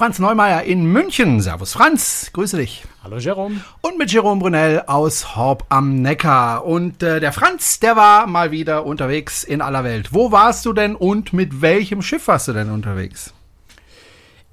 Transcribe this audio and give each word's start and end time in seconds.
Franz 0.00 0.18
Neumeier 0.18 0.62
in 0.62 0.86
München. 0.86 1.42
Servus 1.42 1.74
Franz, 1.74 2.30
grüße 2.32 2.56
dich. 2.56 2.84
Hallo 3.04 3.18
Jerome. 3.18 3.60
Und 3.82 3.98
mit 3.98 4.10
Jerome 4.10 4.40
Brunel 4.40 4.84
aus 4.86 5.36
Horb 5.36 5.66
am 5.68 6.00
Neckar. 6.00 6.64
Und 6.64 7.02
äh, 7.02 7.20
der 7.20 7.34
Franz, 7.34 7.80
der 7.80 7.96
war 7.96 8.26
mal 8.26 8.50
wieder 8.50 8.86
unterwegs 8.86 9.44
in 9.44 9.60
aller 9.60 9.84
Welt. 9.84 10.14
Wo 10.14 10.32
warst 10.32 10.64
du 10.64 10.72
denn 10.72 10.94
und 10.96 11.34
mit 11.34 11.60
welchem 11.60 12.00
Schiff 12.00 12.28
warst 12.28 12.48
du 12.48 12.54
denn 12.54 12.70
unterwegs? 12.70 13.34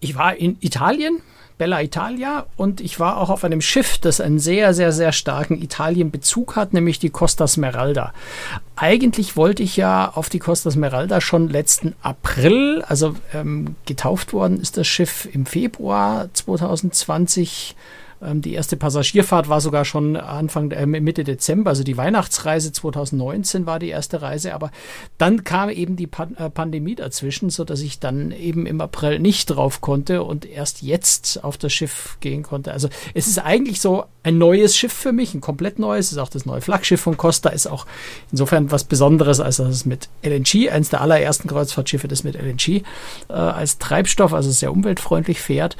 Ich 0.02 0.18
war 0.18 0.36
in 0.36 0.58
Italien 0.60 1.22
Bella 1.58 1.82
Italia 1.82 2.46
und 2.56 2.82
ich 2.82 3.00
war 3.00 3.18
auch 3.18 3.30
auf 3.30 3.44
einem 3.44 3.62
Schiff, 3.62 3.98
das 3.98 4.22
einen 4.22 4.40
sehr, 4.40 4.74
sehr, 4.74 4.92
sehr 4.92 5.12
starken 5.12 5.62
Italien-Bezug 5.62 6.56
hat, 6.56 6.74
nämlich 6.74 7.00
die 7.00 7.10
Costa 7.10 7.48
Smeralda. 7.48 8.14
Eigentlich 8.76 9.36
wollte 9.36 9.64
ich 9.64 9.76
ja 9.76 10.12
auf 10.14 10.30
die 10.30 10.40
Costa 10.40 10.70
Smeralda 10.70 11.20
schon 11.20 11.50
letzten 11.50 11.96
April, 12.02 12.84
also 12.88 13.16
ähm, 13.34 13.76
getauft 13.86 14.34
worden 14.34 14.60
ist 14.60 14.78
das 14.78 14.88
Schiff 14.88 15.28
im 15.32 15.46
Februar 15.46 16.30
2020 16.34 17.76
ähm, 17.76 17.98
die 18.22 18.54
erste 18.54 18.78
Passagierfahrt 18.78 19.48
war 19.48 19.62
sogar 19.62 19.86
schon 19.86 20.16
Anfang 20.16 20.72
äh, 20.72 20.86
Mitte 20.86 21.24
Dezember, 21.24 21.70
also 21.70 21.84
die 21.84 21.98
Weihnachtsreise 21.98 22.72
2019 22.72 23.66
war 23.66 23.78
die 23.78 23.90
erste 23.90 24.22
Reise, 24.22 24.54
aber 24.56 24.72
dann 25.18 25.44
kam 25.44 25.70
eben 25.70 25.96
die 25.96 26.08
Pan 26.08 26.36
äh, 26.36 26.50
Pandemie 26.50 26.96
dazwischen, 26.96 27.50
so 27.50 27.64
dass 27.64 27.82
ich 27.82 28.00
dann 28.00 28.32
eben 28.32 28.66
im 28.66 28.82
April 28.82 29.20
nicht 29.20 29.48
drauf 29.48 29.82
konnte 29.82 30.24
und 30.24 30.46
erst 30.46 30.82
jetzt 30.82 31.44
auf 31.44 31.58
das 31.58 31.74
Schiff 31.74 32.18
gehen 32.20 32.42
konnte. 32.42 32.72
Also 32.72 32.90
es 33.14 33.28
ist 33.28 33.38
eigentlich 33.38 33.82
so 33.82 34.06
ein 34.24 34.40
neues 34.40 34.76
Schiff 34.76 34.94
für 34.94 35.12
mich, 35.12 35.36
ein 35.36 35.42
komplett 35.42 35.78
neues, 35.78 36.08
es 36.08 36.12
ist 36.14 36.18
auch 36.18 36.30
das 36.30 36.46
neue 36.46 36.62
Flaggschiff 36.62 37.02
von 37.02 37.18
Costa, 37.18 37.50
ist 37.50 37.68
auch 37.68 37.86
insofern 38.32 38.72
was 38.72 38.84
Besonderes, 38.84 39.40
als 39.40 39.58
dass 39.58 39.70
es 39.70 39.86
mit 39.86 40.10
LNG, 40.24 40.70
eines 40.70 40.90
der 40.90 41.02
allerersten 41.02 41.48
Kreuzfahrtschiffe, 41.48 42.08
das 42.08 42.24
mit 42.24 42.36
LNG 42.36 42.82
äh, 43.30 43.34
als 43.34 43.78
Treibstoff, 43.78 44.34
also 44.34 44.50
sehr 44.50 44.72
umweltfreundlich 44.72 45.40
fährt 45.40 45.78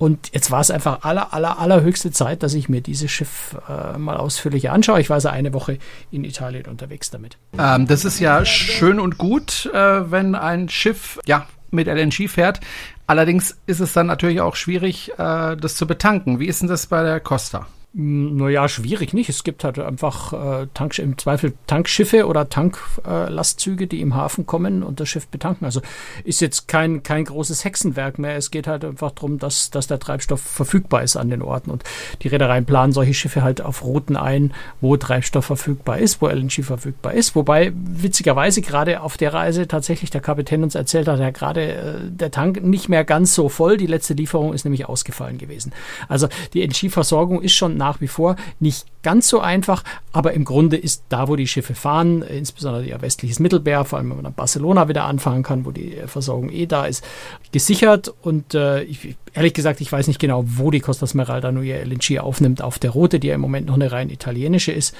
und 0.00 0.30
jetzt 0.32 0.50
war 0.50 0.62
es 0.62 0.70
einfach 0.70 1.02
aller, 1.02 1.34
aller, 1.34 1.58
allerhöchste 1.58 2.10
Zeit, 2.10 2.42
dass 2.42 2.54
ich 2.54 2.70
mir 2.70 2.80
dieses 2.80 3.10
Schiff 3.10 3.54
äh, 3.68 3.98
mal 3.98 4.16
ausführlicher 4.16 4.72
anschaue. 4.72 4.98
Ich 4.98 5.10
war 5.10 5.16
also 5.16 5.28
eine 5.28 5.52
Woche 5.52 5.76
in 6.10 6.24
Italien 6.24 6.64
unterwegs 6.64 7.10
damit. 7.10 7.36
Ähm, 7.58 7.86
das 7.86 8.06
ist 8.06 8.18
ja 8.18 8.46
schön 8.46 8.98
und 8.98 9.18
gut, 9.18 9.66
äh, 9.74 10.10
wenn 10.10 10.34
ein 10.34 10.70
Schiff 10.70 11.18
ja 11.26 11.46
mit 11.70 11.86
LNG 11.86 12.30
fährt. 12.30 12.60
Allerdings 13.06 13.58
ist 13.66 13.80
es 13.80 13.92
dann 13.92 14.06
natürlich 14.06 14.40
auch 14.40 14.56
schwierig, 14.56 15.12
äh, 15.18 15.56
das 15.58 15.76
zu 15.76 15.86
betanken. 15.86 16.40
Wie 16.40 16.46
ist 16.46 16.62
denn 16.62 16.70
das 16.70 16.86
bei 16.86 17.02
der 17.02 17.20
Costa? 17.20 17.66
Naja, 17.92 18.68
schwierig 18.68 19.14
nicht. 19.14 19.28
Es 19.28 19.42
gibt 19.42 19.64
halt 19.64 19.76
einfach 19.80 20.32
äh, 20.32 20.68
Tank, 20.74 20.96
im 21.00 21.18
Zweifel 21.18 21.54
Tankschiffe 21.66 22.28
oder 22.28 22.48
Tanklastzüge, 22.48 23.84
äh, 23.84 23.86
die 23.88 24.00
im 24.00 24.14
Hafen 24.14 24.46
kommen 24.46 24.84
und 24.84 25.00
das 25.00 25.08
Schiff 25.08 25.26
betanken. 25.26 25.64
Also 25.64 25.82
ist 26.22 26.40
jetzt 26.40 26.68
kein, 26.68 27.02
kein 27.02 27.24
großes 27.24 27.64
Hexenwerk 27.64 28.20
mehr. 28.20 28.36
Es 28.36 28.52
geht 28.52 28.68
halt 28.68 28.84
einfach 28.84 29.10
darum, 29.10 29.40
dass, 29.40 29.70
dass 29.70 29.88
der 29.88 29.98
Treibstoff 29.98 30.40
verfügbar 30.40 31.02
ist 31.02 31.16
an 31.16 31.30
den 31.30 31.42
Orten. 31.42 31.72
Und 31.72 31.82
die 32.22 32.28
Reedereien 32.28 32.64
planen 32.64 32.92
solche 32.92 33.12
Schiffe 33.12 33.42
halt 33.42 33.60
auf 33.60 33.82
Routen 33.82 34.16
ein, 34.16 34.54
wo 34.80 34.96
Treibstoff 34.96 35.46
verfügbar 35.46 35.98
ist, 35.98 36.22
wo 36.22 36.28
LNG 36.28 36.62
verfügbar 36.62 37.14
ist. 37.14 37.34
Wobei 37.34 37.72
witzigerweise 37.74 38.62
gerade 38.62 39.00
auf 39.00 39.16
der 39.16 39.34
Reise 39.34 39.66
tatsächlich 39.66 40.10
der 40.10 40.20
Kapitän 40.20 40.62
uns 40.62 40.76
erzählt 40.76 41.08
hat, 41.08 41.18
ja 41.18 41.30
gerade 41.30 41.72
äh, 41.72 41.94
der 42.08 42.30
Tank 42.30 42.62
nicht 42.62 42.88
mehr 42.88 43.04
ganz 43.04 43.34
so 43.34 43.48
voll. 43.48 43.76
Die 43.76 43.88
letzte 43.88 44.14
Lieferung 44.14 44.54
ist 44.54 44.62
nämlich 44.62 44.88
ausgefallen 44.88 45.38
gewesen. 45.38 45.72
Also 46.06 46.28
die 46.54 46.62
LNG-Versorgung 46.62 47.42
ist 47.42 47.54
schon 47.54 47.79
nach 47.80 48.00
wie 48.00 48.06
vor 48.06 48.36
nicht 48.60 48.86
ganz 49.02 49.28
so 49.28 49.40
einfach, 49.40 49.82
aber 50.12 50.34
im 50.34 50.44
Grunde 50.44 50.76
ist 50.76 51.04
da, 51.08 51.26
wo 51.26 51.34
die 51.34 51.46
Schiffe 51.46 51.74
fahren, 51.74 52.22
insbesondere 52.22 52.84
ihr 52.84 53.00
westliches 53.00 53.40
Mittelmeer, 53.40 53.84
vor 53.84 53.98
allem 53.98 54.10
wenn 54.10 54.18
man 54.18 54.24
nach 54.24 54.32
Barcelona 54.32 54.88
wieder 54.88 55.04
anfangen 55.04 55.42
kann, 55.42 55.64
wo 55.64 55.70
die 55.70 55.96
Versorgung 56.06 56.50
eh 56.50 56.66
da 56.66 56.84
ist, 56.84 57.02
gesichert. 57.50 58.12
Und 58.22 58.54
äh, 58.54 58.82
ich, 58.82 59.16
ehrlich 59.32 59.54
gesagt, 59.54 59.80
ich 59.80 59.90
weiß 59.90 60.06
nicht 60.06 60.20
genau, 60.20 60.44
wo 60.46 60.70
die 60.70 60.80
Costa 60.80 61.06
Smeralda 61.06 61.50
nur 61.50 61.62
ihr 61.62 61.84
LNG 61.84 62.20
aufnimmt 62.20 62.62
auf 62.62 62.78
der 62.78 62.90
Route, 62.90 63.18
die 63.18 63.28
ja 63.28 63.34
im 63.34 63.40
Moment 63.40 63.66
noch 63.66 63.74
eine 63.74 63.90
rein 63.90 64.10
italienische 64.10 64.72
ist. 64.72 64.94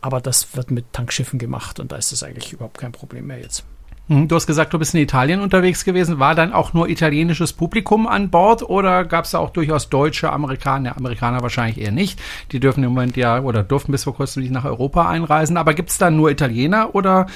Aber 0.00 0.20
das 0.20 0.54
wird 0.54 0.70
mit 0.70 0.92
Tankschiffen 0.92 1.38
gemacht 1.38 1.80
und 1.80 1.92
da 1.92 1.96
ist 1.96 2.12
das 2.12 2.22
eigentlich 2.22 2.52
überhaupt 2.52 2.78
kein 2.78 2.92
Problem 2.92 3.26
mehr 3.26 3.40
jetzt. 3.40 3.64
Hm, 4.08 4.28
du 4.28 4.36
hast 4.36 4.46
gesagt, 4.46 4.72
du 4.72 4.78
bist 4.78 4.94
in 4.94 5.00
Italien 5.00 5.40
unterwegs 5.40 5.84
gewesen. 5.84 6.20
War 6.20 6.36
dann 6.36 6.52
auch 6.52 6.72
nur 6.72 6.88
italienisches 6.88 7.52
Publikum 7.52 8.06
an 8.06 8.30
Bord 8.30 8.62
oder 8.62 9.04
gab 9.04 9.24
es 9.24 9.32
da 9.32 9.38
auch 9.38 9.50
durchaus 9.50 9.88
deutsche 9.88 10.32
Amerikaner? 10.32 10.96
Amerikaner 10.96 11.42
wahrscheinlich 11.42 11.78
eher 11.78 11.90
nicht. 11.90 12.20
Die 12.52 12.60
dürfen 12.60 12.84
im 12.84 12.90
Moment 12.90 13.16
ja 13.16 13.40
oder 13.40 13.64
durften 13.64 13.90
bis 13.90 14.04
vor 14.04 14.14
kurzem 14.14 14.42
nicht 14.42 14.52
nach 14.52 14.64
Europa 14.64 15.08
einreisen. 15.08 15.56
Aber 15.56 15.74
gibt 15.74 15.90
es 15.90 15.98
da 15.98 16.10
nur 16.10 16.30
Italiener 16.30 16.94
oder 16.94 17.26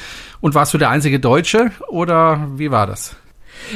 und 0.41 0.55
warst 0.55 0.73
du 0.73 0.79
der 0.79 0.91
einzige 0.91 1.19
Deutsche 1.19 1.73
oder 1.89 2.47
wie 2.57 2.71
war 2.71 2.87
das? 2.87 3.17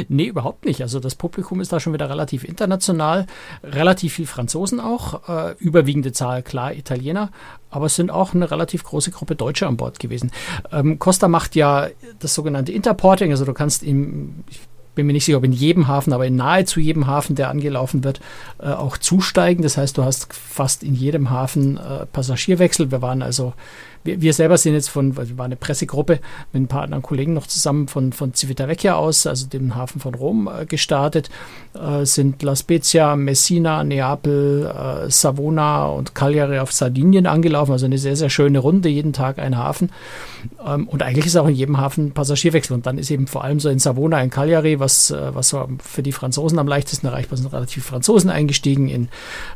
Nee, 0.09 0.27
überhaupt 0.27 0.65
nicht. 0.65 0.83
Also 0.83 1.01
das 1.01 1.15
Publikum 1.15 1.61
ist 1.61 1.73
da 1.73 1.81
schon 1.81 1.93
wieder 1.93 2.09
relativ 2.09 2.45
international, 2.45 3.27
relativ 3.63 4.15
viel 4.15 4.27
Franzosen 4.27 4.81
auch, 4.81 5.29
äh, 5.29 5.55
überwiegende 5.59 6.13
Zahl 6.13 6.43
klar 6.43 6.75
Italiener, 6.75 7.31
aber 7.71 7.87
es 7.87 7.97
sind 7.97 8.11
auch 8.11 8.35
eine 8.35 8.51
relativ 8.51 8.85
große 8.85 9.11
Gruppe 9.11 9.37
Deutsche 9.37 9.67
an 9.67 9.77
Bord 9.77 9.99
gewesen. 9.99 10.31
Ähm, 10.73 10.99
Costa 10.99 11.29
macht 11.29 11.57
ja 11.57 11.89
das 12.19 12.35
sogenannte 12.35 12.73
Interporting, 12.73 13.31
also 13.31 13.45
du 13.45 13.53
kannst 13.53 13.83
im, 13.83 14.45
ich 14.49 14.61
bin 14.95 15.07
mir 15.07 15.13
nicht 15.13 15.25
sicher, 15.25 15.39
ob 15.39 15.45
in 15.45 15.53
jedem 15.53 15.89
Hafen, 15.89 16.13
aber 16.13 16.27
in 16.27 16.37
nahezu 16.37 16.81
jedem 16.81 17.07
Hafen, 17.07 17.35
der 17.35 17.51
angelaufen 17.51 18.05
wird, 18.05 18.21
äh, 18.59 18.69
auch 18.69 18.97
zusteigen. 18.97 19.63
Das 19.63 19.77
heißt, 19.77 19.99
du 19.99 20.05
hast 20.05 20.33
fast 20.33 20.83
in 20.83 20.95
jedem 20.95 21.31
Hafen 21.31 21.77
äh, 21.77 22.07
Passagierwechsel. 22.07 22.91
Wir 22.91 23.03
waren 23.03 23.23
also 23.23 23.55
wir, 24.05 24.21
wir 24.21 24.33
selber 24.33 24.59
sind 24.59 24.75
jetzt 24.75 24.91
von, 24.91 25.17
wir 25.17 25.39
waren 25.39 25.47
eine 25.47 25.57
Pressegruppe 25.57 26.21
mit 26.53 26.63
ein 26.63 26.69
paar 26.69 26.83
anderen 26.83 27.03
Kollegen 27.03 27.33
noch 27.33 27.47
zusammen 27.47 27.89
von, 27.89 28.13
von 28.13 28.35
Civitavecchia 28.35 28.95
aus, 28.95 29.27
also 29.27 29.47
dem 29.47 29.75
Hafen 29.75 30.01
von 30.01 30.15
Rom, 30.15 30.49
äh, 30.49 30.67
gestartet, 30.67 31.31
äh, 31.75 32.05
sind 32.05 32.43
La 32.43 32.55
Spezia, 32.55 33.17
Messina, 33.17 33.83
Neapel, 33.83 34.67
äh, 34.67 35.11
Savona 35.11 35.87
und 35.87 36.15
Cagliari 36.15 36.59
auf 36.59 36.73
Sardinien 36.73 37.27
angelaufen, 37.27 37.73
also 37.73 37.87
eine 37.87 37.99
sehr, 37.99 38.17
sehr 38.17 38.31
schöne 38.31 38.59
Runde, 38.59 38.89
jeden 38.89 39.13
Tag 39.13 39.39
ein 39.39 39.57
Hafen. 39.57 39.91
Ähm, 40.65 40.89
und 40.89 41.03
eigentlich 41.03 41.27
ist 41.27 41.37
auch 41.37 41.49
in 41.49 41.55
jedem 41.55 41.79
Hafen 41.79 42.13
Passagierwechsel. 42.13 42.75
Und 42.75 42.87
dann 42.87 42.99
ist 42.99 43.11
eben 43.11 43.27
vor 43.27 43.45
allem 43.45 43.61
so 43.61 43.69
in 43.69 43.79
Savona, 43.79 44.23
in 44.23 44.31
Cagliari, 44.31 44.81
was, 44.81 45.11
äh, 45.11 45.35
was 45.35 45.57
für 45.83 46.03
die 46.03 46.13
Franzosen 46.13 46.59
am 46.59 46.69
leichtesten 46.69 47.07
erreichbar 47.07 47.39
sind, 47.39 47.53
relativ 47.53 47.85
Franzosen 47.85 48.31
eingestiegen. 48.31 48.89
In, 48.89 49.09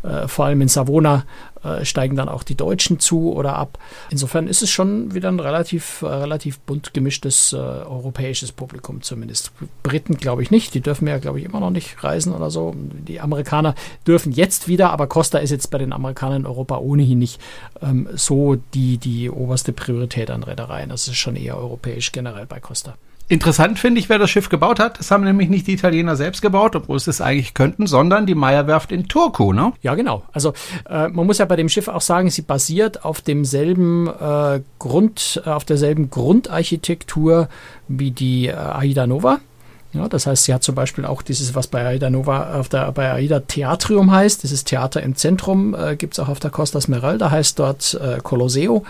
äh, 0.02 0.28
vor 0.28 0.46
allem 0.46 0.60
in 0.60 0.68
Savona 0.68 1.24
äh, 1.64 1.84
steigen 1.84 2.16
dann 2.16 2.28
auch 2.28 2.42
die 2.42 2.54
Deutschen 2.54 2.98
zu 2.98 3.32
oder 3.32 3.56
ab. 3.56 3.78
Insofern 4.10 4.46
ist 4.46 4.62
es 4.62 4.70
schon 4.70 5.14
wieder 5.14 5.28
ein 5.28 5.40
relativ, 5.40 6.02
äh, 6.02 6.06
relativ 6.06 6.58
bunt 6.60 6.94
gemischtes 6.94 7.52
äh, 7.52 7.56
europäisches 7.56 8.52
Publikum 8.52 9.02
zumindest. 9.02 9.52
Briten 9.82 10.16
glaube 10.16 10.42
ich 10.42 10.50
nicht, 10.50 10.74
die 10.74 10.80
dürfen 10.80 11.08
ja 11.08 11.18
glaube 11.18 11.40
ich 11.40 11.44
immer 11.44 11.60
noch 11.60 11.70
nicht 11.70 12.02
reisen 12.04 12.34
oder 12.34 12.50
so. 12.50 12.74
Die 12.76 13.20
Amerikaner 13.20 13.74
dürfen 14.06 14.32
jetzt 14.32 14.68
wieder, 14.68 14.90
aber 14.90 15.06
Costa 15.06 15.38
ist 15.38 15.50
jetzt 15.50 15.70
bei 15.70 15.78
den 15.78 15.92
Amerikanern 15.92 16.42
in 16.42 16.46
Europa 16.46 16.78
ohnehin 16.78 17.18
nicht 17.18 17.40
ähm, 17.82 18.08
so 18.14 18.56
die, 18.74 18.98
die 18.98 19.30
oberste 19.30 19.72
Priorität 19.72 20.30
an 20.30 20.42
Reedereien. 20.42 20.90
Das 20.90 21.08
ist 21.08 21.16
schon 21.16 21.36
eher 21.36 21.56
europäisch 21.56 22.12
generell 22.12 22.46
bei 22.46 22.60
Costa. 22.60 22.94
Interessant 23.30 23.78
finde 23.78 24.00
ich, 24.00 24.08
wer 24.08 24.18
das 24.18 24.30
Schiff 24.30 24.48
gebaut 24.48 24.80
hat. 24.80 24.98
Das 24.98 25.10
haben 25.10 25.22
nämlich 25.22 25.50
nicht 25.50 25.66
die 25.66 25.74
Italiener 25.74 26.16
selbst 26.16 26.40
gebaut, 26.40 26.74
obwohl 26.74 26.96
es 26.96 27.04
das 27.04 27.20
eigentlich 27.20 27.52
könnten, 27.52 27.86
sondern 27.86 28.24
die 28.24 28.34
Meyerwerft 28.34 28.90
in 28.90 29.06
Turku, 29.06 29.52
ne? 29.52 29.74
Ja, 29.82 29.94
genau. 29.94 30.22
Also 30.32 30.54
äh, 30.88 31.08
man 31.08 31.26
muss 31.26 31.36
ja 31.36 31.44
bei 31.44 31.56
dem 31.56 31.68
Schiff 31.68 31.88
auch 31.88 32.00
sagen, 32.00 32.30
sie 32.30 32.40
basiert 32.40 33.04
auf 33.04 33.20
demselben 33.20 34.06
äh, 34.08 34.60
Grund, 34.78 35.42
äh, 35.44 35.50
auf 35.50 35.66
derselben 35.66 36.08
Grundarchitektur 36.08 37.50
wie 37.86 38.12
die 38.12 38.46
äh, 38.46 38.54
Aida 38.54 39.06
Nova. 39.06 39.40
Ja, 39.92 40.08
das 40.08 40.26
heißt, 40.26 40.44
sie 40.44 40.54
hat 40.54 40.62
zum 40.62 40.74
Beispiel 40.74 41.04
auch 41.04 41.20
dieses, 41.20 41.54
was 41.54 41.66
bei 41.66 41.86
Aida 41.86 42.08
Nova 42.08 42.58
auf 42.58 42.70
der 42.70 42.92
bei 42.92 43.12
Aida 43.12 43.40
Theatrium 43.40 44.10
heißt, 44.10 44.42
dieses 44.42 44.64
Theater 44.64 45.02
im 45.02 45.16
Zentrum, 45.16 45.74
äh, 45.74 45.96
gibt 45.96 46.14
es 46.14 46.20
auch 46.20 46.28
auf 46.28 46.40
der 46.40 46.50
Costa 46.50 46.80
Smeralda, 46.80 47.30
heißt 47.30 47.58
dort 47.58 47.92
äh, 47.94 48.18
Colosseo 48.22 48.84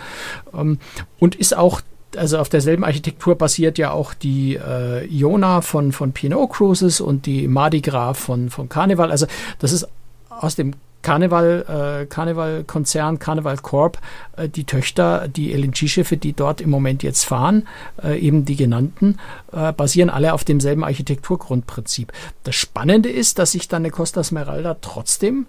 ähm, 0.55 0.79
und 1.19 1.35
ist 1.35 1.57
auch 1.57 1.81
also 2.17 2.39
auf 2.39 2.49
derselben 2.49 2.85
Architektur 2.85 3.37
basiert 3.37 3.79
ja 3.79 3.91
auch 3.91 4.15
die 4.15 4.57
äh, 4.57 5.07
Iona 5.07 5.61
von, 5.61 5.93
von 5.93 6.13
P&O 6.13 6.47
Cruises 6.47 7.01
und 7.01 7.27
die 7.27 7.49
Mardi 7.49 7.81
Gras 7.81 8.19
von, 8.19 8.51
von 8.51 8.69
Carnival. 8.69 9.11
Also 9.11 9.27
das 9.59 9.73
ist 9.73 9.89
aus 10.31 10.57
dem 10.57 10.75
Carnival, 11.03 12.03
äh, 12.03 12.07
Carnival-Konzern, 12.07 13.19
Carnival 13.19 13.57
Corp, 13.59 13.99
äh, 14.37 14.49
die 14.49 14.65
Töchter, 14.65 15.29
die 15.29 15.53
LNG-Schiffe, 15.53 16.17
die 16.17 16.33
dort 16.33 16.61
im 16.61 16.71
Moment 16.71 17.03
jetzt 17.03 17.25
fahren, 17.25 17.69
äh, 18.03 18.19
eben 18.19 18.45
die 18.45 18.57
genannten, 18.57 19.19
äh, 19.53 19.73
basieren 19.73 20.11
alle 20.11 20.35
auf 20.35 20.45
demselben 20.45 20.85
Architekturgrundprinzip. 20.85 22.13
Das 22.43 22.57
Spannende 22.57 23.11
ist, 23.11 23.39
dass 23.39 23.53
sich 23.53 23.69
dann 23.69 23.83
eine 23.83 23.91
Costa 23.91 24.25
Smeralda 24.25 24.77
trotzdem 24.81 25.47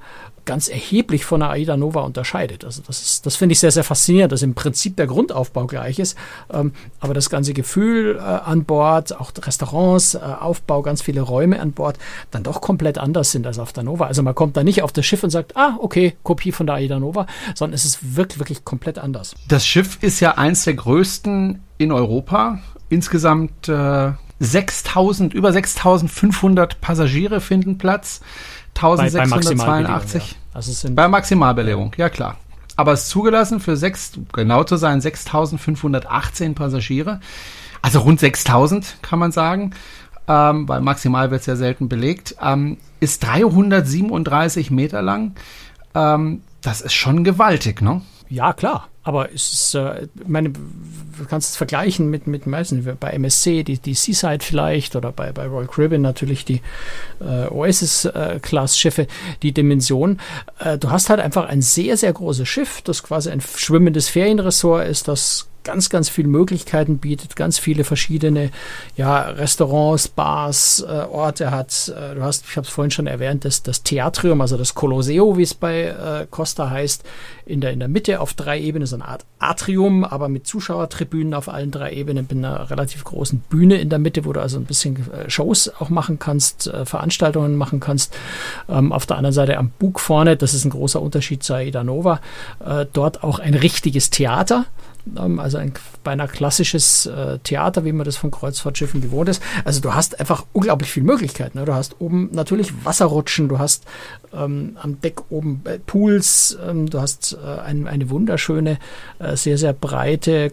ganz 0.50 0.68
erheblich 0.68 1.26
von 1.26 1.42
der 1.42 1.52
Aida 1.52 1.78
Nova 1.78 2.02
unterscheidet. 2.02 2.66
Also 2.66 2.82
das, 2.82 3.04
ist, 3.04 3.26
das 3.28 3.36
finde 3.36 3.54
ich 3.54 3.60
sehr, 3.60 3.70
sehr 3.70 3.84
faszinierend, 3.84 4.32
dass 4.32 4.42
im 4.42 4.56
Prinzip 4.56 4.96
der 4.98 5.06
Grundaufbau 5.06 5.68
gleich 5.68 6.00
ist, 6.00 6.18
ähm, 6.52 6.74
aber 7.00 7.14
das 7.14 7.30
ganze 7.30 7.54
Gefühl 7.54 8.16
äh, 8.18 8.20
an 8.20 8.64
Bord, 8.64 9.16
auch 9.20 9.32
Restaurants, 9.40 10.16
äh, 10.16 10.18
Aufbau, 10.18 10.82
ganz 10.82 11.04
viele 11.04 11.22
Räume 11.22 11.60
an 11.60 11.74
Bord, 11.74 12.00
dann 12.32 12.42
doch 12.42 12.62
komplett 12.62 12.98
anders 12.98 13.32
sind 13.32 13.46
als 13.46 13.60
auf 13.60 13.74
der 13.74 13.84
Nova. 13.84 14.08
Also 14.08 14.24
man 14.24 14.34
kommt 14.34 14.58
da 14.58 14.64
nicht 14.64 14.82
auf 14.82 14.92
das 14.92 15.06
Schiff 15.06 15.24
und 15.24 15.30
sagt, 15.30 15.56
ah, 15.56 15.78
okay, 15.80 16.18
Kopie 16.24 16.52
von 16.52 16.66
der 16.66 16.78
Aida 16.78 17.00
Nova, 17.00 17.28
sondern 17.54 17.76
es 17.76 17.86
ist 17.86 18.16
wirklich, 18.16 18.40
wirklich 18.40 18.66
komplett 18.66 18.98
anders. 18.98 19.36
Das 19.48 19.68
Schiff 19.68 20.00
ist 20.02 20.20
ja 20.20 20.40
eins 20.40 20.64
der 20.64 20.74
größten 20.74 21.62
in 21.78 21.92
Europa. 21.92 22.58
Insgesamt 22.90 23.70
äh, 23.70 24.14
6000, 24.40 25.34
über 25.34 25.52
6500 25.54 26.82
Passagiere 26.82 27.40
finden 27.40 27.78
Platz. 27.78 28.22
1682. 28.76 30.32
Ja. 30.32 30.38
Also 30.54 30.90
bei 30.94 31.08
Maximalbelegung, 31.08 31.94
ja 31.98 32.10
klar. 32.10 32.38
Aber 32.76 32.94
es 32.94 33.04
ist 33.04 33.10
zugelassen 33.10 33.60
für 33.60 33.76
sechs, 33.76 34.14
genau 34.32 34.64
zu 34.64 34.78
sein, 34.78 35.02
6518 35.02 36.56
Passagiere. 36.56 37.20
Also 37.82 38.00
rund 38.00 38.20
6000 38.20 38.98
kann 39.02 39.20
man 39.20 39.32
sagen, 39.32 39.72
ähm, 40.28 40.68
weil 40.68 40.82
maximal 40.82 41.32
wird 41.32 41.42
es 41.42 41.48
ja 41.48 41.56
selten 41.56 41.90
belegt. 41.90 42.36
Ähm, 42.42 42.78
ist 43.00 43.24
337 43.26 44.72
Meter 44.72 45.02
lang. 45.02 45.36
Ähm, 45.96 46.44
das 46.62 46.82
ist 46.82 46.94
schon 46.94 47.24
gewaltig, 47.24 47.82
ne? 47.82 48.02
Ja, 48.30 48.54
klar. 48.54 48.88
Aber 49.10 49.34
es 49.34 49.54
ist, 49.54 49.74
äh, 49.74 50.08
meine, 50.28 50.50
du 50.52 51.26
kannst 51.28 51.50
es 51.50 51.58
vergleichen 51.58 52.12
mit, 52.12 52.28
mit 52.28 52.46
meisten, 52.46 52.88
bei 53.00 53.10
MSC, 53.10 53.64
die, 53.64 53.80
die 53.80 53.96
Seaside 53.96 54.46
vielleicht, 54.46 54.96
oder 54.96 55.12
bei, 55.12 55.32
bei 55.32 55.48
Royal 55.48 55.66
Caribbean 55.66 56.04
natürlich 56.04 56.46
die 56.46 56.62
äh, 57.20 57.48
Oasis-Class-Schiffe, 57.48 59.02
äh, 59.02 59.08
die 59.42 59.52
Dimension. 59.52 60.20
Äh, 60.60 60.78
du 60.78 60.92
hast 60.92 61.10
halt 61.10 61.22
einfach 61.22 61.50
ein 61.50 61.64
sehr, 61.64 61.98
sehr 61.98 62.14
großes 62.14 62.48
Schiff, 62.48 62.84
das 62.84 63.02
quasi 63.02 63.32
ein 63.32 63.42
schwimmendes 63.42 64.10
Ferienressort 64.10 64.88
ist, 64.88 65.08
das 65.08 65.49
ganz, 65.64 65.90
ganz 65.90 66.10
viele 66.10 66.28
Möglichkeiten 66.28 66.98
bietet, 66.98 67.36
ganz 67.36 67.60
viele 67.60 67.84
verschiedene 67.84 68.52
ja, 68.96 69.22
Restaurants, 69.22 70.08
Bars, 70.08 70.84
äh, 70.88 70.92
Orte 70.92 71.52
hat. 71.52 71.94
Äh, 71.96 72.16
du 72.16 72.24
hast, 72.24 72.46
ich 72.50 72.56
habe 72.58 72.66
es 72.66 72.74
vorhin 72.74 72.92
schon 72.92 73.08
erwähnt, 73.08 73.46
das, 73.46 73.64
das 73.64 73.84
Theatrium, 73.84 74.42
also 74.42 74.58
das 74.58 74.76
Colosseo, 74.76 75.38
wie 75.38 75.44
es 75.44 75.54
bei 75.54 75.84
äh, 75.84 76.28
Costa 76.30 76.70
heißt, 76.70 77.04
in 77.46 77.62
der, 77.62 77.72
in 77.72 77.80
der 77.80 77.88
Mitte 77.88 78.20
auf 78.20 78.34
drei 78.34 78.60
Ebenen, 78.60 78.86
so 78.86 78.96
eine 78.96 79.08
Art 79.08 79.26
Atrium, 79.40 80.04
aber 80.04 80.30
mit 80.30 80.46
Zuschauertribünen 80.46 81.34
auf 81.34 81.50
allen 81.50 81.72
drei 81.72 81.94
Ebenen, 81.94 82.28
mit 82.30 82.38
einer 82.38 82.70
relativ 82.70 83.04
großen 83.04 83.40
Bühne 83.40 83.78
in 83.78 83.90
der 83.90 84.00
Mitte, 84.00 84.26
wo 84.26 84.34
du 84.34 84.42
also 84.42 84.58
ein 84.58 84.66
bisschen 84.66 85.12
äh, 85.12 85.30
Shows 85.30 85.72
auch 85.80 85.90
machen 85.90 86.20
kannst, 86.20 86.68
äh, 86.68 86.86
Veranstaltungen 86.86 87.56
machen 87.56 87.80
kannst. 87.80 88.16
Ähm, 88.68 88.92
auf 88.92 89.06
der 89.06 89.18
anderen 89.18 89.34
Seite 89.34 89.58
am 89.58 89.72
Bug 89.80 90.00
vorne, 90.00 90.38
das 90.38 90.54
ist 90.54 90.66
ein 90.66 90.70
großer 90.70 91.02
Unterschied 91.02 91.44
zur 91.44 91.58
Aida 91.58 91.84
Nova, 91.84 92.22
äh, 92.64 92.86
dort 92.92 93.24
auch 93.24 93.40
ein 93.40 93.54
richtiges 93.54 94.10
Theater 94.10 94.66
also 95.16 95.58
ein 95.58 95.74
beinahe 96.04 96.28
klassisches 96.28 97.06
äh, 97.06 97.40
Theater, 97.40 97.86
wie 97.86 97.92
man 97.92 98.06
das 98.06 98.18
von 98.18 98.32
Kreuzfahrtschiffen 98.32 99.02
gewohnt 99.02 99.30
ist. 99.30 99.42
Also 99.66 99.82
du 99.82 99.94
hast 99.94 100.20
einfach 100.20 100.46
unglaublich 100.54 100.92
viele 100.92 101.06
Möglichkeiten. 101.06 101.58
Ne? 101.58 101.66
Du 101.66 101.74
hast 101.74 102.00
oben 102.00 102.30
natürlich 102.32 102.86
Wasserrutschen, 102.86 103.50
du 103.50 103.60
hast 103.60 103.86
ähm, 104.34 104.78
am 104.82 105.02
Deck 105.02 105.32
oben 105.32 105.62
äh, 105.66 105.80
Pools, 105.80 106.58
ähm, 106.68 106.90
du 106.90 107.02
hast 107.02 107.38
äh, 107.44 107.62
ein, 107.62 107.88
eine 107.88 108.10
wunderschöne, 108.10 108.78
äh, 109.20 109.36
sehr, 109.36 109.58
sehr 109.58 109.74
breite, 109.74 110.52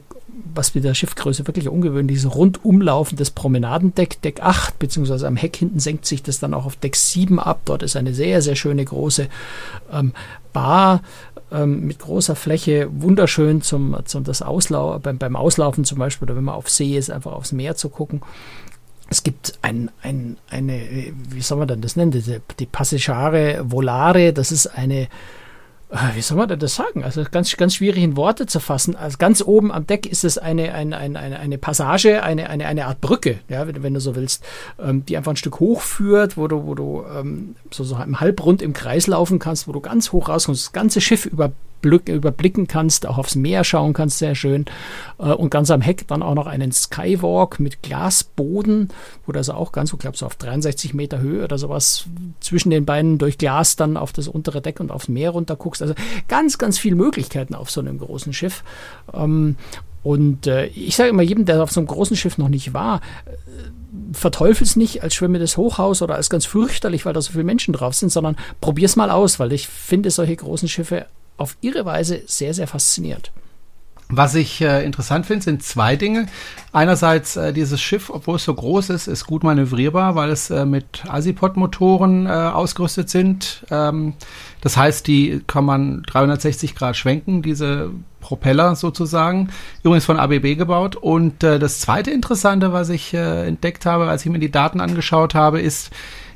was 0.54 0.74
mit 0.74 0.84
der 0.84 0.94
Schiffgröße 0.94 1.46
wirklich 1.46 1.68
ungewöhnlich 1.68 2.18
ist, 2.18 2.34
rundumlaufendes 2.34 3.30
Promenadendeck, 3.30 4.20
Deck 4.22 4.40
8, 4.42 4.78
beziehungsweise 4.78 5.26
am 5.26 5.36
Heck 5.36 5.56
hinten 5.56 5.80
senkt 5.80 6.06
sich 6.06 6.22
das 6.22 6.40
dann 6.40 6.54
auch 6.54 6.66
auf 6.66 6.76
Deck 6.76 6.96
7 6.96 7.38
ab. 7.38 7.60
Dort 7.64 7.82
ist 7.82 7.96
eine 7.96 8.14
sehr, 8.14 8.42
sehr 8.42 8.56
schöne 8.56 8.84
große 8.84 9.28
ähm, 9.92 10.12
Bar 10.52 11.02
ähm, 11.50 11.86
mit 11.86 11.98
großer 11.98 12.36
Fläche, 12.36 12.88
wunderschön 12.90 13.62
zum, 13.62 13.96
zum 14.04 14.24
das 14.24 14.42
Auslau 14.42 14.98
beim, 14.98 15.18
beim 15.18 15.36
Auslaufen 15.36 15.84
zum 15.84 15.98
Beispiel 15.98 16.26
oder 16.26 16.36
wenn 16.36 16.44
man 16.44 16.54
auf 16.54 16.68
See 16.68 16.96
ist, 16.96 17.10
einfach 17.10 17.32
aufs 17.32 17.52
Meer 17.52 17.76
zu 17.76 17.88
gucken. 17.88 18.22
Es 19.08 19.22
gibt 19.22 19.58
ein, 19.62 19.90
ein, 20.02 20.36
eine, 20.50 20.82
wie 21.30 21.40
soll 21.40 21.58
man 21.58 21.68
denn 21.68 21.80
das 21.80 21.94
nennen, 21.94 22.10
die, 22.10 22.40
die 22.58 22.66
Passagare 22.66 23.70
Volare, 23.70 24.32
das 24.32 24.50
ist 24.50 24.66
eine 24.66 25.08
wie 26.14 26.20
soll 26.20 26.36
man 26.36 26.48
denn 26.48 26.58
das 26.58 26.74
sagen? 26.74 27.04
Also 27.04 27.24
ganz, 27.30 27.56
ganz 27.56 27.74
schwierig 27.74 28.02
in 28.02 28.16
Worte 28.16 28.46
zu 28.46 28.60
fassen. 28.60 28.96
Also 28.96 29.18
ganz 29.18 29.42
oben 29.42 29.72
am 29.72 29.86
Deck 29.86 30.06
ist 30.06 30.24
es 30.24 30.38
eine, 30.38 30.72
eine, 30.74 30.96
eine, 30.96 31.38
eine 31.38 31.58
Passage, 31.58 32.22
eine, 32.22 32.50
eine, 32.50 32.66
eine 32.66 32.86
Art 32.86 33.00
Brücke, 33.00 33.38
ja, 33.48 33.66
wenn, 33.66 33.82
wenn 33.82 33.94
du 33.94 34.00
so 34.00 34.16
willst, 34.16 34.44
ähm, 34.78 35.04
die 35.06 35.16
einfach 35.16 35.32
ein 35.32 35.36
Stück 35.36 35.60
hochführt, 35.60 36.36
wo 36.36 36.48
du, 36.48 36.66
wo 36.66 36.74
du 36.74 37.04
ähm, 37.14 37.56
so, 37.70 37.84
so 37.84 37.96
im 37.96 38.20
Halbrund 38.20 38.62
im 38.62 38.72
Kreis 38.72 39.06
laufen 39.06 39.38
kannst, 39.38 39.68
wo 39.68 39.72
du 39.72 39.80
ganz 39.80 40.12
hoch 40.12 40.28
rauskommst, 40.28 40.66
das 40.66 40.72
ganze 40.72 41.00
Schiff 41.00 41.26
über 41.26 41.52
überblicken 41.86 42.66
kannst, 42.66 43.06
auch 43.06 43.18
aufs 43.18 43.34
Meer 43.36 43.64
schauen 43.64 43.92
kannst, 43.92 44.18
sehr 44.18 44.34
schön. 44.34 44.66
Äh, 45.18 45.32
und 45.32 45.50
ganz 45.50 45.70
am 45.70 45.80
Heck 45.80 46.06
dann 46.08 46.22
auch 46.22 46.34
noch 46.34 46.46
einen 46.46 46.72
Skywalk 46.72 47.60
mit 47.60 47.82
Glasboden, 47.82 48.90
wo 49.24 49.32
du 49.32 49.38
also 49.38 49.54
auch 49.54 49.72
ganz, 49.72 49.92
ich 49.92 49.98
glaube, 49.98 50.16
so 50.16 50.26
auf 50.26 50.36
63 50.36 50.94
Meter 50.94 51.20
Höhe 51.20 51.44
oder 51.44 51.58
sowas 51.58 52.06
zwischen 52.40 52.70
den 52.70 52.84
Beinen 52.84 53.18
durch 53.18 53.38
Glas 53.38 53.76
dann 53.76 53.96
auf 53.96 54.12
das 54.12 54.28
untere 54.28 54.60
Deck 54.60 54.80
und 54.80 54.90
aufs 54.90 55.08
Meer 55.08 55.30
runter 55.30 55.56
guckst. 55.56 55.82
Also 55.82 55.94
ganz, 56.28 56.58
ganz 56.58 56.78
viele 56.78 56.96
Möglichkeiten 56.96 57.54
auf 57.54 57.70
so 57.70 57.80
einem 57.80 57.98
großen 57.98 58.32
Schiff. 58.32 58.62
Ähm, 59.14 59.56
und 60.02 60.46
äh, 60.46 60.66
ich 60.66 60.94
sage 60.94 61.10
immer 61.10 61.22
jedem, 61.22 61.46
der 61.46 61.60
auf 61.60 61.72
so 61.72 61.80
einem 61.80 61.88
großen 61.88 62.16
Schiff 62.16 62.38
noch 62.38 62.48
nicht 62.48 62.72
war, 62.72 63.00
äh, 63.24 63.32
verteufel 64.12 64.64
es 64.64 64.76
nicht 64.76 65.02
als 65.02 65.14
schwimmendes 65.14 65.56
Hochhaus 65.56 66.00
oder 66.00 66.14
als 66.14 66.30
ganz 66.30 66.46
fürchterlich, 66.46 67.04
weil 67.04 67.12
da 67.12 67.20
so 67.20 67.32
viele 67.32 67.42
Menschen 67.42 67.74
drauf 67.74 67.94
sind, 67.94 68.12
sondern 68.12 68.36
probier 68.60 68.86
es 68.86 68.94
mal 68.94 69.10
aus, 69.10 69.40
weil 69.40 69.52
ich 69.52 69.66
finde 69.66 70.12
solche 70.12 70.36
großen 70.36 70.68
Schiffe 70.68 71.06
auf 71.36 71.56
ihre 71.60 71.84
Weise 71.84 72.22
sehr, 72.26 72.54
sehr 72.54 72.66
fasziniert. 72.66 73.32
Was 74.08 74.36
ich 74.36 74.60
äh, 74.60 74.84
interessant 74.84 75.26
finde, 75.26 75.42
sind 75.42 75.64
zwei 75.64 75.96
Dinge. 75.96 76.26
Einerseits 76.72 77.34
äh, 77.34 77.52
dieses 77.52 77.80
Schiff, 77.80 78.08
obwohl 78.08 78.36
es 78.36 78.44
so 78.44 78.54
groß 78.54 78.90
ist, 78.90 79.08
ist 79.08 79.26
gut 79.26 79.42
manövrierbar, 79.42 80.14
weil 80.14 80.30
es 80.30 80.48
äh, 80.48 80.64
mit 80.64 81.02
Asipod-Motoren 81.08 82.26
äh, 82.26 82.30
ausgerüstet 82.30 83.10
sind. 83.10 83.64
Ähm, 83.68 84.14
das 84.60 84.76
heißt, 84.76 85.08
die 85.08 85.42
kann 85.48 85.64
man 85.64 86.04
360 86.04 86.76
Grad 86.76 86.96
schwenken, 86.96 87.42
diese 87.42 87.90
Propeller 88.20 88.76
sozusagen. 88.76 89.48
Übrigens 89.82 90.04
von 90.04 90.20
ABB 90.20 90.56
gebaut. 90.56 90.94
Und 90.94 91.42
äh, 91.42 91.58
das 91.58 91.80
zweite 91.80 92.12
Interessante, 92.12 92.72
was 92.72 92.90
ich 92.90 93.12
äh, 93.12 93.48
entdeckt 93.48 93.86
habe, 93.86 94.08
als 94.08 94.24
ich 94.24 94.30
mir 94.30 94.38
die 94.38 94.52
Daten 94.52 94.80
angeschaut 94.80 95.34
habe, 95.34 95.60
ist, 95.60 95.90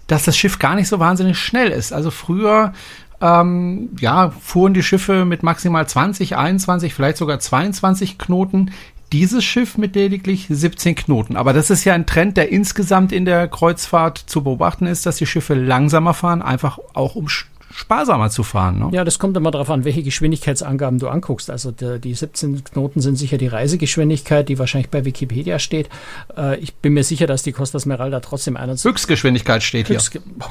dass 0.08 0.24
das 0.24 0.36
Schiff 0.36 0.58
gar 0.58 0.74
nicht 0.74 0.88
so 0.88 0.98
wahnsinnig 0.98 1.38
schnell 1.38 1.68
ist. 1.68 1.92
Also 1.92 2.10
früher 2.10 2.72
ähm, 3.20 3.90
ja, 4.00 4.30
fuhren 4.30 4.74
die 4.74 4.82
Schiffe 4.82 5.24
mit 5.24 5.42
maximal 5.42 5.86
20, 5.86 6.36
21, 6.36 6.94
vielleicht 6.94 7.18
sogar 7.18 7.38
22 7.38 8.18
Knoten. 8.18 8.70
Dieses 9.12 9.44
Schiff 9.44 9.76
mit 9.76 9.96
lediglich 9.96 10.46
17 10.48 10.94
Knoten. 10.94 11.36
Aber 11.36 11.52
das 11.52 11.68
ist 11.70 11.84
ja 11.84 11.94
ein 11.94 12.06
Trend, 12.06 12.36
der 12.36 12.50
insgesamt 12.50 13.12
in 13.12 13.24
der 13.24 13.48
Kreuzfahrt 13.48 14.18
zu 14.18 14.44
beobachten 14.44 14.86
ist, 14.86 15.04
dass 15.04 15.16
die 15.16 15.26
Schiffe 15.26 15.54
langsamer 15.54 16.14
fahren, 16.14 16.42
einfach 16.42 16.78
auch 16.94 17.16
um 17.16 17.26
sparsamer 17.28 18.30
zu 18.30 18.42
fahren. 18.42 18.78
Ne? 18.78 18.90
Ja, 18.92 19.04
das 19.04 19.18
kommt 19.18 19.36
immer 19.36 19.50
darauf 19.50 19.70
an, 19.70 19.84
welche 19.84 20.02
Geschwindigkeitsangaben 20.02 20.98
du 20.98 21.08
anguckst. 21.08 21.50
Also 21.50 21.72
der, 21.72 21.98
die 21.98 22.14
17 22.14 22.64
Knoten 22.64 23.00
sind 23.00 23.16
sicher 23.16 23.36
die 23.36 23.48
Reisegeschwindigkeit, 23.48 24.48
die 24.48 24.58
wahrscheinlich 24.58 24.90
bei 24.90 25.04
Wikipedia 25.04 25.58
steht. 25.58 25.88
Äh, 26.36 26.58
ich 26.58 26.74
bin 26.74 26.92
mir 26.92 27.04
sicher, 27.04 27.26
dass 27.26 27.42
die 27.42 27.52
Costa 27.52 27.78
Smeralda 27.78 28.20
trotzdem 28.20 28.56
21... 28.56 28.90
Höchstgeschwindigkeit 28.90 29.62
steht 29.62 29.88
Höchstge 29.88 30.20
hier 30.24 30.44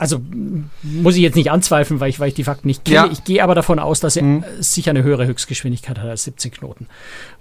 also 0.00 0.18
muss 0.82 1.16
ich 1.16 1.20
jetzt 1.20 1.36
nicht 1.36 1.50
anzweifeln, 1.50 2.00
weil 2.00 2.08
ich, 2.08 2.18
weil 2.18 2.28
ich 2.28 2.34
die 2.34 2.44
Fakten 2.44 2.66
nicht 2.66 2.86
kenne. 2.86 2.96
Ja. 2.96 3.12
Ich 3.12 3.22
gehe 3.24 3.44
aber 3.44 3.54
davon 3.54 3.78
aus, 3.78 4.00
dass 4.00 4.16
er 4.16 4.22
mhm. 4.22 4.44
sicher 4.58 4.92
eine 4.92 5.02
höhere 5.02 5.26
Höchstgeschwindigkeit 5.26 5.98
hat 5.98 6.08
als 6.08 6.24
17 6.24 6.52
Knoten. 6.52 6.86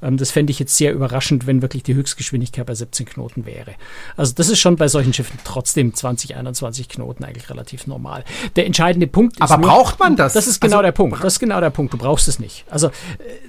Ähm, 0.02 0.18
das 0.18 0.32
fände 0.32 0.52
ich 0.52 0.60
jetzt 0.60 0.76
sehr 0.76 0.92
überraschend, 0.92 1.48
wenn 1.48 1.62
wirklich 1.62 1.84
die 1.84 1.94
Höchstgeschwindigkeit 1.94 2.66
bei 2.66 2.76
17 2.76 3.06
Knoten 3.06 3.46
wäre. 3.46 3.76
Also 4.18 4.34
das 4.36 4.50
ist 4.50 4.60
schon 4.60 4.76
bei 4.76 4.90
solchen 4.90 5.14
Schiffen 5.14 5.40
trotzdem 5.46 5.94
20, 5.94 6.36
21 6.36 6.90
Knoten 6.90 7.24
eigentlich 7.24 7.50
relativ 7.50 7.88
normal. 7.88 8.26
Der 8.58 8.66
entscheidende 8.66 9.08
Punkt 9.08 9.38
ist. 9.38 9.42
Aber 9.42 9.58
nur, 9.58 9.70
braucht 9.70 9.98
man 9.98 10.18
das? 10.18 10.34
Das 10.34 10.46
ist 10.46 10.60
genau 10.60 10.78
also, 10.78 10.84
der 10.84 10.92
Punkt. 10.92 11.24
Das 11.24 11.34
ist 11.34 11.40
genau 11.40 11.62
der 11.62 11.70
Punkt. 11.70 11.94
Du 11.94 11.98
brauchst 11.98 12.28
es 12.28 12.40
nicht. 12.40 12.66
Also, 12.70 12.88
äh, 12.88 12.92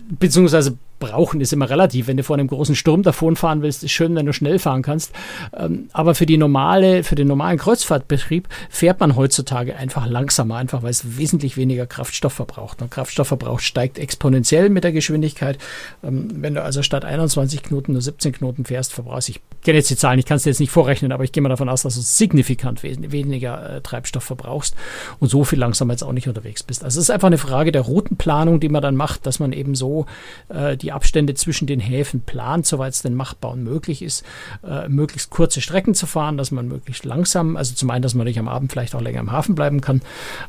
beziehungsweise 0.09 0.79
brauchen 1.01 1.41
ist 1.41 1.53
immer 1.53 1.69
relativ. 1.69 2.07
Wenn 2.07 2.17
du 2.17 2.23
vor 2.23 2.37
einem 2.37 2.47
großen 2.47 2.77
Sturm 2.77 3.03
davon 3.03 3.35
fahren 3.35 3.63
willst, 3.63 3.83
ist 3.83 3.91
schön, 3.91 4.15
wenn 4.15 4.27
du 4.27 4.33
schnell 4.33 4.61
fahren 4.61 4.83
kannst. 4.83 5.13
Ähm, 5.53 5.89
aber 5.93 6.15
für 6.15 6.27
die 6.27 6.37
normale, 6.37 7.03
für 7.03 7.17
den 7.17 7.27
normalen 7.27 7.59
Kreuzfahrtbetrieb 7.59 8.47
fährt 8.69 9.00
man 9.01 9.17
heutzutage 9.17 9.77
einfach 9.77 10.07
langsamer, 10.07 10.57
einfach 10.57 10.83
weil 10.83 10.91
es 10.91 11.19
wesentlich 11.19 11.57
weniger 11.57 11.87
Kraftstoff 11.87 12.33
verbraucht. 12.33 12.83
Und 12.83 12.91
Kraftstoffverbrauch 12.91 13.61
steigt 13.61 13.99
exponentiell 13.99 14.69
mit 14.69 14.85
der 14.85 14.93
Geschwindigkeit. 14.93 15.59
Ähm, 16.03 16.29
wenn 16.43 16.55
du 16.55 16.63
also 16.63 16.83
statt 16.83 17.05
21 17.05 17.63
Knoten 17.63 17.93
nur 17.93 18.03
17 18.03 18.33
Knoten 18.33 18.65
fährst, 18.65 18.93
verbrauchst 18.93 19.29
ich 19.29 19.41
kenne 19.63 19.79
jetzt 19.79 19.91
die 19.91 19.97
Zahlen, 19.97 20.19
ich 20.19 20.27
kann 20.27 20.37
es 20.37 20.45
dir 20.45 20.51
jetzt 20.51 20.61
nicht 20.61 20.71
vorrechnen, 20.71 21.13
aber 21.13 21.25
ich 21.25 21.33
gehe 21.33 21.43
mal 21.43 21.49
davon 21.49 21.69
aus, 21.69 21.83
dass 21.83 21.95
du 21.95 22.01
signifikant 22.01 22.83
weniger 22.83 23.77
äh, 23.77 23.81
Treibstoff 23.81 24.25
verbrauchst 24.25 24.75
und 25.19 25.29
so 25.29 25.45
viel 25.45 25.59
langsamer 25.59 25.93
jetzt 25.93 26.03
auch 26.03 26.13
nicht 26.13 26.29
unterwegs 26.29 26.63
bist. 26.63 26.85
Also 26.85 26.99
es 26.99 27.05
ist 27.05 27.11
einfach 27.11 27.27
eine 27.27 27.39
Frage 27.39 27.73
der 27.73 27.83
Routenplanung, 27.83 28.61
die 28.61 28.69
man 28.69 28.83
dann 28.83 28.97
macht, 28.97 29.27
dass 29.27 29.39
man 29.39 29.53
eben 29.53 29.75
so 29.75 30.07
äh, 30.49 30.77
die 30.77 30.93
Abstände 30.93 31.35
zwischen 31.35 31.67
den 31.67 31.81
Häfen 31.81 32.23
plant, 32.23 32.67
soweit 32.67 32.95
es 32.95 33.03
denn 33.03 33.15
machbar 33.15 33.53
und 33.53 33.63
möglich 33.63 34.03
ist, 34.03 34.25
äh, 34.67 34.89
möglichst 34.89 35.31
kurze 35.31 35.61
Strecken 35.61 35.95
zu 35.95 36.07
fahren, 36.07 36.37
dass 36.37 36.51
man 36.51 36.69
möglichst 36.69 37.05
langsam, 37.05 37.57
also 37.57 37.75
zum 37.75 37.91
einen, 37.91 38.03
dass 38.03 38.15
man 38.15 38.27
nicht 38.27 38.39
am 38.39 38.49
Abend 38.49 38.73
vielleicht 38.73 38.90
auch 38.95 39.01
länger 39.01 39.21
im 39.21 39.33
Hafen 39.33 39.55
bleiben 39.55 39.81
kann. 39.81 40.03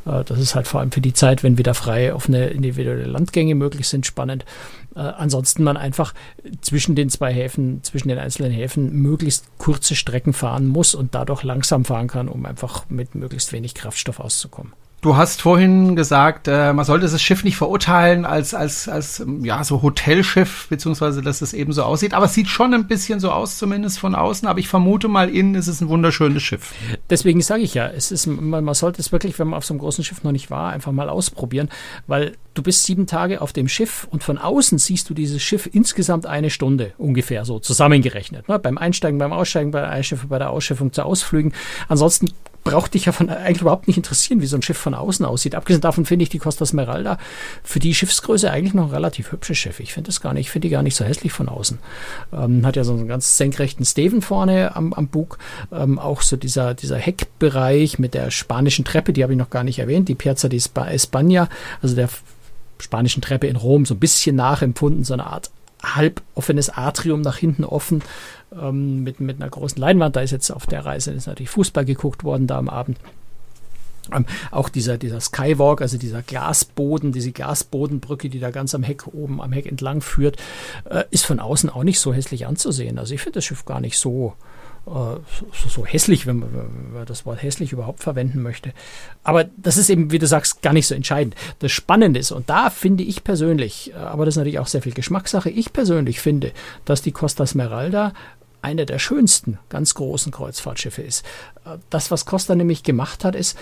Äh, 0.06 0.24
das 0.24 0.40
ist 0.40 0.56
halt 0.56 0.68
vor 0.68 0.80
allem 0.80 0.92
für 0.92 1.02
die 1.02 1.14
Zeit, 1.14 1.44
wenn 1.44 1.58
wieder 1.58 1.74
frei 1.74 2.14
offene 2.14 2.48
individuelle 2.48 3.06
Landgänge 3.06 3.56
möglich 3.56 3.88
sind, 3.88 4.06
spannend. 4.06 4.46
Äh, 4.96 5.00
ansonsten 5.00 5.64
man 5.64 5.78
einfach 5.78 6.14
zwischen 6.62 6.96
den 6.96 7.10
zwei 7.10 7.34
Häfen, 7.34 7.84
zwischen 7.84 8.10
den 8.10 8.18
einzelnen 8.18 8.52
Häfen 8.52 8.92
möglichst 8.94 9.46
kurze 9.58 9.96
Strecken 9.96 10.34
fahren 10.34 10.68
muss 10.68 10.96
und 10.96 11.16
dadurch 11.16 11.44
langsam 11.44 11.86
fahren 11.86 12.08
kann, 12.08 12.28
um 12.28 12.46
einfach 12.46 12.86
mit 12.90 13.16
möglichst 13.16 13.54
wenig 13.54 13.74
Kraftstoff 13.74 14.20
auszukommen. 14.20 14.74
Du 15.02 15.16
hast 15.16 15.42
vorhin 15.42 15.96
gesagt, 15.96 16.48
äh, 16.48 16.74
man 16.74 16.86
sollte 16.86 17.08
das 17.08 17.20
Schiff 17.20 17.44
nicht 17.44 17.58
verurteilen 17.58 18.24
als, 18.24 18.54
als, 18.54 18.88
als 18.88 19.26
ja, 19.42 19.64
so 19.64 19.82
Hotelschiff, 19.82 20.68
beziehungsweise 20.70 21.24
dass 21.24 21.42
es 21.42 21.54
eben 21.54 21.74
so 21.74 21.82
aussieht. 21.82 22.14
Aber 22.14 22.26
es 22.26 22.36
sieht 22.36 22.48
schon 22.48 22.72
ein 22.76 22.86
bisschen 22.86 23.20
so 23.20 23.32
aus, 23.32 23.58
zumindest 23.58 23.98
von 23.98 24.14
außen. 24.14 24.48
Aber 24.48 24.60
ich 24.60 24.68
vermute 24.68 25.08
mal, 25.08 25.28
innen 25.30 25.56
ist 25.56 25.68
es 25.68 25.82
ein 25.82 25.90
wunderschönes 25.90 26.44
Schiff. 26.44 26.72
Deswegen 27.10 27.42
sage 27.42 27.64
ich 27.64 27.74
ja, 27.74 27.88
es 27.88 28.12
ist, 28.12 28.28
man, 28.28 28.64
man 28.64 28.76
sollte 28.76 29.02
es 29.02 29.12
wirklich, 29.12 29.40
wenn 29.40 29.48
man 29.48 29.58
auf 29.58 29.66
so 29.66 29.74
einem 29.74 29.80
großen 29.80 30.04
Schiff 30.04 30.24
noch 30.24 30.32
nicht 30.32 30.52
war, 30.52 30.72
einfach 30.72 30.92
mal 30.92 31.10
ausprobieren, 31.10 31.70
weil 32.06 32.34
du 32.54 32.62
bist 32.62 32.84
sieben 32.84 33.08
Tage 33.08 33.42
auf 33.42 33.54
dem 33.54 33.68
Schiff 33.68 34.08
und 34.12 34.24
von 34.24 34.38
außen 34.38 34.78
siehst 34.86 35.10
du 35.10 35.14
dieses 35.14 35.42
Schiff 35.42 35.70
insgesamt 35.72 36.26
eine 36.26 36.50
Stunde 36.50 36.94
ungefähr 36.98 37.46
so 37.46 37.60
zusammengerechnet. 37.60 38.48
Ne? 38.48 38.60
Beim 38.60 38.78
Einsteigen, 38.78 39.20
beim 39.20 39.34
Aussteigen, 39.34 39.72
bei 39.72 39.82
der 39.82 39.90
Einschiffung, 39.90 40.30
bei 40.30 40.40
der 40.40 40.50
Ausschiffung 40.50 40.94
zu 40.94 41.04
Ausflügen. 41.04 41.54
Ansonsten 41.88 42.30
braucht 42.64 42.94
dich 42.94 43.06
ja 43.06 43.12
von, 43.12 43.30
eigentlich 43.30 43.62
überhaupt 43.62 43.88
nicht 43.88 43.98
interessieren, 43.98 44.42
wie 44.42 44.46
so 44.46 44.56
ein 44.56 44.62
Schiff 44.62 44.78
von 44.78 44.94
außen 44.94 45.26
aussieht. 45.26 45.56
Abgesehen 45.56 45.82
davon 45.82 46.06
finde 46.06 46.24
ich 46.24 46.30
die 46.30 46.38
Costa 46.38 46.66
Smeralda 46.66 47.18
für 47.64 47.80
die 47.80 47.94
Schiffsgröße 47.94 48.52
eigentlich 48.52 48.74
noch 48.74 48.86
ein 48.86 48.92
relativ 48.92 49.32
hübsches 49.32 49.58
Schiff. 49.58 49.80
Ich 49.80 49.94
finde 49.94 50.08
das 50.08 50.22
gar 50.22 50.34
nicht, 50.34 50.48
ich 50.48 50.52
finde 50.52 50.68
die 50.68 50.72
gar 50.72 50.84
nicht 50.84 50.96
so 50.96 51.04
hässlich 51.04 51.32
von 51.32 51.50
außen. 51.50 51.80
Ähm, 52.34 52.66
hat 52.66 52.76
ja 52.76 52.84
so 52.84 52.94
einen 52.94 53.08
ganz 53.08 53.38
senkrechten 53.38 53.86
Steven 53.86 54.22
vorne 54.22 54.76
am, 54.76 54.94
am 54.94 55.08
Bug. 55.08 55.40
Ähm, 55.72 55.98
auch 55.98 56.22
so 56.22 56.38
dieser, 56.38 56.74
dieser 56.74 56.98
Heckbereich 56.98 57.98
mit 57.98 58.14
der 58.14 58.30
spanischen 58.30 58.86
Treppe, 58.86 59.14
die 59.14 59.24
habe 59.24 59.34
ich 59.34 59.40
noch 59.40 59.50
gar 59.50 59.64
nicht 59.64 59.80
erwähnt, 59.80 60.08
die 60.08 60.16
Piazza 60.16 60.48
di 60.48 60.58
España, 60.58 61.48
also 61.82 61.96
der 61.96 62.10
spanischen 62.82 63.22
Treppe 63.22 63.48
in 63.48 63.56
Rom, 63.56 63.86
so 63.86 63.94
ein 63.94 64.00
bisschen 64.00 64.36
nachempfunden, 64.36 65.04
so 65.04 65.14
eine 65.14 65.28
Art 65.28 65.52
halb 65.84 66.22
offenes 66.36 66.70
Atrium 66.70 67.22
nach 67.22 67.38
hinten 67.38 67.64
offen 67.64 68.04
ähm, 68.54 69.04
mit, 69.04 69.20
mit 69.20 69.42
einer 69.42 69.50
großen 69.50 69.80
Leinwand. 69.80 70.16
Da 70.16 70.22
ist 70.22 70.32
jetzt 70.32 70.52
auf 70.52 70.68
der 70.68 70.86
Reise 70.86 71.12
ist 71.12 71.28
natürlich 71.28 71.50
Fußball 71.50 71.86
geguckt 71.86 72.24
worden 72.24 72.48
da 72.48 72.58
am 72.58 72.70
Abend. 72.70 72.98
Ähm, 74.12 74.26
auch 74.50 74.70
dieser, 74.70 74.98
dieser 74.98 75.22
Skywalk, 75.22 75.82
also 75.82 75.98
dieser 75.98 76.22
Glasboden, 76.22 77.12
diese 77.12 77.32
Glasbodenbrücke, 77.32 78.30
die 78.30 78.40
da 78.40 78.52
ganz 78.52 78.74
am 78.76 78.84
Heck 78.84 79.08
oben 79.08 79.42
am 79.42 79.52
Heck 79.52 79.66
entlang 79.66 80.02
führt, 80.02 80.38
äh, 80.90 81.04
ist 81.12 81.26
von 81.26 81.40
außen 81.40 81.70
auch 81.70 81.84
nicht 81.84 82.00
so 82.00 82.14
hässlich 82.14 82.48
anzusehen. 82.48 82.98
Also 83.00 83.14
ich 83.14 83.22
finde 83.22 83.36
das 83.36 83.46
Schiff 83.46 83.66
gar 83.66 83.80
nicht 83.80 83.98
so, 83.98 84.34
so, 84.86 85.70
so, 85.70 85.86
hässlich, 85.86 86.26
wenn 86.26 86.40
man, 86.40 86.54
wenn 86.54 86.94
man, 86.94 87.06
das 87.06 87.26
Wort 87.26 87.44
hässlich 87.44 87.72
überhaupt 87.72 88.02
verwenden 88.02 88.42
möchte. 88.42 88.74
Aber 89.24 89.44
das 89.44 89.78
ist 89.78 89.90
eben, 89.90 90.12
wie 90.12 90.18
du 90.18 90.26
sagst, 90.26 90.62
gar 90.64 90.74
nicht 90.74 90.88
so 90.88 90.96
entscheidend. 90.96 91.36
Das 91.60 91.72
Spannende 91.72 92.20
ist, 92.20 92.32
und 92.32 92.50
da 92.50 92.70
finde 92.70 93.04
ich 93.04 93.24
persönlich, 93.24 93.92
äh, 93.94 93.98
aber 93.98 94.26
das 94.26 94.34
ist 94.34 94.38
natürlich 94.38 94.60
auch 94.60 94.68
sehr 94.68 94.82
viel 94.82 94.94
Geschmackssache, 94.94 95.50
ich 95.50 95.72
persönlich 95.72 96.20
finde, 96.20 96.52
dass 96.84 97.02
die 97.02 97.12
Costa 97.12 97.46
Smeralda 97.46 98.14
einer 98.64 98.86
der 98.86 99.00
schönsten 99.00 99.60
ganz 99.70 99.94
großen 99.94 100.32
Kreuzfahrtschiffe 100.32 101.04
ist. 101.04 101.26
Äh, 101.66 101.78
das, 101.92 102.10
was 102.10 102.26
Costa 102.26 102.56
nämlich 102.56 102.84
gemacht 102.84 103.24
hat, 103.24 103.36
ist 103.36 103.58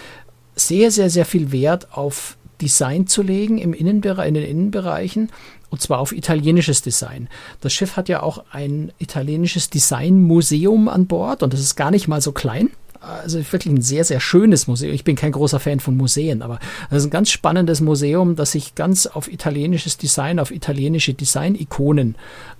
sehr, 0.55 0.89
sehr, 0.89 1.09
sehr 1.09 1.25
viel 1.25 1.51
Wert 1.51 1.89
auf 1.91 2.37
Design 2.61 3.07
zu 3.07 3.21
legen 3.21 3.57
im 3.57 3.73
Innenbereich, 3.73 4.27
in 4.27 4.33
den 4.33 4.45
Innenbereichen 4.45 5.31
und 5.69 5.81
zwar 5.81 5.99
auf 5.99 6.11
italienisches 6.11 6.81
Design. 6.81 7.29
Das 7.61 7.73
Schiff 7.73 7.97
hat 7.97 8.09
ja 8.09 8.21
auch 8.23 8.43
ein 8.51 8.91
italienisches 8.99 9.69
Designmuseum 9.69 10.87
an 10.87 11.07
Bord 11.07 11.43
und 11.43 11.53
das 11.53 11.59
ist 11.59 11.75
gar 11.75 11.91
nicht 11.91 12.07
mal 12.07 12.21
so 12.21 12.31
klein. 12.31 12.69
Also 13.01 13.37
wirklich 13.37 13.73
ein 13.73 13.81
sehr, 13.81 14.03
sehr 14.03 14.19
schönes 14.19 14.67
Museum. 14.67 14.93
Ich 14.93 15.05
bin 15.05 15.15
kein 15.15 15.31
großer 15.31 15.61
Fan 15.61 15.79
von 15.79 15.95
Museen, 15.95 16.41
aber 16.41 16.59
das 16.89 16.99
ist 16.99 17.07
ein 17.07 17.11
ganz 17.11 17.29
spannendes 17.31 17.79
Museum, 17.79 18.35
das 18.35 18.51
sich 18.51 18.75
ganz 18.75 19.07
auf 19.07 19.31
italienisches 19.31 19.97
Design, 19.97 20.37
auf 20.37 20.51
italienische 20.51 21.13
Design-Ikonen 21.13 22.15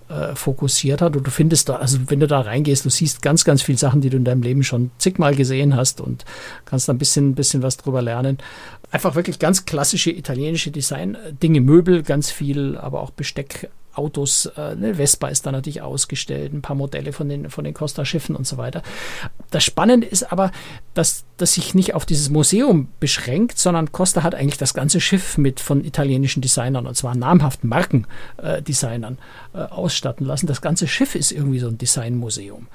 äh, 0.08 0.36
fokussiert 0.36 1.02
hat. 1.02 1.18
Und 1.18 1.28
du 1.28 1.32
findest 1.32 1.68
da, 1.68 1.76
also 1.76 2.00
wenn 2.08 2.22
du 2.22 2.28
da 2.28 2.40
reingehst, 2.40 2.86
du 2.86 2.90
siehst 2.90 3.22
ganz, 3.22 3.44
ganz 3.44 3.62
viele 3.62 3.78
Sachen, 3.78 4.00
die 4.00 4.10
du 4.10 4.16
in 4.16 4.24
deinem 4.24 4.42
Leben 4.42 4.64
schon 4.64 4.92
zigmal 4.98 5.36
gesehen 5.36 5.76
hast 5.76 6.00
und 6.00 6.24
kannst 6.64 6.88
da 6.88 6.94
ein 6.94 6.98
bisschen, 6.98 7.36
bisschen 7.36 7.62
was 7.62 7.76
drüber 7.76 8.02
lernen. 8.02 8.38
Einfach 8.92 9.16
wirklich 9.16 9.40
ganz 9.40 9.66
klassische 9.66 10.12
italienische 10.12 10.72
Design-Dinge, 10.72 11.62
Möbel, 11.62 12.04
ganz 12.04 12.32
viel, 12.32 12.78
aber 12.78 13.02
auch 13.02 13.12
Besteck, 13.12 13.70
Autos, 13.94 14.46
äh, 14.58 14.76
ne, 14.76 14.96
Vespa 14.96 15.28
ist 15.28 15.46
da 15.46 15.52
natürlich 15.52 15.82
ausgestellt, 15.82 16.54
ein 16.54 16.62
paar 16.62 16.76
Modelle 16.76 17.12
von 17.12 17.28
den, 17.28 17.50
von 17.50 17.66
den 17.66 17.74
Costa-Schiffen 17.74 18.36
und 18.36 18.48
so 18.48 18.58
weiter. 18.58 18.82
Das 19.52 19.64
Spannende 19.64 20.08
ist 20.08 20.32
aber, 20.32 20.52
dass 20.94 21.26
das 21.38 21.54
sich 21.54 21.76
nicht 21.76 21.94
auf 21.96 22.06
dieses 22.06 22.30
Museum 22.30 22.88
beschränkt, 23.00 23.58
sondern 23.60 23.92
Costa 23.92 24.24
hat 24.24 24.36
eigentlich 24.36 24.58
das 24.58 24.74
ganze 24.74 25.02
Schiff 25.02 25.38
mit 25.38 25.60
von 25.60 25.84
italienischen 25.84 26.42
Designern 26.42 26.88
und 26.88 26.96
zwar 26.96 27.16
namhaften 27.16 27.70
Markendesignern 27.70 29.18
äh, 29.54 29.58
äh, 29.58 29.64
ausstatten 29.66 30.26
lassen. 30.26 30.48
Das 30.48 30.62
ganze 30.62 30.88
Schiff 30.88 31.16
ist 31.16 31.32
irgendwie 31.32 31.60
so 31.60 31.68
ein 31.68 31.78
Designmuseum. 31.78 32.68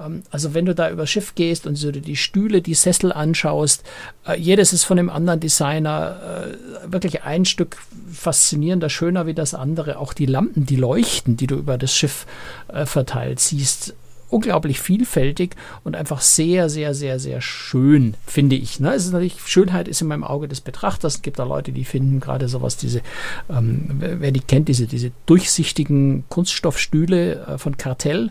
Ähm, 0.00 0.22
also 0.30 0.54
wenn 0.54 0.66
du 0.66 0.74
da 0.74 0.90
übers 0.90 1.10
Schiff 1.10 1.34
gehst 1.34 1.66
und 1.66 1.76
so 1.76 1.90
die 1.92 2.16
Stühle, 2.16 2.62
die 2.62 2.74
Sessel 2.74 3.12
anschaust, 3.12 3.84
äh, 4.26 4.38
jedes 4.38 4.72
ist 4.72 4.84
von 4.84 4.98
einem 4.98 5.10
anderen 5.10 5.40
Designer 5.40 6.46
äh, 6.86 6.92
wirklich 6.92 7.22
ein 7.22 7.44
Stück 7.44 7.78
faszinierender, 8.12 8.88
schöner 8.88 9.26
wie 9.26 9.34
das 9.34 9.54
andere. 9.54 9.98
Auch 9.98 10.12
die 10.12 10.26
Lampen, 10.26 10.66
die 10.66 10.76
leuchten, 10.76 11.36
die 11.36 11.46
du 11.46 11.56
über 11.56 11.78
das 11.78 11.94
Schiff 11.94 12.26
äh, 12.68 12.86
verteilt 12.86 13.40
siehst, 13.40 13.94
unglaublich 14.28 14.80
vielfältig 14.80 15.56
und 15.82 15.96
einfach 15.96 16.20
sehr, 16.20 16.68
sehr, 16.68 16.94
sehr, 16.94 17.18
sehr 17.18 17.40
schön, 17.40 18.14
finde 18.26 18.54
ich. 18.54 18.78
Ne? 18.78 18.94
Es 18.94 19.06
ist 19.06 19.12
natürlich, 19.12 19.40
Schönheit 19.44 19.88
ist 19.88 20.02
in 20.02 20.06
meinem 20.06 20.22
Auge 20.22 20.46
des 20.46 20.60
Betrachters. 20.60 21.16
Es 21.16 21.22
gibt 21.22 21.40
da 21.40 21.44
Leute, 21.44 21.72
die 21.72 21.84
finden 21.84 22.20
gerade 22.20 22.48
sowas, 22.48 22.76
diese, 22.76 23.02
ähm, 23.48 23.86
wer 23.98 24.30
die 24.30 24.40
kennt, 24.40 24.68
diese, 24.68 24.86
diese 24.86 25.10
durchsichtigen 25.26 26.24
Kunststoffstühle 26.28 27.56
von 27.58 27.76
Kartell 27.76 28.30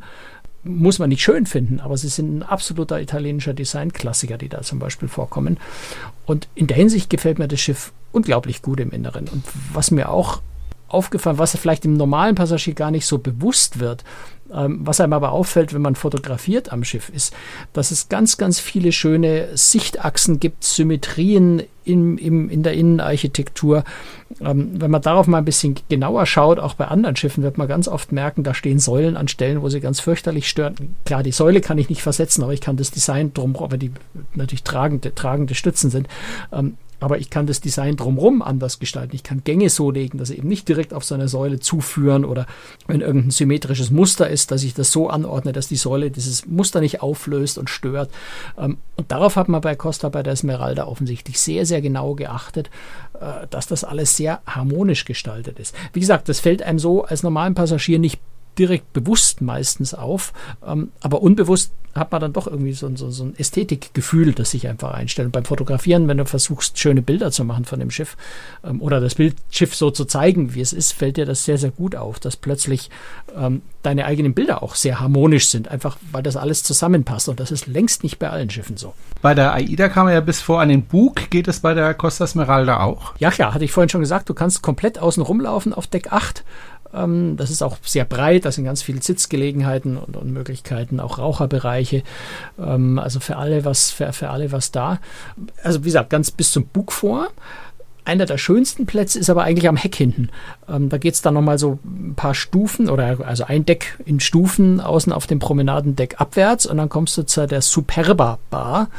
muss 0.64 1.00
man 1.00 1.10
nicht 1.10 1.22
schön 1.22 1.46
finden, 1.46 1.80
aber 1.80 1.98
sie 1.98 2.10
sind 2.10 2.38
ein 2.38 2.44
absoluter 2.44 3.00
italienischer 3.02 3.54
Designklassiker, 3.54 4.38
die 4.38 4.50
da 4.50 4.62
zum 4.62 4.80
Beispiel 4.80 5.08
vorkommen. 5.08 5.58
Und 6.26 6.48
in 6.56 6.68
der 6.68 6.78
Hinsicht 6.78 7.10
gefällt 7.10 7.40
mir 7.40 7.48
das 7.48 7.62
Schiff 7.62 7.94
unglaublich 8.12 8.62
gut 8.62 8.80
im 8.80 8.92
Inneren. 8.92 9.28
Und 9.28 9.44
was 9.74 9.92
mir 9.92 10.10
auch 10.10 10.42
aufgefallen, 10.88 11.38
was 11.38 11.56
vielleicht 11.56 11.84
dem 11.84 11.98
normalen 11.98 12.36
Passagier 12.36 12.74
gar 12.74 12.92
nicht 12.92 13.06
so 13.06 13.20
bewusst 13.20 13.80
wird, 13.80 14.04
was 14.50 15.00
einem 15.00 15.14
aber 15.14 15.32
auffällt, 15.32 15.74
wenn 15.74 15.82
man 15.82 15.96
fotografiert 15.96 16.72
am 16.72 16.84
Schiff, 16.84 17.10
ist, 17.10 17.34
dass 17.74 17.92
es 17.92 18.10
ganz, 18.10 18.38
ganz 18.38 18.60
viele 18.60 18.92
schöne 18.92 19.50
Sichtachsen 19.56 20.40
gibt, 20.40 20.64
Symmetrien 20.64 21.64
in, 21.84 22.18
in, 22.18 22.50
in 22.50 22.64
der 22.64 22.74
Innenarchitektur. 22.74 23.84
Ähm, 24.42 24.72
wenn 24.80 24.92
man 24.92 25.02
darauf 25.02 25.28
mal 25.28 25.40
ein 25.40 25.46
bisschen 25.46 25.76
genauer 25.90 26.26
schaut, 26.26 26.60
auch 26.60 26.76
bei 26.76 26.88
anderen 26.88 27.16
Schiffen, 27.16 27.44
wird 27.44 27.58
man 27.58 27.68
ganz 27.68 27.88
oft 27.88 28.12
merken, 28.12 28.44
da 28.44 28.54
stehen 28.54 28.80
Säulen 28.80 29.18
an 29.18 29.28
Stellen, 29.28 29.62
wo 29.62 29.70
sie 29.70 29.80
ganz 29.80 30.00
fürchterlich 30.00 30.50
stören. 30.50 30.96
Klar, 31.06 31.24
die 31.24 31.32
Säule 31.32 31.62
kann 31.62 31.78
ich 31.78 31.90
nicht 31.90 32.02
versetzen, 32.02 32.44
aber 32.44 32.54
ich 32.54 32.62
kann 32.62 32.78
das 32.78 32.92
Design 32.92 33.34
drum, 33.34 33.56
aber 33.56 33.78
die 33.78 33.92
natürlich 34.36 34.64
tragende, 34.64 35.14
tragende 35.14 35.56
Stützen 35.56 35.90
sind. 35.90 36.08
Aber 37.00 37.18
ich 37.18 37.30
kann 37.30 37.48
das 37.48 37.62
Design 37.62 37.96
drumherum 37.96 38.42
anders 38.42 38.80
gestalten. 38.80 39.16
Ich 39.16 39.24
kann 39.24 39.44
Gänge 39.44 39.70
so 39.70 39.92
legen, 39.92 40.18
dass 40.18 40.30
sie 40.30 40.38
eben 40.38 40.48
nicht 40.48 40.68
direkt 40.68 40.94
auf 40.94 41.04
so 41.04 41.16
eine 41.16 41.28
Säule 41.28 41.60
zuführen 41.60 42.26
oder 42.26 42.46
wenn 42.88 43.02
irgendein 43.02 43.32
symmetrisches 43.32 43.92
Muster 43.92 44.30
ist, 44.30 44.52
dass 44.52 44.64
ich 44.64 44.74
das 44.74 44.92
so 44.92 45.10
anordne, 45.10 45.52
dass 45.52 45.68
die 45.68 45.76
Säule 45.76 46.12
dieses 46.12 46.46
Muster 46.46 46.82
nicht 46.82 47.02
auflöst 47.02 47.58
und 47.58 47.70
stört. 47.70 48.10
Ähm, 48.58 48.78
und 48.96 49.12
darauf 49.12 49.36
hat 49.36 49.50
man 49.50 49.62
bei 49.62 49.76
Costa 49.76 50.10
bei 50.10 50.24
der 50.24 50.34
Esmeralda 50.34 50.86
offensichtlich 50.86 51.40
sehr, 51.40 51.66
sehr 51.66 51.82
genau 51.82 52.16
geachtet, 52.16 52.70
äh, 53.20 53.48
dass 53.50 53.68
das 53.68 53.84
alles 53.84 54.18
sehr 54.18 54.42
harmonisch 54.46 55.06
gestaltet 55.06 55.60
ist. 55.60 55.76
Wie 55.94 56.00
gesagt, 56.00 56.30
das 56.30 56.40
fällt 56.40 56.62
einem 56.62 56.80
so 56.80 57.04
als 57.04 57.24
normalen 57.24 57.56
Passagier 57.56 58.00
nicht 58.00 58.20
direkt 58.60 58.94
bewusst 58.94 59.42
meistens 59.42 59.94
auf, 59.94 60.34
ähm, 60.66 60.92
aber 61.00 61.22
unbewusst 61.22 61.72
hat 61.96 62.12
man 62.12 62.22
dann 62.22 62.34
doch 62.34 62.48
irgendwie 62.48 62.74
so, 62.74 62.96
so, 62.96 63.10
so 63.10 63.24
ein 63.24 63.38
Ästhetikgefühl, 63.38 64.34
das 64.34 64.52
sich 64.52 64.68
einfach 64.68 64.94
einstellt. 64.94 65.28
Und 65.28 65.32
beim 65.32 65.46
Fotografieren, 65.46 66.08
wenn 66.08 66.18
du 66.18 66.26
versuchst, 66.26 66.78
schöne 66.78 67.02
Bilder 67.02 67.32
zu 67.32 67.44
machen 67.44 67.66
von 67.66 67.80
dem 67.80 67.90
Schiff 67.90 68.16
ähm, 68.64 68.82
oder 68.82 69.00
das 69.00 69.16
Bildschiff 69.16 69.76
so 69.76 69.90
zu 69.90 70.06
zeigen, 70.06 70.54
wie 70.54 70.62
es 70.62 70.72
ist, 70.72 70.94
fällt 70.94 71.18
dir 71.18 71.26
das 71.26 71.46
sehr, 71.46 71.58
sehr 71.58 71.72
gut 71.72 71.96
auf, 71.96 72.20
dass 72.20 72.36
plötzlich 72.36 72.90
ähm, 73.36 73.62
deine 73.82 74.06
eigenen 74.06 74.34
Bilder 74.34 74.62
auch 74.62 74.76
sehr 74.76 75.00
harmonisch 75.00 75.50
sind, 75.50 75.68
einfach 75.70 75.98
weil 76.12 76.22
das 76.22 76.38
alles 76.38 76.64
zusammenpasst. 76.64 77.28
Und 77.28 77.40
das 77.40 77.52
ist 77.52 77.66
längst 77.66 78.04
nicht 78.04 78.20
bei 78.20 78.30
allen 78.30 78.50
Schiffen 78.50 78.78
so. 78.78 78.94
Bei 79.22 79.34
der 79.34 79.54
AIDA 79.54 79.90
kam 79.90 80.06
man 80.06 80.14
ja 80.14 80.22
bis 80.22 80.42
vor 80.42 80.62
an 80.62 80.70
den 80.70 80.84
Bug. 80.84 81.30
Geht 81.30 81.48
es 81.48 81.60
bei 81.60 81.74
der 81.74 81.94
Costa 81.94 82.28
Smeralda 82.28 82.82
auch? 82.82 83.14
Ja, 83.20 83.32
ja, 83.36 83.54
hatte 83.54 83.66
ich 83.66 83.72
vorhin 83.72 83.90
schon 83.90 84.02
gesagt, 84.02 84.30
du 84.30 84.34
kannst 84.34 84.62
komplett 84.62 85.00
außen 85.00 85.24
rumlaufen 85.24 85.74
auf 85.74 85.88
Deck 85.88 86.12
8 86.14 86.44
ähm, 86.94 87.38
das 87.38 87.50
ist 87.52 87.62
auch 87.62 87.78
sehr 87.84 88.06
breit, 88.06 88.46
da 88.46 88.52
sind 88.52 88.66
ganz 88.66 88.82
viele 88.82 89.02
Sitzgelegenheiten 89.02 89.98
und, 89.98 90.18
und 90.18 90.32
Möglichkeiten, 90.32 91.00
auch 91.00 91.20
Raucherbereiche. 91.20 92.04
Ähm, 92.60 93.00
also 93.00 93.20
für 93.20 93.38
alle 93.38 93.66
was, 93.66 93.92
für, 93.92 94.12
für 94.14 94.30
alle 94.30 94.52
was 94.52 94.72
da. 94.72 95.00
Also 95.64 95.82
wie 95.82 95.88
gesagt, 95.88 96.10
ganz 96.10 96.32
bis 96.32 96.52
zum 96.52 96.66
Bug 96.66 96.92
vor. 96.92 97.28
Einer 98.06 98.26
der 98.26 98.40
schönsten 98.40 98.88
Plätze 98.88 99.20
ist 99.20 99.30
aber 99.30 99.44
eigentlich 99.44 99.68
am 99.68 99.76
Heck 99.76 99.96
hinten. 99.96 100.30
Ähm, 100.68 100.90
da 100.90 100.98
geht 100.98 101.14
es 101.14 101.22
dann 101.22 101.36
nochmal 101.36 101.60
so 101.60 101.78
ein 101.86 102.16
paar 102.16 102.34
Stufen 102.34 102.90
oder 102.90 103.20
also 103.26 103.44
ein 103.44 103.66
Deck 103.66 104.00
in 104.06 104.20
Stufen 104.20 104.82
außen 104.82 105.14
auf 105.14 105.28
dem 105.28 105.38
Promenadendeck 105.38 106.20
abwärts 106.20 106.66
und 106.66 106.78
dann 106.78 106.90
kommst 106.90 107.18
du 107.18 107.24
zu 107.24 107.46
der 107.46 107.62
Superba 107.62 108.40
Bar. 108.50 108.90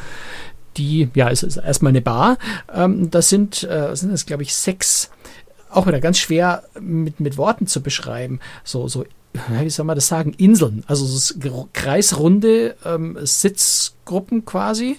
Die, 0.76 1.10
ja, 1.14 1.28
es 1.28 1.42
ist 1.42 1.56
erstmal 1.56 1.90
eine 1.90 2.02
Bar. 2.02 2.38
Ähm, 2.72 3.10
das 3.10 3.28
sind, 3.28 3.64
äh, 3.64 3.96
sind 3.96 4.12
das, 4.12 4.26
glaube 4.26 4.44
ich, 4.44 4.54
sechs 4.54 5.10
auch 5.70 5.86
wieder 5.86 6.00
ganz 6.00 6.18
schwer 6.18 6.64
mit, 6.78 7.20
mit 7.20 7.36
Worten 7.36 7.66
zu 7.66 7.82
beschreiben. 7.82 8.40
So, 8.64 8.88
so, 8.88 9.04
wie 9.48 9.70
soll 9.70 9.86
man 9.86 9.96
das 9.96 10.08
sagen? 10.08 10.34
Inseln, 10.36 10.84
also 10.86 11.06
so 11.06 11.68
kreisrunde 11.72 12.76
ähm, 12.84 13.18
Sitzgruppen 13.20 14.44
quasi, 14.44 14.98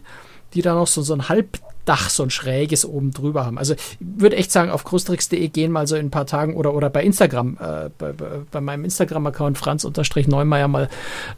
die 0.53 0.61
dann 0.61 0.75
noch 0.75 0.87
so, 0.87 1.01
so 1.01 1.13
ein 1.13 1.29
halb 1.29 1.59
Dach, 1.85 2.09
so 2.09 2.23
ein 2.23 2.29
schräges 2.29 2.85
oben 2.85 3.11
drüber 3.11 3.45
haben. 3.45 3.57
Also 3.57 3.73
ich 3.73 3.97
würde 3.99 4.37
echt 4.37 4.51
sagen, 4.51 4.71
auf 4.71 4.83
großtricks.de 4.83 5.47
gehen 5.49 5.71
mal 5.71 5.87
so 5.87 5.95
in 5.95 6.07
ein 6.07 6.11
paar 6.11 6.25
Tagen 6.25 6.55
oder, 6.55 6.73
oder 6.73 6.89
bei 6.89 7.03
Instagram, 7.03 7.57
äh, 7.59 7.89
bei, 7.97 8.13
bei, 8.51 8.61
meinem 8.61 8.85
Instagram-Account 8.85 9.57
Franz-Neumeier 9.57 10.67
mal 10.67 10.89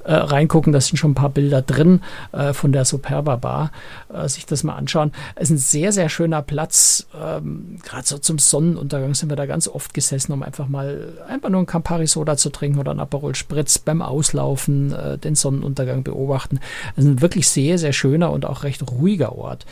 äh, 0.04 0.14
reingucken. 0.14 0.74
Da 0.74 0.82
sind 0.82 0.98
schon 0.98 1.12
ein 1.12 1.16
paar 1.16 1.30
Bilder 1.30 1.62
drin 1.62 2.02
äh, 2.32 2.54
von 2.54 2.72
der 2.72 2.86
Superba 2.86 3.36
Bar. 3.38 3.72
Äh, 4.14 4.28
sich 4.28 4.46
das 4.46 4.64
mal 4.64 4.76
anschauen. 4.76 5.12
Es 5.36 5.50
ist 5.50 5.52
ein 5.52 5.58
sehr, 5.58 5.92
sehr 5.92 6.10
schöner 6.10 6.42
Platz. 6.42 7.08
Ähm, 7.20 7.80
Gerade 7.84 8.08
so 8.08 8.18
zum 8.18 8.40
Sonnenuntergang 8.40 9.14
sind 9.16 9.30
wir 9.30 9.36
da 9.36 9.46
ganz 9.46 9.68
oft 9.68 9.94
gesessen, 9.94 10.34
um 10.34 10.44
einfach 10.44 10.68
mal 10.68 11.14
einfach 11.28 11.50
nur 11.50 11.62
ein 11.62 11.66
Campari 11.66 12.08
Soda 12.08 12.38
zu 12.38 12.50
trinken 12.50 12.80
oder 12.80 12.92
ein 12.92 13.00
Aperol 13.00 13.36
Spritz 13.36 13.80
beim 13.80 14.02
Auslaufen, 14.02 14.94
äh, 14.94 15.18
den 15.18 15.36
Sonnenuntergang 15.36 16.04
beobachten. 16.04 16.60
Es 16.96 17.04
ist 17.04 17.10
ein 17.10 17.22
wirklich 17.22 17.48
sehr, 17.48 17.78
sehr 17.78 17.94
schöner 17.94 18.32
und 18.32 18.46
auch 18.46 18.64
recht 18.64 18.90
ruhiger 18.92 19.38
Ort. 19.38 19.66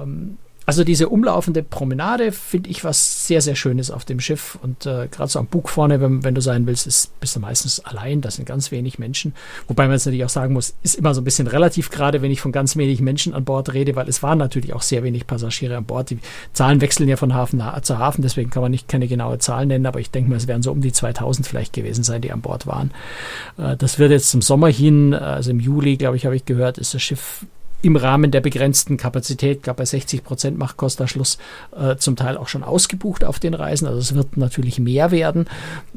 Ähm, 0.00 0.38
also 0.68 0.82
diese 0.82 1.08
umlaufende 1.08 1.62
Promenade 1.62 2.32
finde 2.32 2.70
ich 2.70 2.82
was 2.82 3.28
sehr, 3.28 3.40
sehr 3.40 3.54
Schönes 3.54 3.92
auf 3.92 4.04
dem 4.04 4.18
Schiff. 4.18 4.58
Und 4.60 4.84
äh, 4.84 5.06
gerade 5.08 5.30
so 5.30 5.38
am 5.38 5.46
Bug 5.46 5.68
vorne, 5.68 6.00
wenn, 6.00 6.24
wenn, 6.24 6.34
du 6.34 6.40
sein 6.40 6.66
willst, 6.66 6.88
ist, 6.88 7.18
bist 7.20 7.36
du 7.36 7.40
meistens 7.40 7.78
allein. 7.84 8.20
Das 8.20 8.34
sind 8.34 8.46
ganz 8.46 8.72
wenig 8.72 8.98
Menschen. 8.98 9.32
Wobei 9.68 9.84
man 9.84 9.92
jetzt 9.92 10.06
natürlich 10.06 10.24
auch 10.24 10.28
sagen 10.28 10.54
muss, 10.54 10.74
ist 10.82 10.96
immer 10.96 11.14
so 11.14 11.20
ein 11.20 11.24
bisschen 11.24 11.46
relativ 11.46 11.90
gerade, 11.90 12.20
wenn 12.20 12.32
ich 12.32 12.40
von 12.40 12.50
ganz 12.50 12.76
wenig 12.76 13.00
Menschen 13.00 13.32
an 13.32 13.44
Bord 13.44 13.72
rede, 13.74 13.94
weil 13.94 14.08
es 14.08 14.24
waren 14.24 14.38
natürlich 14.38 14.74
auch 14.74 14.82
sehr 14.82 15.04
wenig 15.04 15.28
Passagiere 15.28 15.76
an 15.76 15.84
Bord. 15.84 16.10
Die 16.10 16.18
Zahlen 16.52 16.80
wechseln 16.80 17.08
ja 17.08 17.16
von 17.16 17.32
Hafen 17.32 17.62
zu 17.82 17.98
Hafen, 17.98 18.22
deswegen 18.22 18.50
kann 18.50 18.62
man 18.62 18.72
nicht 18.72 18.88
keine 18.88 19.06
genaue 19.06 19.38
Zahl 19.38 19.66
nennen, 19.66 19.86
aber 19.86 20.00
ich 20.00 20.10
denke 20.10 20.30
mal, 20.30 20.36
es 20.36 20.48
werden 20.48 20.62
so 20.62 20.72
um 20.72 20.80
die 20.80 20.92
2000 20.92 21.46
vielleicht 21.46 21.74
gewesen 21.74 22.02
sein, 22.02 22.22
die 22.22 22.32
an 22.32 22.40
Bord 22.40 22.66
waren. 22.66 22.90
Äh, 23.56 23.76
das 23.76 24.00
wird 24.00 24.10
jetzt 24.10 24.30
zum 24.30 24.42
Sommer 24.42 24.68
hin, 24.68 25.14
also 25.14 25.52
im 25.52 25.60
Juli, 25.60 25.96
glaube 25.96 26.16
ich, 26.16 26.26
habe 26.26 26.34
ich 26.34 26.44
gehört, 26.44 26.78
ist 26.78 26.92
das 26.92 27.02
Schiff 27.02 27.46
im 27.82 27.96
Rahmen 27.96 28.30
der 28.30 28.40
begrenzten 28.40 28.96
Kapazität, 28.96 29.62
glaube 29.62 29.78
bei 29.78 29.84
60 29.84 30.24
Prozent 30.24 30.58
macht 30.58 30.76
Costa 30.76 31.06
Schluss, 31.06 31.38
äh, 31.78 31.96
zum 31.96 32.16
Teil 32.16 32.36
auch 32.36 32.48
schon 32.48 32.64
ausgebucht 32.64 33.24
auf 33.24 33.38
den 33.38 33.54
Reisen. 33.54 33.86
Also 33.86 33.98
es 33.98 34.14
wird 34.14 34.36
natürlich 34.36 34.78
mehr 34.78 35.10
werden, 35.10 35.46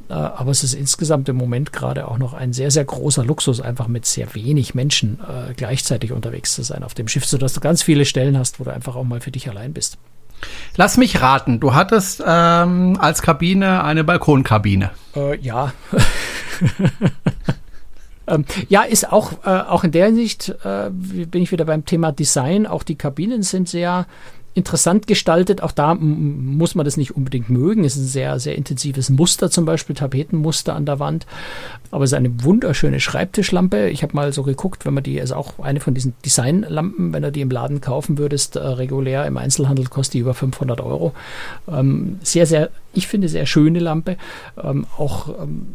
äh, 0.09 0.13
aber 0.13 0.51
es 0.51 0.63
ist 0.63 0.73
insgesamt 0.73 1.29
im 1.29 1.37
Moment 1.37 1.73
gerade 1.73 2.07
auch 2.07 2.17
noch 2.17 2.33
ein 2.33 2.53
sehr, 2.53 2.71
sehr 2.71 2.85
großer 2.85 3.23
Luxus, 3.23 3.61
einfach 3.61 3.87
mit 3.87 4.05
sehr 4.05 4.35
wenig 4.35 4.75
Menschen 4.75 5.19
äh, 5.21 5.53
gleichzeitig 5.53 6.11
unterwegs 6.11 6.53
zu 6.53 6.63
sein 6.63 6.83
auf 6.83 6.93
dem 6.93 7.07
Schiff, 7.07 7.25
sodass 7.25 7.53
du 7.53 7.59
ganz 7.59 7.81
viele 7.81 8.05
Stellen 8.05 8.37
hast, 8.37 8.59
wo 8.59 8.65
du 8.65 8.73
einfach 8.73 8.95
auch 8.95 9.03
mal 9.03 9.21
für 9.21 9.31
dich 9.31 9.49
allein 9.49 9.73
bist. 9.73 9.97
Lass 10.75 10.97
mich 10.97 11.21
raten, 11.21 11.59
du 11.59 11.73
hattest 11.73 12.23
ähm, 12.25 12.97
als 12.99 13.21
Kabine 13.21 13.83
eine 13.83 14.03
Balkonkabine. 14.03 14.91
Äh, 15.15 15.37
ja. 15.39 15.73
Ähm, 18.29 18.45
ja, 18.69 18.83
ist 18.83 19.11
auch, 19.11 19.33
äh, 19.45 19.49
auch 19.49 19.83
in 19.83 19.91
der 19.91 20.07
Hinsicht, 20.07 20.49
äh, 20.63 20.89
bin 20.89 21.41
ich 21.41 21.51
wieder 21.51 21.65
beim 21.65 21.85
Thema 21.85 22.11
Design. 22.11 22.67
Auch 22.67 22.83
die 22.83 22.95
Kabinen 22.95 23.43
sind 23.43 23.67
sehr 23.67 24.05
interessant 24.55 25.07
gestaltet. 25.07 25.61
Auch 25.61 25.71
da 25.71 25.95
muss 25.95 26.75
man 26.75 26.83
das 26.83 26.97
nicht 26.97 27.15
unbedingt 27.15 27.49
mögen. 27.49 27.83
Es 27.85 27.95
ist 27.95 28.03
ein 28.03 28.07
sehr, 28.07 28.39
sehr 28.39 28.55
intensives 28.55 29.09
Muster, 29.09 29.49
zum 29.49 29.65
Beispiel 29.65 29.95
Tapetenmuster 29.95 30.75
an 30.75 30.85
der 30.85 30.99
Wand. 30.99 31.25
Aber 31.91 32.03
es 32.03 32.11
ist 32.11 32.17
eine 32.17 32.43
wunderschöne 32.43 32.99
Schreibtischlampe. 32.99 33.89
Ich 33.89 34.03
habe 34.03 34.15
mal 34.15 34.33
so 34.33 34.43
geguckt, 34.43 34.85
wenn 34.85 34.93
man 34.93 35.03
die, 35.03 35.19
also 35.21 35.35
auch 35.35 35.59
eine 35.59 35.79
von 35.79 35.93
diesen 35.93 36.13
Designlampen, 36.25 37.13
wenn 37.13 37.23
du 37.23 37.31
die 37.31 37.41
im 37.41 37.51
Laden 37.51 37.79
kaufen 37.79 38.17
würdest, 38.17 38.55
äh, 38.55 38.59
regulär 38.59 39.25
im 39.25 39.37
Einzelhandel 39.37 39.85
kostet 39.85 40.15
die 40.15 40.19
über 40.19 40.33
500 40.33 40.81
Euro. 40.81 41.13
Ähm, 41.67 42.19
sehr, 42.23 42.45
sehr, 42.45 42.69
ich 42.93 43.07
finde, 43.07 43.29
sehr 43.29 43.45
schöne 43.45 43.79
Lampe. 43.79 44.17
Ähm, 44.61 44.85
auch 44.97 45.29
ähm, 45.41 45.67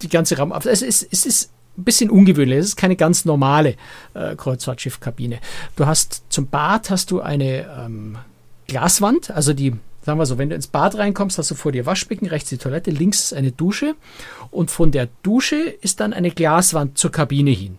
die 0.00 0.08
ganze 0.08 0.36
Raum, 0.36 0.52
es 0.52 0.82
ist, 0.82 1.06
es 1.10 1.26
ist 1.26 1.50
ein 1.78 1.84
bisschen 1.84 2.10
ungewöhnlich. 2.10 2.58
Es 2.58 2.66
ist 2.66 2.76
keine 2.76 2.96
ganz 2.96 3.24
normale 3.24 3.76
äh, 4.14 4.36
Kreuzfahrtschiffkabine. 4.36 5.38
Du 5.76 5.86
hast 5.86 6.22
zum 6.28 6.48
Bad 6.48 6.90
hast 6.90 7.10
du 7.10 7.20
eine 7.20 7.66
ähm, 7.78 8.18
Glaswand, 8.66 9.30
also 9.30 9.52
die, 9.52 9.74
sagen 10.04 10.18
wir 10.18 10.26
so, 10.26 10.38
wenn 10.38 10.50
du 10.50 10.54
ins 10.54 10.66
Bad 10.66 10.96
reinkommst, 10.96 11.38
hast 11.38 11.50
du 11.50 11.54
vor 11.54 11.72
dir 11.72 11.86
Waschbecken, 11.86 12.26
rechts 12.26 12.50
die 12.50 12.58
Toilette, 12.58 12.90
links 12.90 13.32
eine 13.32 13.52
Dusche 13.52 13.94
und 14.50 14.70
von 14.70 14.90
der 14.90 15.08
Dusche 15.22 15.56
ist 15.56 16.00
dann 16.00 16.12
eine 16.12 16.30
Glaswand 16.30 16.98
zur 16.98 17.10
Kabine 17.10 17.50
hin. 17.50 17.78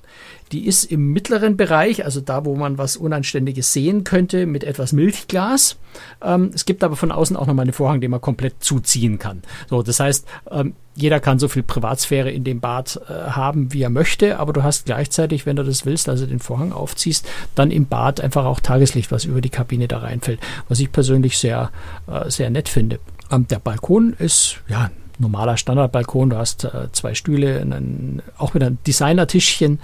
Die 0.51 0.67
ist 0.67 0.85
im 0.85 1.11
mittleren 1.11 1.57
Bereich, 1.57 2.05
also 2.05 2.21
da, 2.21 2.45
wo 2.45 2.55
man 2.55 2.77
was 2.77 2.97
Unanständiges 2.97 3.73
sehen 3.73 4.03
könnte, 4.03 4.45
mit 4.45 4.63
etwas 4.63 4.93
Milchglas. 4.93 5.77
Ähm, 6.21 6.51
es 6.53 6.65
gibt 6.65 6.83
aber 6.83 6.95
von 6.95 7.11
außen 7.11 7.35
auch 7.35 7.47
nochmal 7.47 7.63
einen 7.63 7.73
Vorhang, 7.73 8.01
den 8.01 8.11
man 8.11 8.21
komplett 8.21 8.55
zuziehen 8.59 9.19
kann. 9.19 9.41
So, 9.69 9.81
das 9.81 9.99
heißt, 9.99 10.27
ähm, 10.51 10.73
jeder 10.95 11.19
kann 11.19 11.39
so 11.39 11.47
viel 11.47 11.63
Privatsphäre 11.63 12.29
in 12.29 12.43
dem 12.43 12.59
Bad 12.59 12.99
äh, 13.07 13.31
haben, 13.31 13.73
wie 13.73 13.81
er 13.81 13.89
möchte, 13.89 14.39
aber 14.39 14.53
du 14.53 14.63
hast 14.63 14.85
gleichzeitig, 14.85 15.45
wenn 15.45 15.55
du 15.55 15.63
das 15.63 15.85
willst, 15.85 16.07
also 16.07 16.25
den 16.25 16.39
Vorhang 16.39 16.71
aufziehst, 16.71 17.27
dann 17.55 17.71
im 17.71 17.87
Bad 17.87 18.21
einfach 18.21 18.45
auch 18.45 18.59
Tageslicht, 18.59 19.11
was 19.11 19.25
über 19.25 19.41
die 19.41 19.49
Kabine 19.49 19.87
da 19.87 19.99
reinfällt, 19.99 20.39
was 20.67 20.79
ich 20.79 20.91
persönlich 20.91 21.37
sehr, 21.37 21.71
äh, 22.07 22.29
sehr 22.29 22.49
nett 22.49 22.69
finde. 22.69 22.99
Ähm, 23.31 23.47
der 23.47 23.59
Balkon 23.59 24.13
ist, 24.19 24.57
ja, 24.67 24.91
normaler 25.19 25.57
Standardbalkon. 25.57 26.29
Du 26.29 26.37
hast 26.37 26.63
äh, 26.63 26.91
zwei 26.91 27.13
Stühle, 27.13 27.61
einen, 27.61 28.21
auch 28.37 28.53
mit 28.53 28.63
einem 28.63 28.77
Designertischchen. 28.85 29.79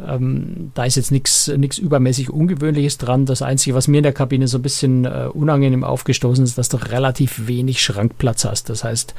Ähm, 0.00 0.72
da 0.74 0.84
ist 0.84 0.96
jetzt 0.96 1.10
nichts 1.10 1.48
übermäßig 1.78 2.30
Ungewöhnliches 2.30 2.98
dran. 2.98 3.26
Das 3.26 3.42
Einzige, 3.42 3.74
was 3.74 3.88
mir 3.88 3.98
in 3.98 4.02
der 4.02 4.12
Kabine 4.12 4.48
so 4.48 4.58
ein 4.58 4.62
bisschen 4.62 5.04
äh, 5.04 5.28
unangenehm 5.32 5.84
aufgestoßen 5.84 6.44
ist, 6.44 6.58
dass 6.58 6.68
du 6.68 6.76
relativ 6.76 7.46
wenig 7.46 7.82
Schrankplatz 7.82 8.44
hast. 8.44 8.68
Das 8.70 8.84
heißt, 8.84 9.14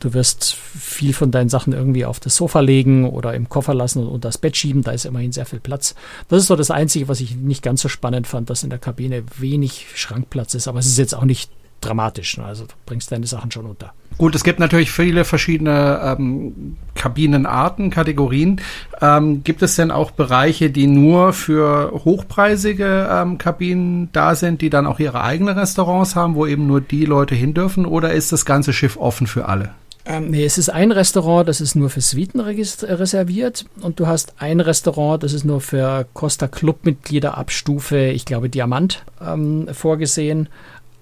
du 0.00 0.14
wirst 0.14 0.54
viel 0.54 1.12
von 1.12 1.30
deinen 1.30 1.48
Sachen 1.48 1.72
irgendwie 1.72 2.04
auf 2.04 2.20
das 2.20 2.36
Sofa 2.36 2.60
legen 2.60 3.08
oder 3.08 3.34
im 3.34 3.48
Koffer 3.48 3.74
lassen 3.74 4.00
und 4.00 4.08
unter 4.08 4.28
das 4.28 4.38
Bett 4.38 4.56
schieben. 4.56 4.82
Da 4.82 4.92
ist 4.92 5.04
immerhin 5.04 5.32
sehr 5.32 5.46
viel 5.46 5.60
Platz. 5.60 5.94
Das 6.28 6.40
ist 6.40 6.48
so 6.48 6.56
das 6.56 6.70
Einzige, 6.70 7.08
was 7.08 7.20
ich 7.20 7.36
nicht 7.36 7.62
ganz 7.62 7.82
so 7.82 7.88
spannend 7.88 8.26
fand, 8.26 8.50
dass 8.50 8.62
in 8.62 8.70
der 8.70 8.78
Kabine 8.78 9.24
wenig 9.38 9.86
Schrankplatz 9.94 10.54
ist. 10.54 10.68
Aber 10.68 10.78
es 10.78 10.86
ist 10.86 10.98
jetzt 10.98 11.14
auch 11.14 11.24
nicht 11.24 11.50
dramatisch. 11.80 12.38
Ne? 12.38 12.44
Also 12.44 12.64
du 12.64 12.74
bringst 12.86 13.12
deine 13.12 13.26
Sachen 13.26 13.50
schon 13.50 13.66
unter. 13.66 13.92
Gut, 14.16 14.34
es 14.34 14.44
gibt 14.44 14.60
natürlich 14.60 14.92
viele 14.92 15.24
verschiedene 15.24 16.16
ähm, 16.18 16.76
Kabinenarten, 16.94 17.90
Kategorien. 17.90 18.60
Ähm, 19.00 19.42
gibt 19.42 19.62
es 19.62 19.74
denn 19.74 19.90
auch 19.90 20.12
Bereiche, 20.12 20.70
die 20.70 20.86
nur 20.86 21.32
für 21.32 21.90
hochpreisige 22.04 23.08
ähm, 23.10 23.38
Kabinen 23.38 24.10
da 24.12 24.34
sind, 24.34 24.60
die 24.60 24.70
dann 24.70 24.86
auch 24.86 25.00
ihre 25.00 25.22
eigenen 25.22 25.58
Restaurants 25.58 26.14
haben, 26.14 26.36
wo 26.36 26.46
eben 26.46 26.66
nur 26.66 26.80
die 26.80 27.04
Leute 27.04 27.34
hin 27.34 27.54
dürfen? 27.54 27.86
Oder 27.86 28.12
ist 28.12 28.30
das 28.30 28.44
ganze 28.44 28.72
Schiff 28.72 28.96
offen 28.96 29.26
für 29.26 29.48
alle? 29.48 29.70
Ähm, 30.06 30.30
nee, 30.30 30.44
es 30.44 30.58
ist 30.58 30.68
ein 30.68 30.92
Restaurant, 30.92 31.48
das 31.48 31.62
ist 31.62 31.74
nur 31.74 31.88
für 31.88 32.02
Suiten 32.02 32.38
reserviert 32.40 33.64
und 33.80 33.98
du 33.98 34.06
hast 34.06 34.34
ein 34.38 34.60
Restaurant, 34.60 35.22
das 35.22 35.32
ist 35.32 35.44
nur 35.44 35.62
für 35.62 36.06
Costa 36.12 36.46
Club-Mitglieder 36.46 37.38
ab 37.38 37.50
Stufe, 37.50 37.96
ich 38.08 38.26
glaube, 38.26 38.50
Diamant 38.50 39.02
ähm, 39.26 39.66
vorgesehen. 39.72 40.50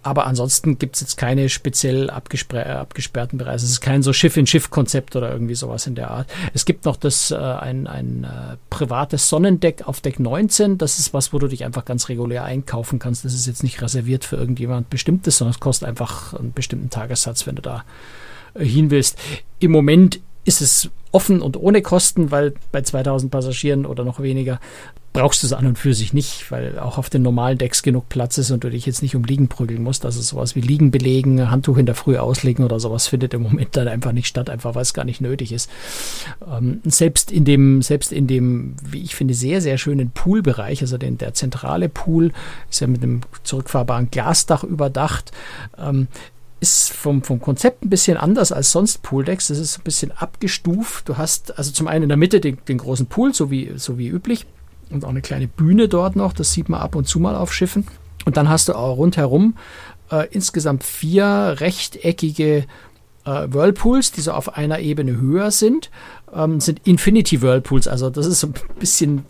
Aber 0.03 0.27
ansonsten 0.27 0.79
gibt 0.79 0.97
es 0.97 1.01
jetzt 1.01 1.17
keine 1.17 1.49
speziell 1.49 2.11
abgesperrten 2.11 3.39
Bereiche. 3.39 3.65
Es 3.65 3.71
ist 3.71 3.81
kein 3.81 4.03
so 4.03 4.13
Schiff-in-Schiff-Konzept 4.13 5.15
oder 5.15 5.31
irgendwie 5.33 5.55
sowas 5.55 5.87
in 5.87 5.95
der 5.95 6.11
Art. 6.11 6.29
Es 6.55 6.65
gibt 6.65 6.85
noch 6.85 6.97
das 6.97 7.31
äh, 7.31 7.37
ein, 7.37 7.87
ein 7.87 8.25
äh, 8.25 8.57
privates 8.69 9.29
Sonnendeck 9.29 9.87
auf 9.87 10.01
Deck 10.01 10.19
19. 10.19 10.77
Das 10.77 10.99
ist 10.99 11.15
was, 11.15 11.33
wo 11.33 11.39
du 11.39 11.47
dich 11.47 11.65
einfach 11.65 11.85
ganz 11.85 12.09
regulär 12.09 12.45
einkaufen 12.45 12.99
kannst. 12.99 13.25
Das 13.25 13.33
ist 13.33 13.47
jetzt 13.47 13.63
nicht 13.63 13.81
reserviert 13.81 14.25
für 14.25 14.37
irgendjemand 14.37 14.91
Bestimmtes, 14.91 15.39
sondern 15.39 15.53
es 15.53 15.61
kostet 15.61 15.89
einfach 15.89 16.35
einen 16.35 16.53
bestimmten 16.53 16.91
Tagessatz, 16.91 17.47
wenn 17.47 17.55
du 17.55 17.63
da 17.63 17.85
äh, 18.55 18.65
hin 18.65 18.91
willst. 18.91 19.19
Im 19.61 19.71
Moment 19.71 20.21
ist 20.45 20.61
es 20.61 20.91
offen 21.13 21.43
und 21.43 21.57
ohne 21.57 21.83
Kosten, 21.83 22.31
weil 22.31 22.55
bei 22.73 22.83
2000 22.83 23.31
Passagieren 23.31 23.87
oder 23.87 24.05
noch 24.05 24.21
weniger 24.21 24.61
brauchst 25.13 25.43
du 25.43 25.47
es 25.47 25.53
an 25.53 25.67
und 25.67 25.79
für 25.79 25.93
sich 25.93 26.15
nicht, 26.15 26.51
weil 26.51 26.79
auch 26.79 26.97
auf 26.97 27.11
den 27.11 27.21
normalen 27.21 27.59
Decks 27.59 27.83
genug 27.83 28.09
Platz 28.09 28.39
ist 28.39 28.51
und 28.51 28.65
du 28.65 28.71
dich 28.71 28.87
jetzt 28.87 29.03
nicht 29.03 29.15
um 29.15 29.25
Liegen 29.25 29.49
prügeln 29.49 29.83
musst. 29.83 30.07
Also 30.07 30.23
sowas 30.23 30.57
wie 30.57 30.63
Liegen 30.63 30.91
belegen, 30.91 31.51
Handtuch 31.51 31.77
in 31.77 31.85
der 31.85 31.95
Früh 31.95 32.17
auslegen 32.17 32.65
oder 32.65 32.81
sowas 32.81 33.09
findet 33.09 33.35
im 33.35 33.43
Moment 33.43 33.77
dann 33.77 33.89
einfach 33.89 34.13
nicht 34.13 34.27
statt, 34.27 34.49
einfach 34.49 34.75
weil 34.75 34.83
es 34.83 34.95
gar 34.95 35.05
nicht 35.05 35.21
nötig 35.21 35.53
ist. 35.53 35.71
Ähm, 36.51 36.81
selbst 36.85 37.31
in 37.31 37.45
dem, 37.45 37.83
selbst 37.83 38.11
in 38.11 38.27
dem, 38.27 38.75
wie 38.83 39.03
ich 39.03 39.15
finde, 39.15 39.35
sehr, 39.35 39.61
sehr 39.61 39.77
schönen 39.77 40.11
Poolbereich, 40.11 40.81
also 40.81 40.97
den, 40.97 41.19
der 41.19 41.35
zentrale 41.35 41.91
Pool 41.91 42.33
ist 42.71 42.81
ja 42.81 42.87
mit 42.87 43.03
einem 43.03 43.21
zurückfahrbaren 43.43 44.11
Glasdach 44.11 44.65
überdacht. 44.65 45.31
Ähm, 45.79 46.09
ist 46.63 46.93
vom, 46.93 47.23
vom 47.25 47.41
Konzept 47.41 47.85
ein 47.85 47.91
bisschen 47.91 48.17
anders 48.17 48.53
als 48.53 48.71
sonst 48.71 49.03
Pooldecks. 49.03 49.49
Das 49.49 49.59
ist 49.59 49.79
ein 49.79 49.83
bisschen 49.83 50.13
abgestuft. 50.13 51.09
Du 51.09 51.19
hast 51.19 51.59
also 51.59 51.73
zum 51.73 51.89
einen 51.89 52.05
in 52.05 52.09
der 52.09 52.17
Mitte 52.17 52.41
den, 52.41 52.57
den 52.69 52.79
großen 52.79 53.07
Pool, 53.07 53.35
so 53.35 53.51
wie, 53.51 53.73
so 53.77 53.99
wie 53.99 54.07
üblich, 54.09 54.47
und 54.91 55.05
auch 55.05 55.11
eine 55.11 55.23
kleine 55.23 55.49
Bühne 55.49 55.89
dort 55.89 56.15
noch. 56.15 56.33
Das 56.33 56.53
sieht 56.53 56.69
man 56.69 56.81
ab 56.81 56.95
und 56.95 57.09
zu 57.09 57.19
mal 57.19 57.35
auf 57.35 57.53
Schiffen. 57.53 57.87
Und 58.25 58.37
dann 58.37 58.49
hast 58.49 58.69
du 58.69 58.75
auch 58.75 58.97
rundherum 58.97 59.57
äh, 60.13 60.29
insgesamt 60.31 60.85
vier 60.85 61.57
rechteckige 61.59 62.67
äh, 63.25 63.47
Whirlpools, 63.49 64.13
die 64.13 64.21
so 64.21 64.31
auf 64.31 64.57
einer 64.57 64.79
Ebene 64.79 65.21
höher 65.21 65.51
sind, 65.51 65.91
ähm, 66.35 66.61
sind 66.61 66.81
Infinity 66.85 67.43
Whirlpools. 67.43 67.89
Also 67.89 68.11
das 68.11 68.27
ist 68.27 68.41
so 68.41 68.49
ein 68.49 68.55
bisschen, 68.79 69.25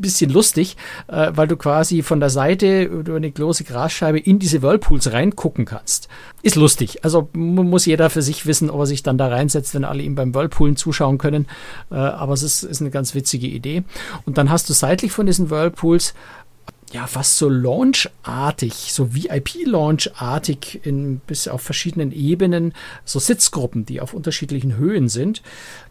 bisschen 0.00 0.30
lustig, 0.30 0.76
äh, 1.08 1.32
weil 1.34 1.48
du 1.48 1.56
quasi 1.56 2.02
von 2.02 2.20
der 2.20 2.30
Seite 2.30 2.82
über 2.82 3.16
eine 3.16 3.30
große 3.30 3.64
Grasscheibe 3.64 4.18
in 4.18 4.38
diese 4.38 4.62
Whirlpools 4.62 5.12
reingucken 5.12 5.64
kannst. 5.64 6.08
Ist 6.42 6.56
lustig. 6.56 7.04
Also 7.04 7.28
muss 7.34 7.86
jeder 7.86 8.10
für 8.10 8.22
sich 8.22 8.46
wissen, 8.46 8.70
ob 8.70 8.80
er 8.80 8.86
sich 8.86 9.02
dann 9.02 9.18
da 9.18 9.28
reinsetzt, 9.28 9.74
wenn 9.74 9.84
alle 9.84 10.02
ihm 10.02 10.14
beim 10.14 10.34
Whirlpoolen 10.34 10.76
zuschauen 10.76 11.18
können. 11.18 11.46
Äh, 11.90 11.96
aber 11.96 12.32
es 12.32 12.42
ist, 12.42 12.62
ist 12.62 12.80
eine 12.80 12.90
ganz 12.90 13.14
witzige 13.14 13.46
Idee. 13.46 13.84
Und 14.24 14.38
dann 14.38 14.50
hast 14.50 14.68
du 14.68 14.72
seitlich 14.72 15.12
von 15.12 15.26
diesen 15.26 15.50
Whirlpools 15.50 16.14
ja, 16.92 17.06
fast 17.06 17.36
so 17.38 17.48
launchartig, 17.48 18.92
so 18.92 19.14
VIP-Launch-artig 19.14 20.80
in, 20.84 21.20
bis 21.20 21.48
auf 21.48 21.62
verschiedenen 21.62 22.12
Ebenen, 22.12 22.72
so 23.04 23.18
Sitzgruppen, 23.18 23.84
die 23.84 24.00
auf 24.00 24.14
unterschiedlichen 24.14 24.76
Höhen 24.76 25.08
sind. 25.08 25.42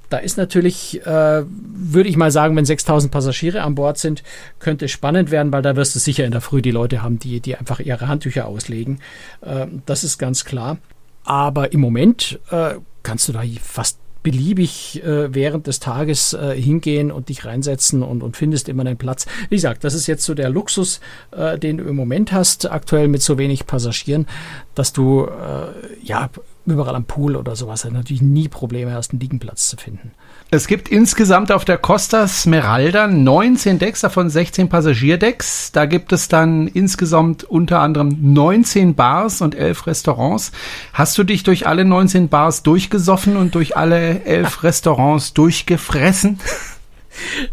Da 0.09 0.17
ist 0.17 0.37
natürlich, 0.37 1.05
äh, 1.05 1.43
würde 1.45 2.09
ich 2.09 2.15
mal 2.15 2.31
sagen, 2.31 2.55
wenn 2.55 2.65
6000 2.65 3.11
Passagiere 3.11 3.61
an 3.61 3.75
Bord 3.75 3.97
sind, 3.97 4.23
könnte 4.59 4.85
es 4.85 4.91
spannend 4.91 5.31
werden, 5.31 5.51
weil 5.51 5.61
da 5.61 5.75
wirst 5.75 5.95
du 5.95 5.99
sicher 5.99 6.23
in 6.23 6.31
der 6.31 6.41
Früh 6.41 6.61
die 6.61 6.71
Leute 6.71 7.03
haben, 7.03 7.19
die, 7.19 7.41
die 7.41 7.57
einfach 7.57 7.79
ihre 7.79 8.07
Handtücher 8.07 8.47
auslegen. 8.47 8.99
Äh, 9.41 9.67
das 9.85 10.03
ist 10.03 10.17
ganz 10.17 10.45
klar. 10.45 10.77
Aber 11.23 11.73
im 11.73 11.81
Moment 11.81 12.39
äh, 12.51 12.75
kannst 13.03 13.27
du 13.27 13.33
da 13.33 13.43
fast 13.61 13.99
beliebig 14.27 15.01
äh, 15.05 15.33
während 15.33 15.67
des 15.67 15.79
Tages 15.79 16.33
äh, 16.33 16.61
hingehen 16.61 17.13
und 17.13 17.29
dich 17.29 17.45
reinsetzen 17.45 18.03
und, 18.03 18.21
und 18.21 18.35
findest 18.35 18.67
immer 18.67 18.81
einen 18.81 18.97
Platz. 18.97 19.25
Wie 19.47 19.55
gesagt, 19.55 19.85
das 19.85 19.93
ist 19.93 20.05
jetzt 20.05 20.25
so 20.25 20.33
der 20.33 20.49
Luxus, 20.49 20.99
äh, 21.31 21.57
den 21.57 21.77
du 21.77 21.85
im 21.85 21.95
Moment 21.95 22.33
hast, 22.33 22.69
aktuell 22.69 23.07
mit 23.07 23.21
so 23.21 23.37
wenig 23.37 23.67
Passagieren, 23.67 24.27
dass 24.75 24.91
du 24.91 25.27
äh, 25.27 26.03
ja 26.03 26.29
überall 26.65 26.95
am 26.95 27.05
Pool 27.05 27.37
oder 27.37 27.55
sowas 27.55 27.85
natürlich 27.85 28.21
nie 28.21 28.49
Probleme 28.49 28.91
hast, 28.91 29.11
einen 29.11 29.21
Liegenplatz 29.21 29.69
zu 29.69 29.77
finden. 29.77 30.11
Es 30.49 30.67
gibt 30.67 30.87
insgesamt 30.87 31.51
auf 31.51 31.65
der 31.65 31.77
Costa 31.77 32.25
Smeralda 32.25 33.07
19 33.07 33.79
Decks, 33.79 33.99
davon 33.99 34.29
16 34.29 34.69
Passagierdecks. 34.69 35.73
Da 35.73 35.85
gibt 35.85 36.13
es 36.13 36.29
dann 36.29 36.67
insgesamt 36.67 37.43
unter 37.43 37.81
anderem 37.81 38.17
19 38.21 38.95
Bars 38.95 39.41
und 39.41 39.55
11 39.55 39.87
Restaurants. 39.87 40.53
Hast 40.93 41.17
du 41.17 41.25
dich 41.25 41.43
durch 41.43 41.67
alle 41.67 41.83
19 41.83 42.29
Bars 42.29 42.63
durchgesoffen 42.63 43.35
und 43.35 43.55
durch 43.55 43.75
alle 43.75 44.23
11 44.23 44.63
Restaurants 44.63 45.33
durchgefressen? 45.33 46.39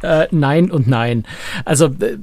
Äh, 0.02 0.28
nein 0.30 0.70
und 0.70 0.86
nein. 0.86 1.24
Also 1.64 1.86
äh, 1.86 2.18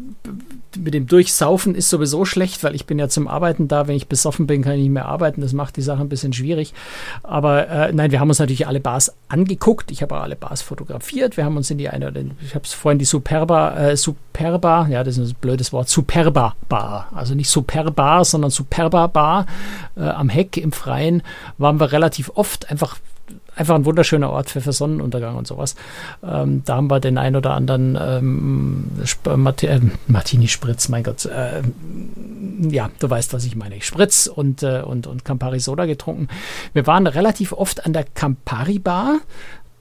mit 0.77 0.93
dem 0.93 1.07
Durchsaufen 1.07 1.75
ist 1.75 1.89
sowieso 1.89 2.25
schlecht, 2.25 2.63
weil 2.63 2.75
ich 2.75 2.85
bin 2.85 2.99
ja 2.99 3.09
zum 3.09 3.27
Arbeiten 3.27 3.67
da. 3.67 3.87
Wenn 3.87 3.95
ich 3.95 4.07
besoffen 4.07 4.47
bin, 4.47 4.61
kann 4.61 4.73
ich 4.73 4.81
nicht 4.81 4.91
mehr 4.91 5.05
arbeiten. 5.05 5.41
Das 5.41 5.53
macht 5.53 5.77
die 5.77 5.81
Sache 5.81 6.01
ein 6.01 6.09
bisschen 6.09 6.33
schwierig. 6.33 6.73
Aber 7.23 7.67
äh, 7.67 7.93
nein, 7.93 8.11
wir 8.11 8.19
haben 8.19 8.29
uns 8.29 8.39
natürlich 8.39 8.67
alle 8.67 8.79
Bars 8.79 9.13
angeguckt. 9.27 9.91
Ich 9.91 10.01
habe 10.01 10.17
auch 10.17 10.21
alle 10.21 10.35
Bars 10.35 10.61
fotografiert. 10.61 11.37
Wir 11.37 11.45
haben 11.45 11.57
uns 11.57 11.69
in 11.71 11.77
die 11.77 11.89
eine, 11.89 12.11
ich 12.43 12.55
habe 12.55 12.65
es 12.65 12.73
vorhin 12.73 12.99
die 12.99 13.05
Superba, 13.05 13.77
äh, 13.77 13.97
Superba, 13.97 14.87
ja, 14.87 15.03
das 15.03 15.17
ist 15.17 15.31
ein 15.31 15.35
blödes 15.39 15.71
Wort, 15.71 15.89
Superba 15.89 16.55
Bar. 16.67 17.09
Also 17.13 17.35
nicht 17.35 17.49
Superbar, 17.49 18.25
sondern 18.25 18.51
Superba 18.51 19.07
Bar 19.07 19.45
äh, 19.95 20.01
am 20.01 20.29
Heck 20.29 20.57
im 20.57 20.71
Freien 20.71 21.23
waren 21.57 21.79
wir 21.79 21.91
relativ 21.91 22.31
oft 22.35 22.69
einfach 22.69 22.97
einfach 23.55 23.75
ein 23.75 23.85
wunderschöner 23.85 24.29
Ort 24.29 24.49
für, 24.49 24.61
für 24.61 24.73
Sonnenuntergang 24.73 25.35
und 25.35 25.47
sowas. 25.47 25.75
Ähm, 26.23 26.63
da 26.65 26.75
haben 26.75 26.89
wir 26.89 26.99
den 26.99 27.17
ein 27.17 27.35
oder 27.35 27.51
anderen 27.51 27.97
ähm, 27.99 28.91
Mart 29.35 29.63
äh, 29.63 29.79
Martini-Spritz, 30.07 30.89
mein 30.89 31.03
Gott. 31.03 31.25
Äh, 31.25 31.61
ja, 32.69 32.89
du 32.99 33.09
weißt, 33.09 33.33
was 33.33 33.45
ich 33.45 33.55
meine. 33.55 33.81
Spritz 33.81 34.27
und, 34.27 34.63
äh, 34.63 34.81
und, 34.81 35.07
und 35.07 35.25
Campari 35.25 35.59
Soda 35.59 35.85
getrunken. 35.85 36.27
Wir 36.73 36.87
waren 36.87 37.07
relativ 37.07 37.53
oft 37.53 37.85
an 37.85 37.93
der 37.93 38.03
Campari 38.03 38.79
Bar. 38.79 39.19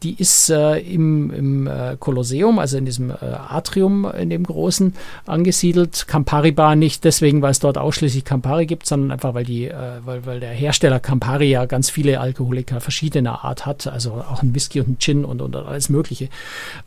Die 0.02 0.14
ist 0.14 0.48
äh, 0.48 0.78
im, 0.78 1.30
im 1.30 1.66
äh, 1.66 1.96
Kolosseum, 1.98 2.58
also 2.58 2.78
in 2.78 2.86
diesem 2.86 3.10
äh, 3.10 3.14
Atrium, 3.20 4.10
in 4.10 4.30
dem 4.30 4.44
großen, 4.44 4.94
angesiedelt. 5.26 6.06
Campari 6.08 6.52
Bar 6.52 6.74
nicht 6.74 7.04
deswegen, 7.04 7.42
weil 7.42 7.50
es 7.50 7.58
dort 7.58 7.76
ausschließlich 7.76 8.24
Campari 8.24 8.64
gibt, 8.64 8.86
sondern 8.86 9.10
einfach, 9.10 9.34
weil, 9.34 9.44
die, 9.44 9.66
äh, 9.66 9.74
weil, 10.04 10.24
weil 10.24 10.40
der 10.40 10.52
Hersteller 10.52 11.00
Campari 11.00 11.50
ja 11.50 11.66
ganz 11.66 11.90
viele 11.90 12.18
Alkoholiker 12.18 12.80
verschiedener 12.80 13.44
Art 13.44 13.66
hat, 13.66 13.86
also 13.88 14.12
auch 14.12 14.42
ein 14.42 14.54
Whisky 14.54 14.80
und 14.80 14.88
ein 14.88 14.98
Gin 14.98 15.24
und, 15.26 15.42
und 15.42 15.54
alles 15.54 15.90
Mögliche. 15.90 16.30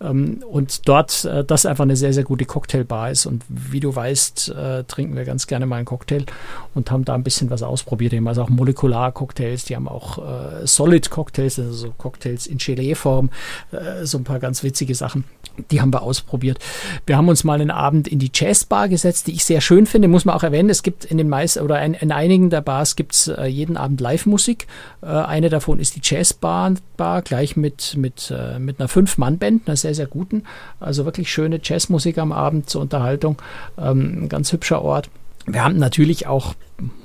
Ähm, 0.01 0.43
und 0.49 0.87
dort 0.87 1.25
äh, 1.25 1.43
das 1.43 1.67
einfach 1.67 1.83
eine 1.83 1.95
sehr, 1.95 2.13
sehr 2.13 2.23
gute 2.23 2.45
Cocktailbar 2.45 3.11
ist. 3.11 3.27
Und 3.27 3.43
wie 3.47 3.79
du 3.79 3.95
weißt, 3.95 4.49
äh, 4.49 4.83
trinken 4.85 5.15
wir 5.15 5.25
ganz 5.25 5.45
gerne 5.45 5.67
mal 5.67 5.75
einen 5.75 5.85
Cocktail 5.85 6.25
und 6.73 6.89
haben 6.89 7.05
da 7.05 7.13
ein 7.13 7.23
bisschen 7.23 7.51
was 7.51 7.61
ausprobiert. 7.61 8.11
Die 8.11 8.17
haben 8.17 8.27
also 8.27 8.41
auch 8.41 8.49
Molekular-Cocktails, 8.49 9.65
die 9.65 9.75
haben 9.75 9.87
auch 9.87 10.19
Solid-Cocktails, 10.63 11.59
also 11.59 11.73
so 11.73 11.93
Cocktails 11.97 12.47
in 12.47 12.57
Gelee 12.57 12.95
Form, 13.03 13.29
äh, 13.71 14.05
so 14.05 14.17
ein 14.17 14.23
paar 14.23 14.39
ganz 14.39 14.63
witzige 14.63 14.95
Sachen. 14.95 15.25
Die 15.69 15.81
haben 15.81 15.93
wir 15.93 16.01
ausprobiert. 16.01 16.57
Wir 17.05 17.17
haben 17.17 17.29
uns 17.29 17.43
mal 17.43 17.61
einen 17.61 17.69
Abend 17.69 18.07
in 18.07 18.17
die 18.17 18.31
Jazzbar 18.33 18.89
gesetzt, 18.89 19.27
die 19.27 19.33
ich 19.33 19.45
sehr 19.45 19.61
schön 19.61 19.85
finde, 19.85 20.07
muss 20.07 20.25
man 20.25 20.35
auch 20.35 20.43
erwähnen. 20.43 20.69
Es 20.69 20.81
gibt 20.81 21.05
in 21.05 21.17
den 21.17 21.29
meisten 21.29 21.59
oder 21.59 21.81
in, 21.83 21.93
in 21.93 22.11
einigen 22.11 22.49
der 22.49 22.61
Bars 22.61 22.95
gibt 22.95 23.13
es 23.13 23.27
äh, 23.27 23.45
jeden 23.45 23.77
Abend 23.77 24.01
Live-Musik. 24.01 24.67
Äh, 25.01 25.07
eine 25.07 25.49
davon 25.49 25.79
ist 25.79 25.95
die 25.95 26.01
Jazzbar, 26.01 26.73
Bar, 26.97 27.21
gleich 27.21 27.57
mit, 27.57 27.95
mit, 27.97 28.33
äh, 28.35 28.57
mit 28.57 28.79
einer 28.79 28.87
Fünf-Mann-Band, 28.87 29.67
einer 29.67 29.75
sehr, 29.75 29.93
sehr 29.93 30.07
guten. 30.07 30.43
Also 30.79 31.05
wirklich 31.05 31.31
schöne 31.31 31.59
Jazzmusik 31.61 32.17
am 32.17 32.31
Abend 32.31 32.69
zur 32.69 32.81
Unterhaltung. 32.81 33.37
Ähm, 33.77 34.29
ganz 34.29 34.51
hübscher 34.53 34.81
Ort. 34.81 35.09
Wir 35.45 35.63
haben 35.63 35.77
natürlich 35.77 36.25
auch, 36.25 36.53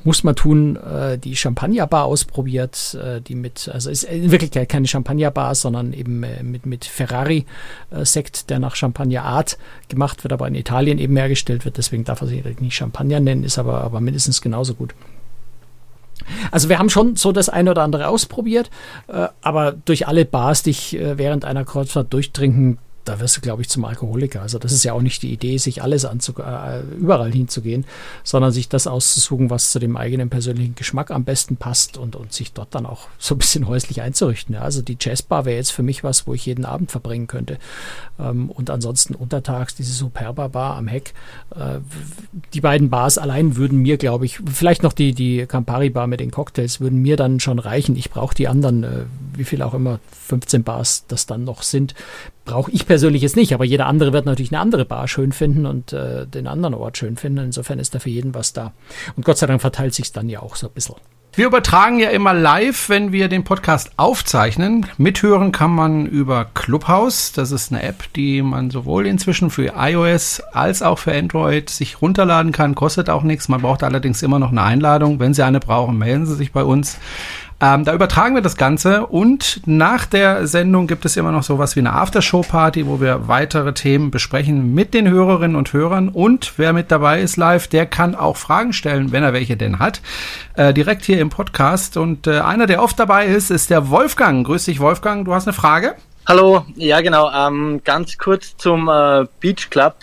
muss 0.05 0.22
man 0.22 0.37
tun, 0.37 0.77
äh, 0.77 1.18
die 1.18 1.35
Champagnerbar 1.35 2.05
ausprobiert, 2.05 2.96
äh, 3.03 3.20
die 3.20 3.35
mit, 3.35 3.68
also 3.72 3.90
ist 3.90 4.05
in 4.05 4.31
Wirklichkeit 4.31 4.68
keine 4.68 4.87
Champagnerbar, 4.87 5.55
sondern 5.57 5.92
eben 5.92 6.22
äh, 6.22 6.42
mit, 6.44 6.64
mit 6.64 6.85
Ferrari-Sekt, 6.85 8.51
der 8.51 8.61
nach 8.61 8.77
Champagner-Art 8.77 9.59
gemacht 9.88 10.22
wird, 10.22 10.33
aber 10.33 10.46
in 10.46 10.55
Italien 10.55 10.98
eben 10.98 11.16
hergestellt 11.16 11.64
wird. 11.64 11.79
Deswegen 11.79 12.05
darf 12.05 12.20
er 12.20 12.29
sich 12.29 12.44
nicht 12.61 12.74
Champagner 12.74 13.18
nennen, 13.18 13.42
ist 13.42 13.59
aber, 13.59 13.83
aber 13.83 14.01
mindestens 14.01 14.40
genauso 14.40 14.74
gut. 14.74 14.94
Also 16.51 16.68
wir 16.68 16.79
haben 16.79 16.90
schon 16.90 17.16
so 17.16 17.33
das 17.33 17.48
eine 17.48 17.70
oder 17.70 17.83
andere 17.83 18.09
ausprobiert, 18.09 18.70
aber 19.40 19.72
durch 19.72 20.09
alle 20.09 20.24
Bars, 20.24 20.62
die 20.62 20.70
ich 20.70 20.98
während 21.01 21.44
einer 21.44 21.64
Kreuzfahrt 21.64 22.12
durchtrinken 22.12 22.79
da 23.09 23.21
wirst 23.21 23.37
du, 23.37 23.40
glaube 23.40 23.62
ich, 23.62 23.68
zum 23.68 23.85
Alkoholiker. 23.85 24.42
Also 24.42 24.59
das 24.59 24.73
ist 24.73 24.85
ja 24.85 24.92
auch 24.92 25.01
nicht 25.01 25.23
die 25.23 25.33
Idee, 25.33 25.57
sich 25.57 25.83
alles 25.83 26.05
anzu 26.05 26.35
äh, 26.38 26.83
überall 26.99 27.33
hinzugehen, 27.33 27.87
sondern 28.23 28.53
sich 28.53 28.68
das 28.68 28.87
auszusuchen, 28.87 29.51
was 29.51 29.71
zu 29.71 29.79
dem 29.79 29.97
eigenen 29.97 30.29
persönlichen 30.29 30.75
Geschmack 30.75 31.11
am 31.11 31.25
besten 31.25 31.57
passt 31.57 31.97
und, 31.97 32.16
und 32.16 32.33
sich 32.33 32.53
dort 32.53 32.75
dann 32.75 32.85
auch 32.85 33.09
so 33.18 33.35
ein 33.35 33.38
bisschen 33.38 33.66
häuslich 33.66 34.03
einzurichten. 34.03 34.55
Ja, 34.55 34.61
also 34.61 34.83
die 34.83 34.99
Jazzbar 35.01 35.47
wäre 35.47 35.57
jetzt 35.57 35.73
für 35.73 35.83
mich 35.83 36.05
was, 36.05 36.27
wo 36.27 36.35
ich 36.35 36.44
jeden 36.44 36.64
Abend 36.64 36.90
verbringen 36.90 37.27
könnte. 37.27 37.59
Ähm, 38.18 38.51
und 38.51 38.68
ansonsten 38.68 39.14
untertags 39.14 39.75
diese 39.75 39.92
Superba 39.92 40.49
Bar 40.49 40.77
am 40.77 40.87
Heck. 40.87 41.14
Äh, 41.55 41.79
die 42.53 42.61
beiden 42.61 42.90
Bars 42.90 43.16
allein 43.16 43.57
würden 43.57 43.79
mir, 43.79 43.97
glaube 43.97 44.27
ich, 44.27 44.40
vielleicht 44.53 44.83
noch 44.83 44.92
die, 44.92 45.14
die 45.14 45.47
Campari 45.47 45.88
Bar 45.90 46.07
mit 46.07 46.21
den 46.21 46.31
Cocktails 46.31 46.81
würden 46.81 47.01
mir 47.01 47.16
dann 47.16 47.40
schon 47.40 47.59
reichen. 47.59 47.97
Ich 47.97 48.11
brauche 48.11 48.35
die 48.35 48.49
anderen, 48.49 48.85
äh, 48.85 49.05
wie 49.35 49.44
viel 49.44 49.62
auch 49.62 49.75
immer, 49.75 49.99
15 50.27 50.62
Bars 50.62 51.05
das 51.09 51.27
dann 51.27 51.44
noch 51.44 51.62
sind, 51.62 51.94
brauche 52.48 52.70
ich 52.70 52.87
persönlich 52.87 53.20
jetzt 53.20 53.37
nicht, 53.37 53.52
aber 53.52 53.66
jeder 53.66 53.87
andere 53.87 54.14
wird 54.14 54.24
natürlich 54.24 54.52
eine 54.52 54.61
andere 54.61 54.87
Bar 54.87 55.06
schön 55.06 55.32
finden 55.32 55.66
und 55.66 55.92
äh, 55.92 56.26
den 56.26 56.46
anderen 56.46 56.72
Ort 56.72 56.96
schön 56.96 57.16
finden. 57.16 57.44
Insofern 57.44 57.78
ist 57.78 57.94
da 57.94 57.98
für 57.98 58.08
jeden 58.08 58.34
was 58.34 58.54
da. 58.54 58.72
Und 59.16 59.24
Gott 59.26 59.37
sei 59.37 59.46
Dank 59.46 59.61
verteilt 59.61 59.94
sich 59.94 60.12
dann 60.12 60.30
ja 60.30 60.40
auch 60.40 60.56
so 60.56 60.66
ein 60.66 60.72
bisschen. 60.72 60.96
Wir 61.34 61.46
übertragen 61.46 62.00
ja 62.00 62.08
immer 62.08 62.32
live, 62.32 62.88
wenn 62.88 63.12
wir 63.12 63.28
den 63.28 63.44
Podcast 63.44 63.92
aufzeichnen. 63.98 64.87
Mithören 64.96 65.52
kann 65.52 65.70
man 65.70 66.06
über 66.06 66.46
Clubhouse. 66.54 67.32
Das 67.32 67.52
ist 67.52 67.70
eine 67.70 67.82
App, 67.82 68.11
die 68.16 68.40
man 68.40 68.70
sowohl 68.70 69.06
inzwischen 69.06 69.50
für 69.50 69.74
iOS 69.76 70.40
als 70.52 70.82
auch 70.82 70.98
für 70.98 71.12
Android 71.12 71.68
sich 71.68 72.00
runterladen 72.00 72.50
kann. 72.50 72.74
Kostet 72.74 73.11
auch 73.11 73.22
nichts. 73.22 73.48
Man 73.48 73.61
braucht 73.61 73.84
allerdings 73.84 74.22
immer 74.22 74.38
noch 74.38 74.50
eine 74.50 74.62
Einladung. 74.62 75.20
Wenn 75.20 75.34
Sie 75.34 75.44
eine 75.44 75.61
brauchen, 75.61 75.98
melden 75.98 76.24
Sie 76.24 76.34
sich 76.34 76.50
bei 76.50 76.64
uns. 76.64 76.98
Ähm, 77.61 77.85
da 77.85 77.92
übertragen 77.92 78.37
wir 78.37 78.42
das 78.42 78.57
Ganze 78.57 79.07
und 79.07 79.62
nach 79.66 80.07
der 80.07 80.47
Sendung 80.47 80.87
gibt 80.87 81.05
es 81.05 81.16
immer 81.16 81.33
noch 81.33 81.42
sowas 81.42 81.75
wie 81.75 81.81
eine 81.81 81.92
Aftershow-Party, 81.92 82.87
wo 82.87 83.01
wir 83.01 83.27
weitere 83.27 83.75
Themen 83.75 84.12
besprechen 84.12 84.75
mit 84.75 84.94
den 84.94 85.09
Hörerinnen 85.09 85.57
und 85.57 85.73
Hörern. 85.73 86.09
Und 86.09 86.53
wer 86.57 86.73
mit 86.73 86.92
dabei 86.92 87.21
ist 87.21 87.37
live, 87.37 87.66
der 87.66 87.87
kann 87.87 88.14
auch 88.14 88.37
Fragen 88.37 88.73
stellen, 88.73 89.11
wenn 89.11 89.25
er 89.25 89.33
welche 89.33 89.57
denn 89.57 89.81
hat, 89.81 90.01
äh, 90.55 90.73
direkt 90.73 91.05
hier 91.05 91.21
im 91.21 91.31
Podcast. 91.31 91.97
Und 91.97 92.29
äh, 92.29 92.38
einer, 92.38 92.66
der 92.66 92.81
oft 92.81 92.97
dabei 92.97 93.27
ist, 93.27 93.51
ist 93.51 93.71
der 93.71 93.90
Wolfgang. 93.90 94.47
Grüß 94.47 94.66
dich, 94.66 94.79
Wolfgang. 94.79 95.25
Du 95.25 95.35
hast 95.35 95.49
eine 95.49 95.53
Frage? 95.53 95.97
Hallo, 96.29 96.64
ja 96.77 97.01
genau. 97.01 97.29
Ähm, 97.33 97.81
ganz 97.83 98.18
kurz 98.18 98.57
zum 98.57 98.88
äh, 98.88 99.25
Beach 99.40 99.68
Club. 99.71 99.97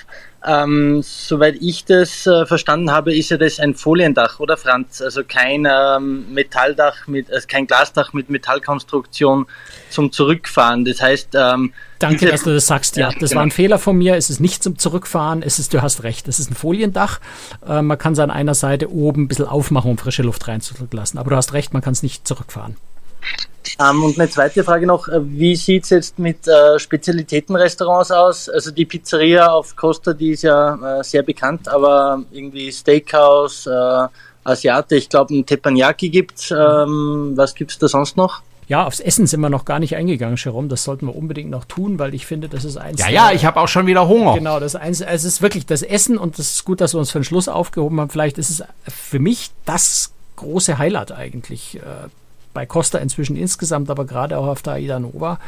Ähm, 0.46 1.02
soweit 1.02 1.56
ich 1.60 1.86
das 1.86 2.28
äh, 2.28 2.46
verstanden 2.46 2.92
habe, 2.92 3.16
ist 3.16 3.30
ja 3.32 3.38
das 3.38 3.60
ein 3.60 3.74
Foliendach, 3.74 4.40
oder 4.40 4.58
Franz? 4.58 5.02
Also 5.02 5.24
kein 5.24 5.68
ähm, 5.70 6.32
Metalldach 6.34 7.08
mit, 7.08 7.32
also 7.32 7.48
kein 7.48 7.66
Glasdach 7.66 8.14
mit 8.14 8.30
Metallkonstruktion 8.30 9.48
zum 9.90 10.12
Zurückfahren. 10.12 10.86
Das 10.86 11.02
heißt, 11.02 11.30
ähm, 11.36 11.74
Danke, 12.00 12.28
dass 12.28 12.44
du 12.44 12.54
das 12.54 12.68
sagst. 12.68 12.98
Ja, 12.98 13.10
das 13.10 13.32
genau. 13.32 13.40
war 13.40 13.44
ein 13.44 13.52
Fehler 13.52 13.80
von 13.80 13.98
mir. 13.98 14.16
Es 14.16 14.30
ist 14.30 14.40
nicht 14.40 14.62
zum 14.62 14.78
Zurückfahren. 14.78 15.42
Es 15.42 15.58
ist, 15.60 15.74
du 15.74 15.82
hast 15.82 16.04
recht. 16.04 16.28
Es 16.28 16.40
ist 16.40 16.52
ein 16.52 16.56
Foliendach. 16.56 17.20
Äh, 17.68 17.82
man 17.82 17.98
kann 17.98 18.14
es 18.14 18.20
an 18.20 18.30
einer 18.30 18.54
Seite 18.54 18.92
oben 18.92 19.24
ein 19.24 19.28
bisschen 19.28 19.48
aufmachen, 19.48 19.90
um 19.90 19.98
frische 19.98 20.22
Luft 20.22 20.48
reinzulassen. 20.48 21.20
Aber 21.20 21.32
du 21.32 21.36
hast 21.36 21.54
recht, 21.54 21.74
man 21.74 21.82
kann 21.82 21.94
es 21.94 22.04
nicht 22.04 22.28
zurückfahren. 22.28 22.76
Ähm, 23.80 24.04
und 24.04 24.20
eine 24.20 24.30
zweite 24.30 24.64
Frage 24.64 24.86
noch, 24.86 25.08
äh, 25.08 25.20
wie 25.24 25.56
sieht 25.56 25.84
es 25.86 25.90
jetzt 25.90 26.20
mit 26.20 26.48
äh, 26.48 26.80
Spezialitätenrestaurants 26.80 28.12
aus? 28.12 28.50
Also 28.50 28.72
die 28.72 28.86
Pizzeria 28.86 29.48
auf 29.52 29.76
Costa, 29.76 30.14
die 30.14 30.32
ist 30.32 30.44
ja 30.44 31.00
äh, 31.00 31.04
sehr 31.04 31.24
bekannt, 31.24 31.68
aber 31.68 32.24
irgendwie 32.32 32.72
Steakhouse, 32.72 33.68
äh, 33.68 34.08
Asiate, 34.44 34.96
ich 34.96 35.10
glaube 35.10 35.34
ein 35.34 35.46
Teppanyaki 35.46 36.10
gibt 36.10 36.52
ähm, 36.52 37.34
Was 37.36 37.56
gibt 37.56 37.72
es 37.72 37.80
da 37.80 37.88
sonst 37.88 38.16
noch? 38.16 38.42
Ja, 38.68 38.86
aufs 38.86 39.00
Essen 39.00 39.28
sind 39.28 39.42
wir 39.42 39.50
noch 39.50 39.66
gar 39.66 39.80
nicht 39.80 39.96
eingegangen, 39.96 40.38
Jerome. 40.38 40.68
Das 40.68 40.84
sollten 40.84 41.06
wir 41.06 41.16
unbedingt 41.16 41.52
noch 41.52 41.66
tun, 41.66 42.00
weil 42.00 42.16
ich 42.16 42.26
finde, 42.26 42.50
das 42.50 42.66
ist 42.66 42.78
eins. 42.78 43.00
Ja, 43.00 43.10
ja, 43.10 43.32
ich 43.32 43.46
habe 43.46 43.60
auch 43.60 43.68
schon 43.68 43.86
wieder 43.86 44.08
Hunger. 44.08 44.34
Genau, 44.34 44.60
das 44.60 44.74
ist 44.74 44.82
eins. 44.82 45.02
Es 45.02 45.24
ist 45.24 45.42
wirklich 45.42 45.68
das 45.68 45.84
Essen 45.84 46.18
und 46.18 46.40
das 46.40 46.52
ist 46.52 46.66
gut, 46.66 46.82
dass 46.82 46.96
wir 46.96 47.00
uns 47.00 47.12
für 47.12 47.20
den 47.20 47.26
Schluss 47.26 47.48
aufgehoben 47.48 48.00
haben. 48.00 48.10
Vielleicht 48.10 48.40
ist 48.40 48.50
es 48.50 48.64
für 48.88 49.20
mich 49.20 49.52
das 49.66 50.12
große 50.38 50.80
Highlight 50.80 51.12
eigentlich. 51.12 51.80
Bei 52.56 52.66
Costa 52.66 52.98
inzwischen 52.98 53.36
insgesamt, 53.36 53.92
aber 53.92 54.06
gerade 54.06 54.40
auch 54.40 54.48
auf 54.48 54.64
der 54.64 54.74
Aida 54.74 55.00
Nova, 55.00 55.40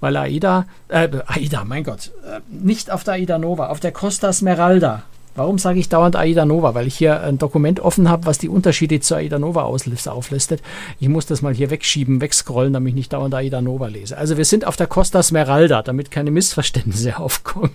weil 0.00 0.16
Aida, 0.18 0.66
äh, 0.88 1.08
Aida, 1.26 1.64
mein 1.64 1.84
Gott, 1.84 2.10
äh, 2.26 2.40
nicht 2.50 2.90
auf 2.90 3.04
der 3.04 3.14
Aida 3.14 3.38
Nova, 3.38 3.68
auf 3.68 3.80
der 3.80 3.92
Costa 3.92 4.32
Smeralda 4.32 5.04
Warum 5.36 5.58
sage 5.58 5.78
ich 5.78 5.88
dauernd 5.88 6.16
AIDA 6.16 6.44
Nova? 6.44 6.74
Weil 6.74 6.86
ich 6.86 6.96
hier 6.96 7.22
ein 7.22 7.38
Dokument 7.38 7.80
offen 7.80 8.08
habe, 8.08 8.26
was 8.26 8.38
die 8.38 8.48
Unterschiede 8.48 9.00
zur 9.00 9.18
AIDA 9.18 9.38
Nova 9.38 9.62
auflistet. 9.62 10.60
Ich 10.98 11.08
muss 11.08 11.26
das 11.26 11.40
mal 11.40 11.54
hier 11.54 11.70
wegschieben, 11.70 12.20
wegscrollen, 12.20 12.72
damit 12.72 12.90
ich 12.90 12.94
nicht 12.94 13.12
dauernd 13.12 13.34
AIDA 13.34 13.60
Nova 13.60 13.86
lese. 13.86 14.18
Also 14.18 14.36
wir 14.36 14.44
sind 14.44 14.66
auf 14.66 14.76
der 14.76 14.88
Costa 14.88 15.22
Smeralda, 15.22 15.82
damit 15.82 16.10
keine 16.10 16.30
Missverständnisse 16.30 17.16
aufkommen. 17.20 17.70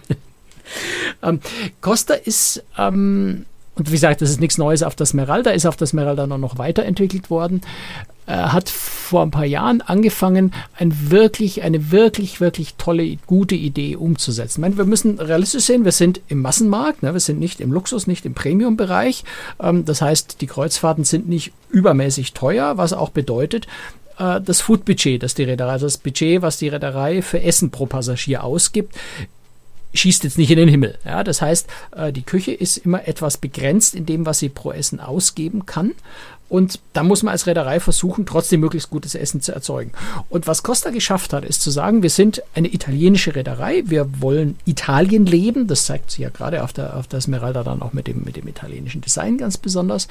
ähm, 1.23 1.39
Costa 1.79 2.13
ist 2.13 2.63
ähm, 2.77 3.45
und 3.75 3.89
wie 3.89 3.93
gesagt, 3.95 4.21
das 4.21 4.29
ist 4.29 4.39
nichts 4.39 4.57
Neues 4.57 4.83
auf 4.83 4.95
der 4.95 5.05
Smeralda, 5.05 5.51
ist 5.51 5.65
auf 5.65 5.75
der 5.75 5.87
Smeralda 5.87 6.27
noch, 6.27 6.37
noch 6.37 6.57
weiterentwickelt 6.57 7.29
worden. 7.29 7.61
Äh, 8.27 8.33
hat 8.33 8.69
vor 8.69 9.21
ein 9.21 9.29
paar 9.29 9.45
Jahren 9.45 9.81
angefangen, 9.81 10.51
ein 10.77 11.11
wirklich, 11.11 11.61
eine 11.61 11.91
wirklich, 11.91 12.41
wirklich 12.41 12.73
tolle, 12.75 13.17
gute 13.27 13.53
Idee 13.53 13.95
umzusetzen. 13.95 14.59
Ich 14.59 14.61
meine, 14.61 14.77
wir 14.77 14.85
müssen 14.85 15.19
realistisch 15.19 15.65
sehen, 15.65 15.85
wir 15.85 15.91
sind 15.91 16.21
im 16.27 16.41
Massenmarkt, 16.41 17.03
ne? 17.03 17.13
wir 17.13 17.19
sind 17.19 17.39
nicht 17.39 17.61
im 17.61 17.71
Luxus, 17.71 18.07
nicht 18.07 18.25
im 18.25 18.33
Premium-Bereich. 18.33 19.25
Ähm, 19.61 19.85
das 19.85 20.01
heißt, 20.01 20.41
die 20.41 20.47
Kreuzfahrten 20.47 21.03
sind 21.03 21.29
nicht 21.29 21.51
übermäßig 21.69 22.33
teuer, 22.33 22.77
was 22.77 22.93
auch 22.93 23.09
bedeutet, 23.09 23.67
äh, 24.17 24.41
das 24.41 24.61
Food-Budget, 24.61 25.21
das 25.21 25.35
die 25.35 25.43
Reederei, 25.43 25.73
also 25.73 25.85
das 25.85 25.99
Budget, 25.99 26.41
was 26.41 26.57
die 26.57 26.69
Reederei 26.69 27.21
für 27.21 27.43
Essen 27.43 27.69
pro 27.69 27.85
Passagier 27.85 28.43
ausgibt, 28.43 28.95
schießt 29.93 30.23
jetzt 30.23 30.37
nicht 30.37 30.51
in 30.51 30.57
den 30.57 30.69
Himmel. 30.69 30.97
Ja, 31.05 31.23
das 31.23 31.41
heißt, 31.41 31.67
äh, 31.95 32.11
die 32.11 32.23
Küche 32.23 32.51
ist 32.51 32.77
immer 32.77 33.07
etwas 33.07 33.37
begrenzt 33.37 33.95
in 33.95 34.05
dem, 34.05 34.25
was 34.25 34.39
sie 34.39 34.49
pro 34.49 34.71
Essen 34.71 34.99
ausgeben 34.99 35.65
kann. 35.65 35.91
Und 36.47 36.79
da 36.93 37.03
muss 37.03 37.23
man 37.23 37.31
als 37.31 37.47
Reederei 37.47 37.79
versuchen, 37.79 38.25
trotzdem 38.25 38.59
möglichst 38.59 38.89
gutes 38.89 39.15
Essen 39.15 39.41
zu 39.41 39.51
erzeugen. 39.51 39.91
Und 40.29 40.45
was 40.45 40.61
Costa 40.61 40.91
geschafft 40.91 41.33
hat, 41.33 41.43
ist 41.43 41.61
zu 41.61 41.71
sagen, 41.71 42.03
wir 42.03 42.09
sind 42.09 42.43
eine 42.53 42.71
italienische 42.71 43.35
Reederei, 43.35 43.83
wir 43.85 44.21
wollen 44.21 44.57
Italien 44.65 45.25
leben. 45.25 45.67
Das 45.67 45.85
zeigt 45.85 46.11
sich 46.11 46.19
ja 46.19 46.29
gerade 46.29 46.63
auf 46.63 46.71
der, 46.71 46.97
auf 46.97 47.07
der 47.07 47.21
Smeralda 47.21 47.63
dann 47.63 47.81
auch 47.81 47.93
mit 47.93 48.07
dem, 48.07 48.23
mit 48.23 48.35
dem 48.35 48.47
italienischen 48.47 49.01
Design 49.01 49.37
ganz 49.37 49.57
besonders. 49.57 50.07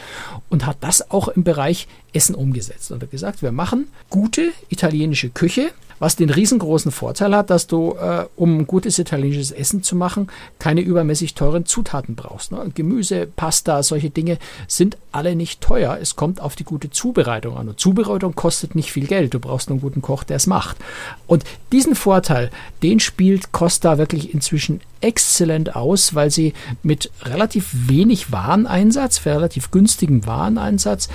Und 0.49 0.66
hat 0.66 0.79
das 0.81 1.11
auch 1.11 1.29
im 1.29 1.44
Bereich 1.44 1.87
Essen 2.12 2.35
umgesetzt. 2.35 2.90
Und 2.90 3.03
hat 3.03 3.11
gesagt, 3.11 3.42
wir 3.42 3.53
machen 3.53 3.87
gute 4.11 4.51
italienische 4.68 5.31
Küche, 5.31 5.70
was 5.98 6.16
den 6.16 6.30
riesengroßen 6.30 6.90
Vorteil 6.90 7.35
hat, 7.35 7.50
dass 7.50 7.66
du, 7.66 7.96
äh, 8.00 8.26
um 8.37 8.66
gutes 8.66 8.98
italienisches 8.98 9.50
Essen 9.50 9.83
zu 9.83 9.96
machen, 9.96 10.28
keine 10.59 10.80
übermäßig 10.80 11.35
teuren 11.35 11.66
Zutaten 11.66 12.14
brauchst. 12.14 12.52
Ne? 12.52 12.70
Gemüse, 12.74 13.26
Pasta, 13.26 13.83
solche 13.83 14.11
Dinge 14.11 14.38
sind 14.66 14.96
alle 15.12 15.37
nicht 15.37 15.61
teuer. 15.61 15.98
Es 16.00 16.16
kommt 16.16 16.40
auf 16.40 16.57
die 16.57 16.64
gute 16.64 16.90
Zubereitung 16.90 17.57
an. 17.57 17.68
Und 17.68 17.80
Zubereitung 17.80 18.35
kostet 18.35 18.74
nicht 18.74 18.92
viel 18.92 19.07
Geld. 19.07 19.35
Du 19.35 19.38
brauchst 19.38 19.70
einen 19.70 19.80
guten 19.80 20.02
Koch, 20.02 20.24
der 20.24 20.37
es 20.37 20.46
macht. 20.46 20.76
Und 21.26 21.44
diesen 21.72 21.94
Vorteil, 21.94 22.50
den 22.83 23.00
spielt 23.00 23.52
Costa 23.52 23.98
wirklich 23.98 24.35
inzwischen 24.35 24.80
exzellent 25.00 25.76
aus, 25.76 26.14
weil 26.14 26.30
sie 26.30 26.54
mit 26.83 27.11
relativ 27.22 27.70
wenig 27.72 28.33
Wareneinsatz, 28.33 29.18
für 29.18 29.30
relativ 29.30 29.70
günstigem 29.70 30.26
Wareneinsatz, 30.26 31.09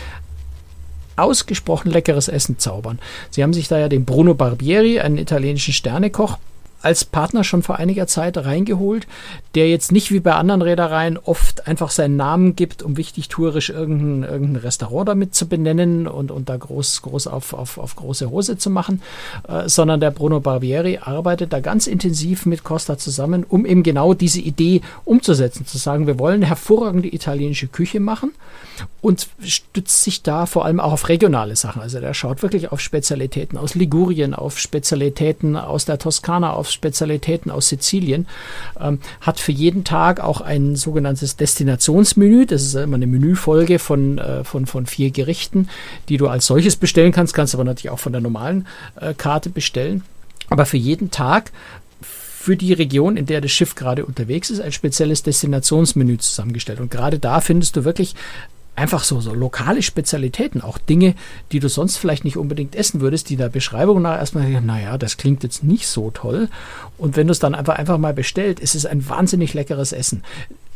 ausgesprochen 1.21 1.91
leckeres 1.91 2.27
Essen 2.27 2.57
zaubern. 2.59 2.99
Sie 3.29 3.43
haben 3.43 3.53
sich 3.53 3.67
da 3.67 3.77
ja 3.77 3.89
den 3.89 4.05
Bruno 4.05 4.33
Barbieri, 4.33 4.99
einen 4.99 5.17
italienischen 5.17 5.73
Sternekoch, 5.73 6.37
als 6.81 7.05
Partner 7.05 7.43
schon 7.43 7.63
vor 7.63 7.77
einiger 7.77 8.07
Zeit 8.07 8.37
reingeholt, 8.37 9.07
der 9.55 9.69
jetzt 9.69 9.91
nicht 9.91 10.11
wie 10.11 10.19
bei 10.19 10.33
anderen 10.33 10.61
Reedereien 10.61 11.17
oft 11.17 11.67
einfach 11.67 11.91
seinen 11.91 12.15
Namen 12.15 12.55
gibt, 12.55 12.83
um 12.83 12.97
wichtig 12.97 13.27
tourisch 13.29 13.69
irgendein, 13.69 14.29
irgendein 14.29 14.61
Restaurant 14.61 15.09
damit 15.09 15.35
zu 15.35 15.47
benennen 15.47 16.07
und, 16.07 16.31
und 16.31 16.49
da 16.49 16.57
groß, 16.57 17.01
groß 17.01 17.27
auf, 17.27 17.53
auf, 17.53 17.77
auf 17.77 17.95
große 17.95 18.29
Hose 18.29 18.57
zu 18.57 18.69
machen, 18.69 19.01
äh, 19.47 19.67
sondern 19.67 19.99
der 19.99 20.11
Bruno 20.11 20.39
Barbieri 20.39 20.99
arbeitet 21.01 21.53
da 21.53 21.59
ganz 21.59 21.87
intensiv 21.87 22.45
mit 22.45 22.63
Costa 22.63 22.97
zusammen, 22.97 23.45
um 23.47 23.65
eben 23.65 23.83
genau 23.83 24.13
diese 24.13 24.39
Idee 24.39 24.81
umzusetzen, 25.05 25.65
zu 25.65 25.77
sagen, 25.77 26.07
wir 26.07 26.19
wollen 26.19 26.41
hervorragende 26.41 27.13
italienische 27.13 27.67
Küche 27.67 27.99
machen 27.99 28.31
und 29.01 29.27
stützt 29.41 30.03
sich 30.03 30.23
da 30.23 30.45
vor 30.45 30.65
allem 30.65 30.79
auch 30.79 30.93
auf 30.93 31.09
regionale 31.09 31.55
Sachen. 31.55 31.81
Also 31.81 31.99
der 31.99 32.13
schaut 32.13 32.41
wirklich 32.43 32.71
auf 32.71 32.79
Spezialitäten 32.79 33.57
aus 33.57 33.75
Ligurien, 33.75 34.33
auf 34.33 34.59
Spezialitäten 34.59 35.55
aus 35.55 35.85
der 35.85 35.99
Toskana, 35.99 36.53
auf 36.53 36.68
Spezialitäten 36.71 37.51
aus 37.51 37.69
Sizilien, 37.69 38.27
ähm, 38.79 38.99
hat 39.21 39.39
für 39.39 39.51
jeden 39.51 39.83
Tag 39.83 40.19
auch 40.19 40.41
ein 40.41 40.75
sogenanntes 40.75 41.35
Destinationsmenü. 41.35 42.45
Das 42.45 42.63
ist 42.63 42.75
immer 42.75 42.95
eine 42.95 43.07
Menüfolge 43.07 43.79
von, 43.79 44.17
äh, 44.17 44.43
von, 44.43 44.65
von 44.65 44.85
vier 44.85 45.11
Gerichten, 45.11 45.69
die 46.09 46.17
du 46.17 46.27
als 46.27 46.45
solches 46.45 46.75
bestellen 46.75 47.11
kannst, 47.11 47.33
kannst 47.33 47.53
aber 47.53 47.63
natürlich 47.63 47.91
auch 47.91 47.99
von 47.99 48.11
der 48.11 48.21
normalen 48.21 48.67
äh, 48.99 49.13
Karte 49.13 49.49
bestellen. 49.49 50.03
Aber 50.49 50.65
für 50.65 50.77
jeden 50.77 51.11
Tag 51.11 51.51
für 52.01 52.55
die 52.55 52.73
Region, 52.73 53.17
in 53.17 53.25
der 53.25 53.41
das 53.41 53.51
Schiff 53.51 53.75
gerade 53.75 54.05
unterwegs 54.05 54.49
ist, 54.49 54.61
ein 54.61 54.71
spezielles 54.71 55.23
Destinationsmenü 55.23 56.17
zusammengestellt. 56.17 56.79
Und 56.79 56.89
gerade 56.89 57.19
da 57.19 57.41
findest 57.41 57.75
du 57.75 57.83
wirklich 57.83 58.15
einfach 58.79 59.03
so, 59.03 59.19
so 59.19 59.33
lokale 59.33 59.81
Spezialitäten, 59.81 60.61
auch 60.61 60.77
Dinge, 60.77 61.15
die 61.51 61.59
du 61.59 61.67
sonst 61.67 61.97
vielleicht 61.97 62.23
nicht 62.23 62.37
unbedingt 62.37 62.75
essen 62.75 63.01
würdest, 63.01 63.29
die 63.29 63.35
der 63.35 63.49
Beschreibung 63.49 64.01
nach 64.01 64.17
erstmal, 64.17 64.49
naja, 64.61 64.97
das 64.97 65.17
klingt 65.17 65.43
jetzt 65.43 65.63
nicht 65.63 65.87
so 65.87 66.11
toll. 66.11 66.49
Und 66.97 67.15
wenn 67.15 67.27
du 67.27 67.31
es 67.31 67.39
dann 67.39 67.55
einfach, 67.55 67.75
einfach 67.75 67.97
mal 67.97 68.13
bestellt, 68.13 68.59
ist 68.59 68.75
es 68.75 68.85
ein 68.85 69.07
wahnsinnig 69.07 69.53
leckeres 69.53 69.91
Essen. 69.91 70.23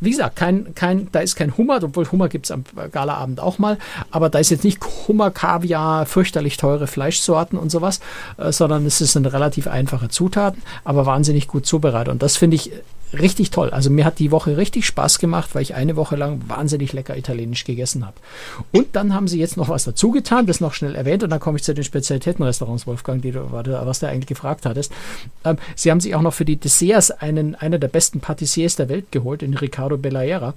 Wie 0.03 0.11
gesagt, 0.11 0.35
kein, 0.35 0.75
kein, 0.75 1.07
da 1.11 1.19
ist 1.19 1.35
kein 1.35 1.55
Hummer, 1.57 1.79
obwohl 1.81 2.09
Hummer 2.11 2.29
gibt 2.29 2.45
es 2.45 2.51
am 2.51 2.63
Galaabend 2.91 3.39
auch 3.39 3.59
mal, 3.59 3.77
aber 4.11 4.29
da 4.29 4.39
ist 4.39 4.49
jetzt 4.49 4.63
nicht 4.63 4.79
Hummer, 5.07 5.31
Kaviar, 5.31 6.05
fürchterlich 6.05 6.57
teure 6.57 6.87
Fleischsorten 6.87 7.57
und 7.57 7.69
sowas, 7.69 7.99
äh, 8.37 8.51
sondern 8.51 8.85
es 8.85 9.01
eine 9.15 9.33
relativ 9.33 9.67
einfache 9.67 10.09
Zutaten, 10.09 10.61
aber 10.83 11.05
wahnsinnig 11.05 11.47
gut 11.47 11.65
zubereitet. 11.65 12.11
Und 12.11 12.23
das 12.23 12.37
finde 12.37 12.55
ich 12.55 12.71
richtig 13.13 13.51
toll. 13.51 13.69
Also 13.69 13.89
mir 13.89 14.05
hat 14.05 14.19
die 14.19 14.31
Woche 14.31 14.57
richtig 14.57 14.85
Spaß 14.85 15.19
gemacht, 15.19 15.51
weil 15.53 15.61
ich 15.61 15.75
eine 15.75 15.95
Woche 15.95 16.15
lang 16.15 16.41
wahnsinnig 16.47 16.93
lecker 16.93 17.17
italienisch 17.17 17.63
gegessen 17.63 18.05
habe. 18.05 18.15
Und 18.71 18.95
dann 18.95 19.13
haben 19.13 19.27
sie 19.27 19.39
jetzt 19.39 19.57
noch 19.57 19.69
was 19.69 19.83
dazu 19.83 20.11
getan, 20.11 20.45
das 20.45 20.61
noch 20.61 20.73
schnell 20.73 20.95
erwähnt 20.95 21.23
und 21.23 21.29
dann 21.29 21.39
komme 21.39 21.57
ich 21.57 21.63
zu 21.63 21.73
den 21.73 21.83
Spezialitätenrestaurants, 21.83 22.87
Wolfgang, 22.87 23.21
die 23.21 23.31
du, 23.31 23.51
was 23.51 23.99
du 23.99 24.07
eigentlich 24.07 24.27
gefragt 24.27 24.65
hattest. 24.65 24.91
Ähm, 25.45 25.57
sie 25.75 25.91
haben 25.91 25.99
sich 25.99 26.15
auch 26.15 26.21
noch 26.21 26.33
für 26.33 26.45
die 26.45 26.55
Desserts 26.55 27.11
einen, 27.11 27.55
einer 27.55 27.79
der 27.79 27.87
besten 27.87 28.19
Patissiers 28.19 28.75
der 28.75 28.89
Welt 28.89 29.11
geholt, 29.11 29.41
den 29.41 29.53
Ricardo 29.93 29.97
Bellaera, 29.97 30.53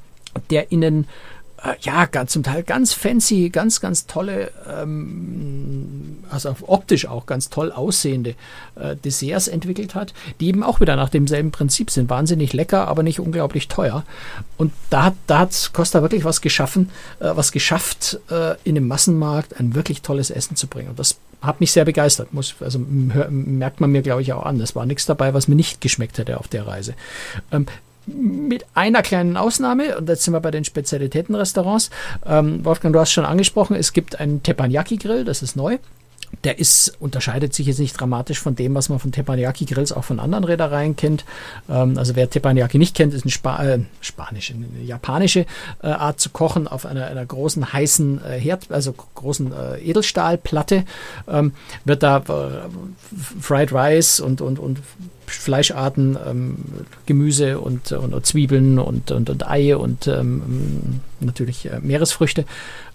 der 0.51 0.73
ihnen 0.73 1.07
äh, 1.63 1.75
ja, 1.81 2.05
ganz, 2.05 2.33
zum 2.33 2.43
Teil 2.43 2.63
ganz 2.63 2.93
fancy, 2.93 3.49
ganz, 3.51 3.81
ganz 3.81 4.07
tolle, 4.07 4.51
ähm, 4.71 6.19
also 6.31 6.55
optisch 6.67 7.07
auch 7.07 7.25
ganz 7.25 7.49
toll 7.49 7.73
aussehende 7.73 8.35
äh, 8.75 8.95
Desserts 8.97 9.49
entwickelt 9.49 9.95
hat, 9.95 10.13
die 10.41 10.49
eben 10.49 10.63
auch 10.63 10.81
wieder 10.81 10.97
nach 10.97 11.09
demselben 11.09 11.53
Prinzip 11.53 11.91
sind. 11.91 12.11
Wahnsinnig 12.11 12.53
lecker, 12.53 12.89
aber 12.89 13.03
nicht 13.03 13.21
unglaublich 13.21 13.69
teuer. 13.69 14.05
Und 14.59 14.73
da 14.91 15.05
hat, 15.05 15.15
da 15.27 15.41
hat 15.41 15.71
Costa 15.73 16.03
wirklich 16.03 16.25
was 16.25 16.43
geschaffen, 16.43 16.91
äh, 17.21 17.31
was 17.35 17.53
geschafft, 17.53 18.21
äh, 18.31 18.57
in 18.65 18.75
dem 18.75 18.87
Massenmarkt 18.87 19.59
ein 19.59 19.75
wirklich 19.75 20.03
tolles 20.03 20.31
Essen 20.31 20.57
zu 20.57 20.67
bringen. 20.67 20.91
Und 20.91 20.99
das 20.99 21.17
hat 21.41 21.61
mich 21.61 21.73
sehr 21.73 21.85
begeistert. 21.85 22.35
Muss, 22.35 22.55
also 22.61 22.79
merkt 22.79 23.81
man 23.81 23.93
mir, 23.93 24.03
glaube 24.03 24.23
ich, 24.23 24.33
auch 24.33 24.45
an. 24.45 24.61
Es 24.61 24.75
war 24.75 24.85
nichts 24.85 25.07
dabei, 25.07 25.33
was 25.33 25.49
mir 25.49 25.55
nicht 25.55 25.81
geschmeckt 25.81 26.19
hätte 26.19 26.39
auf 26.39 26.49
der 26.49 26.67
Reise. 26.67 26.95
Ähm, 27.51 27.67
mit 28.07 28.65
einer 28.75 29.03
kleinen 29.03 29.37
Ausnahme, 29.37 29.99
und 29.99 30.09
jetzt 30.09 30.25
sind 30.25 30.35
wir 30.35 30.41
bei 30.41 30.51
den 30.51 30.65
Spezialitätenrestaurants. 30.65 31.91
Ähm, 32.25 32.65
Wolfgang, 32.65 32.93
du 32.93 33.01
hast 33.01 33.13
schon 33.13 33.25
angesprochen, 33.25 33.77
es 33.77 33.93
gibt 33.93 34.21
einen 34.21 34.43
Teppanyaki-Grill, 34.43 35.25
das 35.25 35.43
ist 35.43 35.57
neu. 35.57 35.79
Der 36.45 36.59
ist, 36.59 36.97
unterscheidet 37.01 37.55
sich 37.55 37.67
jetzt 37.67 37.79
nicht 37.79 37.99
dramatisch 37.99 38.41
von 38.41 38.57
dem, 38.57 38.75
was 38.75 38.89
man 38.89 38.99
von 38.99 39.13
Teppanyaki-Grills 39.13 39.93
auch 39.93 40.05
von 40.05 40.21
anderen 40.21 40.45
Reedereien 40.45 40.97
kennt. 40.97 41.25
Ähm, 41.69 41.97
also 41.97 42.17
wer 42.17 42.29
Teppanyaki 42.29 42.79
nicht 42.79 42.97
kennt, 42.97 43.15
ist 43.15 43.23
eine 43.23 43.31
Spa 43.31 43.65
äh, 43.65 43.79
spanische, 44.01 44.55
eine 44.55 44.67
japanische 44.85 45.47
äh, 45.83 45.87
Art 45.87 46.21
zu 46.21 46.31
kochen 46.31 46.69
auf 46.69 46.85
einer, 46.85 47.07
einer 47.07 47.25
großen 47.25 47.73
heißen 47.73 48.25
äh, 48.25 48.41
Herd, 48.41 48.71
also 48.71 48.93
großen 48.93 49.53
äh, 49.53 49.79
Edelstahlplatte. 49.79 50.85
Ähm, 51.29 51.53
wird 51.85 52.03
da 52.03 52.19
äh, 52.19 52.23
Fried 53.41 53.73
Rice 53.73 54.21
und, 54.21 54.41
und, 54.41 54.59
und 54.59 54.79
Fleischarten, 55.31 56.17
ähm, 56.27 56.57
Gemüse 57.07 57.61
und, 57.61 57.93
und, 57.93 58.15
und, 58.15 58.27
Zwiebeln 58.27 58.79
und, 58.79 59.11
und, 59.11 59.31
und 59.31 59.49
Ei 59.49 59.77
und 59.77 60.07
ähm, 60.07 61.01
natürlich 61.21 61.67
äh, 61.67 61.81
Meeresfrüchte 61.81 62.45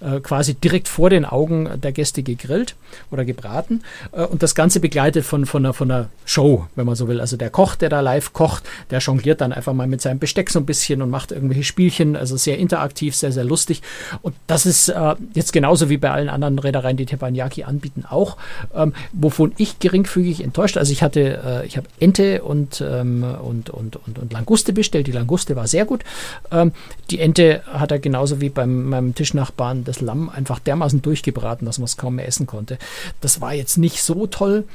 äh, 0.02 0.20
quasi 0.20 0.54
direkt 0.54 0.88
vor 0.88 1.10
den 1.10 1.26
Augen 1.26 1.70
der 1.82 1.92
Gäste 1.92 2.24
gegrillt 2.24 2.76
oder 3.10 3.26
gebraten. 3.26 3.82
Äh, 4.12 4.26
und 4.26 4.44
das 4.44 4.56
Ganze 4.56 4.80
begleitet 4.80 5.26
von, 5.26 5.46
von, 5.46 5.66
einer, 5.66 5.74
von 5.74 5.92
einer 5.92 6.10
Show, 6.26 6.68
wenn 6.76 6.86
man 6.86 6.96
so 6.96 7.08
will. 7.08 7.20
Also 7.20 7.38
der 7.38 7.50
Koch, 7.50 7.76
der 7.76 7.90
da 7.90 8.00
live 8.02 8.34
kocht, 8.34 8.64
der 8.90 9.00
jongliert 9.00 9.42
dann 9.42 9.54
einfach 9.54 9.74
mal 9.74 9.88
mit 9.88 10.02
seinem 10.02 10.20
Besteck 10.20 10.50
so 10.50 10.60
ein 10.60 10.66
bisschen 10.66 11.02
und 11.02 11.10
macht 11.10 11.32
irgendwelche 11.32 11.64
Spielchen. 11.64 12.16
Also 12.16 12.38
sehr 12.38 12.58
interaktiv, 12.58 13.16
sehr, 13.16 13.32
sehr 13.32 13.44
lustig. 13.44 13.82
Und 14.22 14.36
das 14.48 14.66
ist 14.66 14.90
äh, 14.90 15.16
jetzt 15.34 15.54
genauso 15.54 15.90
wie 15.90 15.98
bei 15.98 16.12
allen 16.12 16.30
anderen 16.30 16.60
Reedereien, 16.60 16.98
die 16.98 17.06
Teppanyaki 17.06 17.64
anbieten, 17.64 18.06
auch. 18.10 18.38
Ähm, 18.76 18.94
wovon 19.14 19.54
ich 19.58 19.80
geringfügig 19.80 20.44
enttäuscht. 20.44 20.78
Also 20.78 20.92
ich 20.92 21.04
hatte, 21.04 21.42
äh, 21.46 21.66
ich 21.66 21.78
habe 21.78 21.88
Ente 22.00 22.21
und, 22.44 22.82
ähm, 22.82 23.24
und, 23.24 23.70
und, 23.70 23.96
und, 23.96 24.20
und 24.20 24.34
Languste 24.34 24.74
bestellt. 24.74 25.08
Die 25.08 25.12
Languste 25.12 25.56
war 25.56 25.68
sehr 25.68 25.86
gut. 25.86 26.04
Ähm, 26.52 26.72
die 27.10 27.20
Ente 27.20 27.64
hat 27.66 27.92
er 27.92 28.00
genauso 28.00 28.42
wie 28.42 28.50
beim 28.50 28.90
meinem 28.90 29.16
Tischnachbarn 29.16 29.84
das 29.84 30.02
Lamm 30.02 30.30
einfach 30.30 30.60
dermaßen 30.60 31.02
durchgebraten, 31.02 31.66
dass 31.66 31.78
man 31.78 31.86
es 31.86 31.98
kaum 31.98 32.16
mehr 32.16 32.28
essen 32.28 32.48
konnte. 32.48 32.78
Das 33.22 33.42
war 33.42 33.54
jetzt 33.54 33.78
nicht 33.78 34.02
so 34.02 34.28
toll. 34.28 34.66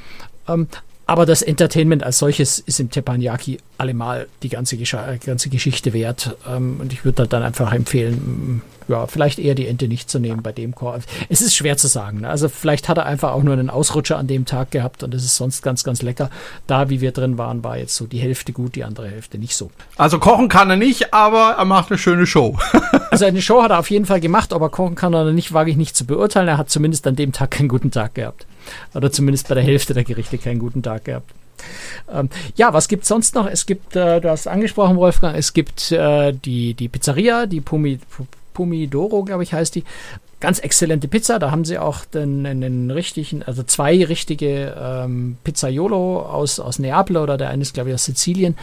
Ähm, 0.47 0.67
aber 1.07 1.25
das 1.25 1.41
Entertainment 1.41 2.03
als 2.03 2.19
solches 2.19 2.59
ist 2.59 2.79
im 2.81 2.91
Teppanyaki 2.91 3.59
allemal 3.77 4.27
die 4.43 4.49
ganze, 4.49 4.75
Gesch 4.75 4.95
ganze 5.25 5.49
Geschichte 5.49 5.93
wert. 5.93 6.35
Ähm, 6.47 6.77
und 6.81 6.91
ich 6.91 7.05
würde 7.05 7.27
dann 7.27 7.43
einfach 7.43 7.71
empfehlen, 7.73 8.61
ja, 8.89 9.07
vielleicht 9.07 9.39
eher 9.39 9.55
die 9.55 9.67
Ente 9.67 9.87
nicht 9.87 10.09
zu 10.09 10.19
nehmen 10.19 10.41
bei 10.41 10.51
dem 10.51 10.75
Chor. 10.75 10.99
Es 11.29 11.41
ist 11.41 11.55
schwer 11.55 11.77
zu 11.77 11.87
sagen. 11.87 12.21
Ne? 12.21 12.29
Also 12.29 12.49
vielleicht 12.49 12.89
hat 12.89 12.97
er 12.97 13.05
einfach 13.05 13.31
auch 13.31 13.43
nur 13.43 13.53
einen 13.53 13.69
Ausrutscher 13.69 14.17
an 14.17 14.27
dem 14.27 14.45
Tag 14.45 14.71
gehabt 14.71 15.01
und 15.03 15.13
es 15.13 15.23
ist 15.23 15.37
sonst 15.37 15.61
ganz, 15.61 15.83
ganz 15.83 16.01
lecker. 16.01 16.29
Da, 16.67 16.89
wie 16.89 16.99
wir 16.99 17.11
drin 17.11 17.37
waren, 17.37 17.63
war 17.63 17.77
jetzt 17.77 17.95
so 17.95 18.05
die 18.05 18.19
Hälfte 18.19 18.51
gut, 18.51 18.75
die 18.75 18.83
andere 18.83 19.07
Hälfte 19.09 19.37
nicht 19.37 19.55
so. 19.55 19.71
Also 19.95 20.19
kochen 20.19 20.49
kann 20.49 20.69
er 20.69 20.77
nicht, 20.77 21.13
aber 21.13 21.55
er 21.57 21.65
macht 21.65 21.89
eine 21.89 21.97
schöne 21.97 22.25
Show. 22.25 22.57
also 23.11 23.25
eine 23.25 23.41
Show 23.41 23.61
hat 23.63 23.71
er 23.71 23.79
auf 23.79 23.89
jeden 23.89 24.05
Fall 24.05 24.19
gemacht, 24.19 24.51
aber 24.51 24.69
kochen 24.69 24.95
kann 24.95 25.13
er 25.13 25.31
nicht, 25.31 25.53
wage 25.53 25.71
ich 25.71 25.77
nicht 25.77 25.95
zu 25.95 26.05
beurteilen. 26.05 26.47
Er 26.47 26.57
hat 26.57 26.69
zumindest 26.69 27.07
an 27.07 27.15
dem 27.15 27.31
Tag 27.31 27.51
keinen 27.51 27.69
guten 27.69 27.91
Tag 27.91 28.15
gehabt. 28.15 28.45
Oder 28.93 29.11
zumindest 29.11 29.47
bei 29.47 29.55
der 29.55 29.63
Hälfte 29.63 29.93
der 29.93 30.03
Gerichte 30.03 30.37
keinen 30.37 30.59
guten 30.59 30.83
Tag 30.83 31.05
gehabt. 31.05 31.31
Ähm, 32.11 32.29
ja, 32.55 32.73
was 32.73 32.87
gibt 32.87 33.03
es 33.03 33.09
sonst 33.09 33.35
noch? 33.35 33.47
Es 33.47 33.65
gibt, 33.65 33.95
äh, 33.95 34.21
du 34.21 34.29
hast 34.29 34.47
angesprochen, 34.47 34.97
Wolfgang, 34.97 35.35
es 35.35 35.53
gibt 35.53 35.91
äh, 35.91 36.33
die, 36.33 36.73
die 36.73 36.87
Pizzeria, 36.87 37.45
die 37.45 37.61
Pumi, 37.61 37.99
Pomidoro, 38.53 39.23
glaube 39.23 39.43
ich, 39.43 39.53
heißt 39.53 39.75
die. 39.75 39.83
Ganz 40.39 40.59
exzellente 40.59 41.07
Pizza. 41.07 41.39
Da 41.39 41.49
haben 41.49 41.65
sie 41.65 41.79
auch 41.79 42.05
den, 42.05 42.43
den 42.43 42.91
richtigen, 42.91 43.41
also 43.41 43.63
zwei 43.63 44.05
richtige 44.05 44.75
ähm, 44.79 45.37
Pizzaiolo 45.43 46.21
aus, 46.21 46.59
aus 46.59 46.77
Neapel 46.77 47.17
oder 47.17 47.37
der 47.37 47.49
eine 47.49 47.63
ist, 47.63 47.73
glaube 47.73 47.89
ich, 47.89 47.95
aus 47.95 48.05
Sizilien, 48.05 48.55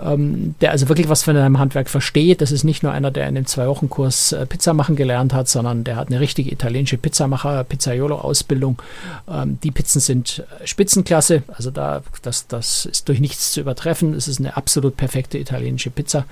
ähm, 0.00 0.56
der 0.60 0.72
also 0.72 0.88
wirklich 0.88 1.08
was 1.08 1.22
von 1.22 1.36
einem 1.36 1.60
Handwerk 1.60 1.88
versteht. 1.88 2.40
Das 2.40 2.50
ist 2.50 2.64
nicht 2.64 2.82
nur 2.82 2.90
einer, 2.90 3.12
der 3.12 3.28
in 3.28 3.36
einem 3.36 3.46
Zwei-Wochen-Kurs 3.46 4.32
äh, 4.32 4.44
Pizza 4.44 4.74
machen 4.74 4.96
gelernt 4.96 5.32
hat, 5.32 5.48
sondern 5.48 5.84
der 5.84 5.94
hat 5.94 6.08
eine 6.08 6.18
richtige 6.18 6.50
italienische 6.50 6.98
Pizzamacher, 6.98 7.62
Pizzaiolo-Ausbildung. 7.62 8.82
Ähm, 9.30 9.58
die 9.62 9.70
Pizzen 9.70 10.00
sind 10.00 10.44
äh, 10.60 10.66
Spitzenklasse. 10.66 11.44
Also 11.54 11.70
da, 11.70 12.02
das, 12.22 12.48
das 12.48 12.86
ist 12.86 13.08
durch 13.08 13.20
nichts 13.20 13.52
zu 13.52 13.60
übertreffen. 13.60 14.14
Es 14.14 14.26
ist 14.26 14.40
eine 14.40 14.56
absolut 14.56 14.96
perfekte 14.96 15.38
italienische 15.38 15.90
Pizza. 15.90 16.24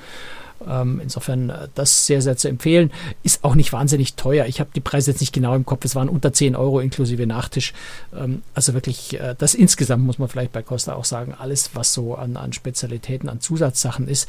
Ähm, 0.67 1.01
insofern 1.03 1.51
äh, 1.51 1.69
das 1.75 2.07
sehr, 2.07 2.23
sehr 2.23 2.37
zu 2.37 2.49
empfehlen. 2.49 2.91
Ist 3.23 3.45
auch 3.45 3.55
nicht 3.55 3.73
wahnsinnig 3.73 4.15
teuer. 4.15 4.47
Ich 4.47 4.61
habe 4.61 4.71
die 4.75 4.81
Preise 4.81 5.13
jetzt 5.13 5.21
nicht 5.21 5.33
genau 5.33 5.55
im 5.55 5.65
Kopf. 5.65 5.85
Es 5.85 5.95
waren 5.95 6.09
unter 6.09 6.33
10 6.33 6.57
Euro 6.57 6.81
inklusive 6.81 7.27
Nachtisch. 7.27 7.73
Ähm, 8.15 8.43
also 8.55 8.75
wirklich, 8.75 9.19
äh, 9.19 9.35
das 9.39 9.55
insgesamt 9.55 10.05
muss 10.05 10.19
man 10.19 10.29
vielleicht 10.29 10.53
bei 10.53 10.63
Costa 10.63 10.95
auch 10.95 11.05
sagen, 11.05 11.35
alles, 11.39 11.71
was 11.75 11.93
so 11.95 12.15
an, 12.15 12.37
an 12.37 12.53
Spezialitäten, 12.53 13.29
an 13.29 13.41
Zusatzsachen 13.41 14.09
ist, 14.09 14.29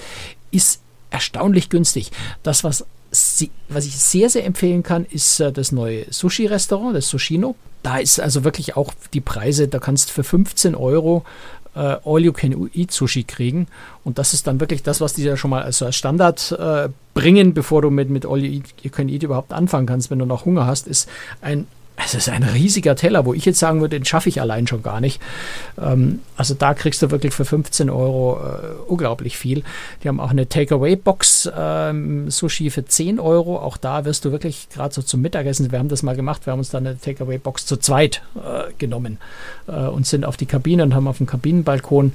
ist 0.52 0.82
erstaunlich 1.10 1.70
günstig. 1.70 2.12
Das, 2.44 2.64
was, 2.64 2.86
sie, 3.12 3.52
was 3.68 3.86
ich 3.86 3.98
sehr, 3.98 4.30
sehr 4.30 4.46
empfehlen 4.46 4.84
kann, 4.84 5.06
ist 5.06 5.40
äh, 5.40 5.52
das 5.52 5.72
neue 5.72 6.06
Sushi-Restaurant, 6.12 6.96
das 6.96 7.10
Sushino. 7.10 7.56
Da 7.82 7.98
ist 7.98 8.20
also 8.20 8.44
wirklich 8.44 8.76
auch 8.76 8.94
die 9.14 9.22
Preise, 9.22 9.68
da 9.68 9.80
kannst 9.80 10.10
du 10.10 10.14
für 10.14 10.24
15 10.24 10.76
Euro 10.76 11.24
äh, 11.80 11.98
All-You-Can-Eat-Sushi 12.04 13.24
kriegen. 13.24 13.68
Und 14.04 14.20
das 14.20 14.34
ist 14.34 14.48
dann 14.48 14.60
wirklich 14.60 14.84
das, 14.84 15.00
was 15.00 15.14
die 15.14 15.24
ja 15.24 15.38
schon 15.38 15.50
mal 15.50 15.64
als, 15.64 15.82
als 15.82 15.96
Standard 15.96 16.52
äh, 16.52 16.90
bringen, 17.14 17.54
bevor 17.54 17.82
du 17.82 17.90
mit, 17.90 18.10
mit 18.10 18.26
All-You-Can-Eat 18.26 19.24
überhaupt 19.24 19.54
anfangen 19.54 19.88
kannst, 19.88 20.12
wenn 20.12 20.20
du 20.20 20.26
noch 20.26 20.46
Hunger 20.46 20.66
hast, 20.66 20.88
ist 20.88 21.10
ein 21.42 21.68
es 22.04 22.14
ist 22.14 22.30
ein 22.30 22.44
riesiger 22.44 22.96
Teller, 22.96 23.26
wo 23.26 23.34
ich 23.34 23.46
jetzt 23.46 23.60
sagen 23.60 23.82
würde, 23.82 23.98
den 23.98 24.06
schaffe 24.06 24.30
ich 24.30 24.42
allein 24.42 24.68
schon 24.68 24.84
gar 24.84 25.02
nicht. 25.02 25.22
Ähm, 25.82 26.20
also 26.38 26.54
da 26.54 26.74
kriegst 26.74 27.02
du 27.02 27.12
wirklich 27.12 27.34
für 27.34 27.46
15 27.46 27.90
Euro 27.90 28.40
äh, 28.40 28.90
unglaublich 28.90 29.38
viel. 29.38 29.64
Die 30.04 30.08
haben 30.08 30.20
auch 30.20 30.30
eine 30.30 30.48
Takeaway-Box 30.48 31.52
ähm, 31.56 32.30
Sushi 32.30 32.70
für 32.70 32.86
10 32.86 33.20
Euro. 33.20 33.58
Auch 33.58 33.78
da 33.78 34.06
wirst 34.06 34.26
du 34.26 34.32
wirklich 34.32 34.70
gerade 34.70 34.94
so 34.94 35.02
zum 35.02 35.22
Mittagessen, 35.22 35.72
wir 35.72 35.80
haben 35.80 35.90
das 35.90 36.04
mal 36.04 36.16
gemacht, 36.16 36.46
wir 36.46 36.52
haben 36.52 36.60
uns 36.60 36.70
dann 36.70 36.88
eine 36.88 37.00
Takeaway-Box 37.00 37.66
zu 37.66 37.78
zweit 37.78 38.22
äh, 38.36 38.72
genommen 38.78 39.18
äh, 39.68 39.72
und 39.72 40.06
sind 40.06 40.26
auf 40.26 40.38
die 40.38 40.46
Kabine 40.46 40.84
und 40.84 40.96
haben 40.96 41.08
auf 41.08 41.18
dem 41.18 41.28
Kabinenbalkon 41.28 42.14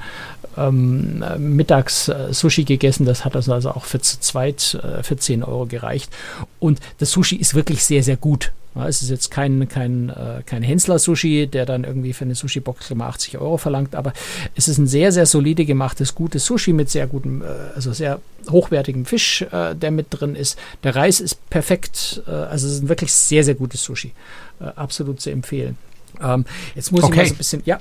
ähm, 0.57 1.25
mittags 1.39 2.09
äh, 2.09 2.33
Sushi 2.33 2.65
gegessen. 2.65 3.07
Das 3.07 3.25
hat 3.25 3.37
also 3.37 3.71
auch 3.71 3.85
für 3.85 4.01
zu 4.01 4.21
zweit 4.21 4.79
äh, 4.83 5.03
für 5.03 5.17
10 5.17 5.43
Euro 5.43 5.67
gereicht. 5.67 6.11
Und 6.59 6.81
das 6.99 7.11
Sushi 7.11 7.37
ist 7.37 7.55
wirklich 7.55 7.85
sehr, 7.85 8.03
sehr 8.03 8.17
gut. 8.17 8.53
Es 8.75 9.03
ist 9.03 9.11
jetzt 9.11 9.31
kein, 9.31 9.69
kein, 9.69 10.11
äh, 10.11 10.43
kein 10.45 10.63
Hensler-Sushi, 10.63 11.47
der 11.47 11.65
dann 11.65 11.85
irgendwie 11.85 12.13
für 12.13 12.25
eine 12.25 12.35
Sushi-Box 12.35 12.93
80 12.93 13.39
Euro 13.39 13.57
verlangt, 13.57 13.95
aber 13.95 14.13
es 14.57 14.67
ist 14.67 14.79
ein 14.79 14.87
sehr, 14.87 15.13
sehr 15.13 15.27
solide 15.27 15.65
gemachtes, 15.65 16.15
gutes 16.15 16.45
Sushi 16.45 16.73
mit 16.73 16.91
sehr 16.91 17.07
gutem, 17.07 17.43
äh, 17.43 17.47
also 17.75 17.93
sehr 17.93 18.21
hochwertigem 18.51 19.05
Fisch, 19.05 19.43
äh, 19.43 19.75
der 19.75 19.91
mit 19.91 20.09
drin 20.11 20.35
ist. 20.35 20.59
Der 20.83 20.97
Reis 20.97 21.21
ist 21.21 21.49
perfekt, 21.51 22.23
äh, 22.27 22.31
also 22.31 22.67
es 22.67 22.75
ist 22.75 22.83
ein 22.83 22.89
wirklich 22.89 23.13
sehr, 23.13 23.45
sehr 23.45 23.55
gutes 23.55 23.85
Sushi. 23.85 24.13
Äh, 24.61 24.65
absolut 24.65 25.21
zu 25.21 25.31
empfehlen. 25.31 25.77
Ähm, 26.23 26.45
jetzt 26.75 26.93
muss 26.93 27.05
okay. 27.05 27.13
ich 27.13 27.17
mal 27.17 27.27
so 27.27 27.35
ein 27.35 27.39
bisschen, 27.39 27.63
ja, 27.65 27.81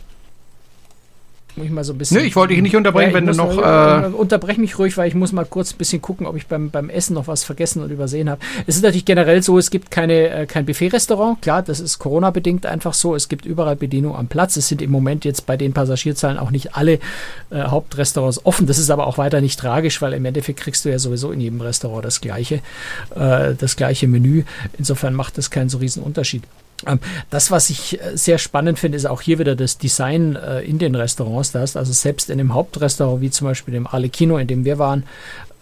muss 1.55 1.65
ich 1.65 1.71
mal 1.71 1.83
so 1.83 1.93
ein 1.93 1.97
bisschen. 1.97 2.17
Nö, 2.17 2.23
ich 2.23 2.35
wollte 2.35 2.53
dich 2.53 2.63
nicht 2.63 2.75
unterbrechen, 2.75 3.11
ja, 3.11 3.15
wenn 3.15 3.25
du 3.27 3.33
noch. 3.33 3.57
Äh, 3.57 4.07
unterbrech 4.07 4.57
mich 4.57 4.77
ruhig, 4.79 4.97
weil 4.97 5.07
ich 5.07 5.15
muss 5.15 5.31
mal 5.31 5.45
kurz 5.45 5.73
ein 5.73 5.77
bisschen 5.77 6.01
gucken, 6.01 6.25
ob 6.25 6.35
ich 6.35 6.47
beim, 6.47 6.69
beim 6.69 6.89
Essen 6.89 7.13
noch 7.13 7.27
was 7.27 7.43
vergessen 7.43 7.83
und 7.83 7.91
übersehen 7.91 8.29
habe. 8.29 8.41
Es 8.65 8.75
ist 8.75 8.83
natürlich 8.83 9.05
generell 9.05 9.43
so, 9.43 9.57
es 9.57 9.69
gibt 9.69 9.91
keine, 9.91 10.29
äh, 10.29 10.45
kein 10.45 10.65
Buffet-Restaurant. 10.65 11.41
Klar, 11.41 11.61
das 11.61 11.79
ist 11.79 11.99
Corona-bedingt 11.99 12.65
einfach 12.65 12.93
so. 12.93 13.15
Es 13.15 13.29
gibt 13.29 13.45
überall 13.45 13.75
Bedienung 13.75 14.15
am 14.15 14.27
Platz. 14.27 14.55
Es 14.55 14.67
sind 14.67 14.81
im 14.81 14.91
Moment 14.91 15.25
jetzt 15.25 15.45
bei 15.45 15.57
den 15.57 15.73
Passagierzahlen 15.73 16.37
auch 16.37 16.51
nicht 16.51 16.75
alle 16.75 16.93
äh, 17.49 17.63
Hauptrestaurants 17.63 18.45
offen. 18.45 18.67
Das 18.67 18.79
ist 18.79 18.89
aber 18.89 19.07
auch 19.07 19.17
weiter 19.17 19.41
nicht 19.41 19.59
tragisch, 19.59 20.01
weil 20.01 20.13
im 20.13 20.25
Endeffekt 20.25 20.59
kriegst 20.59 20.85
du 20.85 20.89
ja 20.89 20.99
sowieso 20.99 21.31
in 21.31 21.41
jedem 21.41 21.61
Restaurant 21.61 22.03
das 22.03 22.21
gleiche, 22.21 22.61
äh, 23.15 23.53
das 23.57 23.75
gleiche 23.75 24.07
Menü. 24.07 24.43
Insofern 24.77 25.13
macht 25.13 25.37
das 25.37 25.51
keinen 25.51 25.69
so 25.69 25.77
riesen 25.77 26.03
Unterschied. 26.03 26.43
Ähm, 26.85 26.99
das, 27.29 27.51
was 27.51 27.69
ich 27.69 28.01
äh, 28.01 28.17
sehr 28.17 28.37
spannend 28.37 28.79
finde, 28.79 28.97
ist 28.97 29.05
auch 29.05 29.21
hier 29.21 29.39
wieder 29.39 29.55
das 29.55 29.77
Design 29.77 30.35
äh, 30.35 30.61
in 30.61 30.79
den 30.79 30.95
Restaurants. 30.95 31.51
Da 31.51 31.59
hast 31.59 31.77
also 31.77 31.93
selbst 31.93 32.29
in 32.29 32.37
dem 32.37 32.53
Hauptrestaurant, 32.53 33.21
wie 33.21 33.29
zum 33.29 33.47
Beispiel 33.47 33.73
dem 33.73 33.87
Arlecchino, 33.87 34.37
in 34.37 34.47
dem 34.47 34.65
wir 34.65 34.79
waren, 34.79 35.03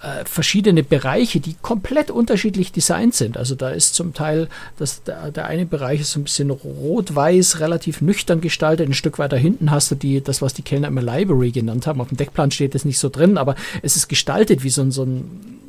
äh, 0.01 0.25
verschiedene 0.25 0.83
Bereiche, 0.83 1.39
die 1.39 1.55
komplett 1.61 2.09
unterschiedlich 2.09 2.71
designt 2.71 3.13
sind. 3.13 3.37
Also 3.37 3.55
da 3.55 3.69
ist 3.69 3.93
zum 3.93 4.13
Teil, 4.13 4.47
das, 4.77 5.03
der, 5.03 5.31
der 5.31 5.45
eine 5.45 5.65
Bereich 5.65 6.01
ist 6.01 6.13
so 6.13 6.19
ein 6.19 6.23
bisschen 6.23 6.49
rot-weiß, 6.49 7.59
relativ 7.59 8.01
nüchtern 8.01 8.41
gestaltet. 8.41 8.89
Ein 8.89 8.93
Stück 8.93 9.19
weiter 9.19 9.37
hinten 9.37 9.69
hast 9.69 9.91
du 9.91 9.95
die, 9.95 10.21
das, 10.21 10.41
was 10.41 10.53
die 10.53 10.63
Kellner 10.63 10.87
immer 10.87 11.03
Library 11.03 11.51
genannt 11.51 11.85
haben. 11.85 12.01
Auf 12.01 12.09
dem 12.09 12.17
Deckplan 12.17 12.51
steht 12.51 12.73
das 12.73 12.85
nicht 12.85 12.99
so 12.99 13.09
drin, 13.09 13.37
aber 13.37 13.55
es 13.83 13.95
ist 13.95 14.07
gestaltet 14.07 14.63
wie 14.63 14.69
so, 14.69 14.89
so 14.89 15.03
ein 15.03 15.61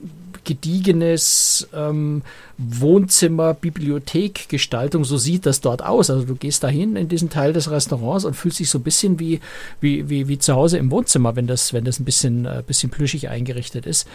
gediegenes 0.45 1.69
ähm, 1.75 2.23
Wohnzimmer, 2.59 3.55
Bibliothek, 3.55 4.49
Gestaltung. 4.49 5.05
So 5.05 5.17
sieht 5.17 5.47
das 5.47 5.61
dort 5.61 5.83
aus. 5.83 6.11
Also 6.11 6.25
du 6.25 6.35
gehst 6.35 6.63
dahin 6.63 6.97
in 6.97 7.09
diesen 7.09 7.31
Teil 7.31 7.53
des 7.53 7.71
Restaurants 7.71 8.25
und 8.25 8.35
fühlst 8.35 8.59
dich 8.61 8.71
so 8.71 8.79
ein 8.79 8.83
bisschen 8.83 9.19
wie, 9.19 9.41
wie, 9.81 10.09
wie, 10.09 10.29
wie 10.29 10.39
zu 10.39 10.55
Hause 10.55 10.79
im 10.79 10.91
Wohnzimmer, 10.91 11.35
wenn 11.37 11.47
das, 11.47 11.73
wenn 11.73 11.85
das 11.85 11.99
ein 11.99 12.05
bisschen, 12.05 12.45
äh, 12.45 12.63
bisschen 12.67 12.91
plüschig 12.91 13.29
eingerichtet 13.29 13.87
ist. 13.87 14.07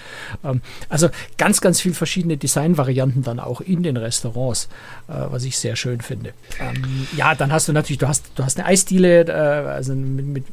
Ähm, 0.44 0.62
also 0.90 1.10
ganz, 1.38 1.62
ganz 1.62 1.82
viel 1.82 1.94
verschiedene 1.94 2.38
Designvarianten 2.38 3.24
dann 3.24 3.40
auch 3.40 3.62
in 3.62 3.84
den 3.84 3.98
Restaurants, 3.98 4.70
äh, 5.08 5.14
was 5.30 5.44
ich 5.44 5.58
sehr 5.58 5.76
schön 5.76 6.02
finde. 6.02 6.34
Ähm, 6.60 7.08
ja, 7.16 7.36
dann 7.36 7.52
hast 7.52 7.68
du 7.68 7.74
natürlich, 7.74 8.00
du 8.00 8.08
hast, 8.08 8.26
du 8.36 8.44
hast 8.44 8.58
eine 8.58 8.68
Eisdiele, 8.68 9.26
äh, 9.26 9.32
also 9.32 9.94
mit, 9.94 10.26
mit 10.26 10.46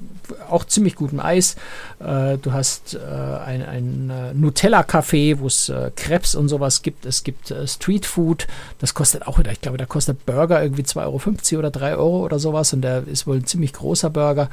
auch 0.49 0.65
ziemlich 0.65 0.97
gutem 0.97 1.21
Eis. 1.21 1.57
Äh, 2.01 2.39
du 2.39 2.53
hast 2.53 2.95
äh, 2.95 2.99
ein, 2.99 3.63
ein 3.63 4.11
äh, 4.11 4.35
Nutella-Café, 4.35 5.39
wo 5.39 5.47
es 5.47 5.64
äh, 5.69 5.91
Krebs 5.95 6.35
und 6.35 6.49
sowas 6.49 6.83
gibt. 6.83 7.07
Es 7.07 7.25
gibt 7.25 7.51
äh, 7.51 7.67
Street 7.67 8.07
Food. 8.07 8.47
Das 8.79 8.95
kostet 8.95 9.27
auch 9.27 9.39
wieder, 9.39 9.53
ich 9.53 9.61
glaube, 9.61 9.79
da 9.79 9.87
kostet 9.87 10.27
Burger 10.27 10.63
irgendwie 10.63 10.83
2,50 10.83 11.53
Euro 11.55 11.59
oder 11.59 11.71
3 11.71 11.97
Euro 11.97 12.25
oder 12.25 12.39
sowas. 12.39 12.73
Und 12.73 12.83
der 12.83 13.07
ist 13.07 13.27
wohl 13.27 13.37
ein 13.37 13.47
ziemlich 13.47 13.73
großer 13.73 14.11
Burger. 14.11 14.49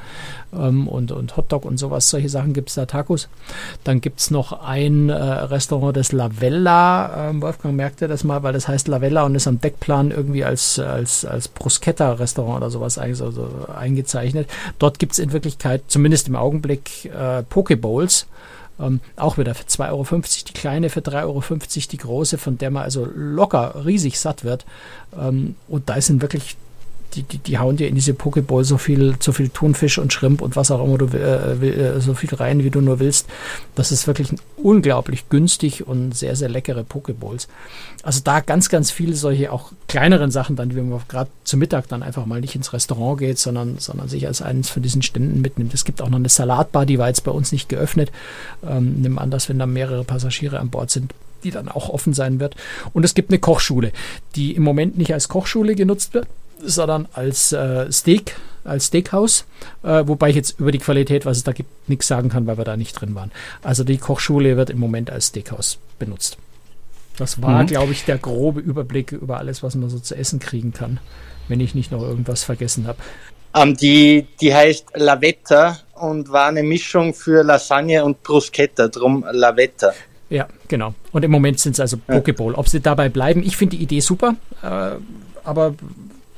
Ähm, 0.54 0.88
und, 0.88 1.12
und 1.12 1.38
Hotdog 1.38 1.66
und 1.66 1.78
sowas. 1.78 2.10
Solche 2.10 2.30
Sachen 2.30 2.54
gibt 2.54 2.70
es 2.70 2.76
da, 2.76 2.86
Tacos. 2.86 3.30
Dann 3.84 4.02
gibt 4.02 4.20
es 4.20 4.32
noch 4.32 4.52
ein 4.64 5.10
äh, 5.10 5.14
Restaurant, 5.14 5.96
das 5.96 6.12
Lavella. 6.12 7.30
Ähm, 7.30 7.42
Wolfgang 7.42 7.76
merkte 7.76 8.08
das 8.08 8.24
mal, 8.24 8.44
weil 8.44 8.54
das 8.54 8.68
heißt 8.68 8.88
Lavella 8.88 9.24
und 9.24 9.36
ist 9.36 9.48
am 9.48 9.62
Deckplan 9.62 10.12
irgendwie 10.12 10.44
als, 10.44 10.80
als, 10.80 11.26
als 11.26 11.48
Bruschetta-Restaurant 11.48 12.58
oder 12.58 12.70
sowas 12.70 12.98
also 12.98 13.32
eingezeichnet. 13.76 14.50
Dort 14.80 15.00
gibt 15.00 15.14
es 15.14 15.20
in 15.20 15.34
Wirklichkeit, 15.34 15.84
zumindest 15.88 16.28
im 16.28 16.36
Augenblick, 16.36 17.06
äh, 17.06 17.44
Pokebowls. 17.44 18.28
Ähm, 18.82 19.00
auch 19.16 19.38
wieder 19.38 19.56
für 19.56 19.66
2,50 19.66 19.90
Euro 19.90 20.06
die 20.48 20.54
kleine, 20.54 20.90
für 20.90 21.02
3,50 21.02 21.24
Euro 21.24 21.44
die 21.92 21.98
große, 21.98 22.38
von 22.38 22.58
der 22.58 22.72
man 22.72 22.84
also 22.84 23.08
locker 23.14 23.86
riesig 23.86 24.20
satt 24.20 24.44
wird. 24.44 24.66
Ähm, 25.18 25.56
und 25.68 25.90
da 25.90 26.02
sind 26.02 26.22
wirklich 26.22 26.58
die, 27.14 27.24
die, 27.24 27.38
die 27.38 27.58
hauen 27.58 27.78
dir 27.78 27.88
in 27.88 27.96
diese 27.96 28.14
Pokeball 28.14 28.64
so 28.64 28.78
viel, 28.78 29.16
so 29.20 29.32
viel 29.32 29.50
Thunfisch 29.50 29.98
und 29.98 30.14
Schrimp 30.14 30.42
und 30.42 30.56
was 30.56 30.72
auch 30.72 30.84
immer 30.84 30.98
du 30.98 31.06
äh, 31.08 31.68
äh, 31.68 32.00
so 32.00 32.14
viel 32.14 32.34
rein, 32.34 32.64
wie 32.64 32.70
du 32.70 32.82
nur 32.82 33.00
willst. 33.00 33.28
Das 33.76 33.92
ist 33.92 34.08
wirklich 34.08 34.30
unglaublich 34.58 35.30
günstig 35.30 35.88
und 35.88 36.16
sehr, 36.16 36.36
sehr 36.36 36.50
leckere 36.50 36.84
Pokeballs. 36.84 37.48
Also 38.04 38.22
da 38.24 38.40
ganz, 38.40 38.70
ganz 38.70 38.92
viele 38.92 39.16
solche 39.16 39.52
auch 39.52 39.72
kleineren 39.88 40.32
Sachen 40.32 40.56
dann, 40.56 40.76
wie 40.76 40.82
man 40.82 41.02
gerade 41.08 41.30
zu 41.44 41.58
Mittag 41.58 41.88
dann 41.90 42.04
einfach 42.04 42.26
mal 42.26 42.42
nicht 42.42 42.56
ins 42.56 42.74
Restaurant 42.74 43.20
geht, 43.20 43.40
sondern, 43.40 43.78
sondern 43.78 44.08
sich 44.08 44.28
als 44.28 44.42
eines 44.42 44.70
von 44.70 44.82
diesen 44.82 45.02
Ständen 45.02 45.42
mitnimmt. 45.42 45.74
Es 45.74 45.86
gibt 45.86 46.02
auch 46.02 46.10
noch 46.10 46.18
eine 46.20 46.30
Salatbar, 46.30 46.86
die 46.86 46.98
war 46.98 47.08
jetzt 47.08 47.24
bei 47.24 47.32
uns 47.32 47.52
nicht 47.52 47.70
geöffnet. 47.70 48.12
Ähm, 48.68 49.02
nimm 49.02 49.20
an, 49.20 49.32
dass 49.32 49.50
wenn 49.50 49.60
da 49.60 49.66
mehrere 49.66 50.04
Passagiere 50.04 50.60
an 50.60 50.70
Bord 50.70 50.92
sind, 50.92 51.14
die 51.44 51.52
dann 51.52 51.68
auch 51.68 51.90
offen 51.90 52.14
sein 52.14 52.40
wird. 52.40 52.56
Und 52.94 53.04
es 53.04 53.14
gibt 53.14 53.32
eine 53.32 53.40
Kochschule, 53.40 53.92
die 54.36 54.56
im 54.56 54.64
Moment 54.64 54.98
nicht 54.98 55.14
als 55.14 55.28
Kochschule 55.28 55.76
genutzt 55.76 56.14
wird, 56.14 56.28
sondern 56.64 57.08
als 57.14 57.52
äh, 57.52 57.92
Steak, 57.92 58.36
als 58.64 58.88
Steakhouse, 58.88 59.46
äh, 59.84 60.04
wobei 60.06 60.30
ich 60.30 60.36
jetzt 60.36 60.60
über 60.60 60.72
die 60.72 60.78
Qualität, 60.78 61.26
was 61.26 61.38
es 61.38 61.44
da 61.44 61.52
gibt, 61.52 61.70
nichts 61.90 62.08
sagen 62.08 62.30
kann, 62.30 62.48
weil 62.48 62.58
wir 62.58 62.66
da 62.66 62.78
nicht 62.78 62.94
drin 62.94 63.16
waren. 63.16 63.32
Also 63.64 63.84
die 63.84 63.98
Kochschule 63.98 64.58
wird 64.58 64.70
im 64.70 64.80
Moment 64.80 65.10
als 65.10 65.28
Steakhouse 65.28 65.80
benutzt. 66.00 66.38
Das 67.18 67.42
war, 67.42 67.64
mhm. 67.64 67.68
glaube 67.68 67.92
ich, 67.92 68.06
der 68.06 68.18
grobe 68.18 68.62
Überblick 68.62 69.12
über 69.12 69.38
alles, 69.38 69.64
was 69.64 69.76
man 69.76 69.90
so 69.90 70.00
zu 70.00 70.16
essen 70.16 70.40
kriegen 70.40 70.74
kann, 70.74 71.00
wenn 71.48 71.60
ich 71.60 71.76
nicht 71.76 71.92
noch 71.92 72.02
irgendwas 72.02 72.44
vergessen 72.44 72.88
habe. 72.88 73.00
Um, 73.54 73.70
ähm, 73.70 73.78
die, 73.78 74.28
die 74.40 74.56
heißt 74.56 74.88
Lavetta 74.96 75.78
und 75.96 76.32
war 76.32 76.48
eine 76.48 76.64
Mischung 76.64 77.14
für 77.14 77.44
Lasagne 77.44 78.04
und 78.04 78.24
Bruschetta, 78.24 78.88
drum 78.88 79.26
Lavetta. 79.30 79.94
Ja, 80.30 80.48
genau. 80.70 80.94
Und 81.12 81.26
im 81.26 81.32
Moment 81.32 81.60
sind 81.60 81.74
es 81.74 81.82
also 81.82 81.98
Pokeball. 81.98 82.56
Ob 82.56 82.70
sie 82.70 82.80
dabei 82.80 83.10
bleiben, 83.10 83.44
ich 83.44 83.58
finde 83.58 83.76
die 83.76 83.84
Idee 83.84 84.00
super, 84.00 84.36
äh, 84.64 84.92
aber 85.44 85.76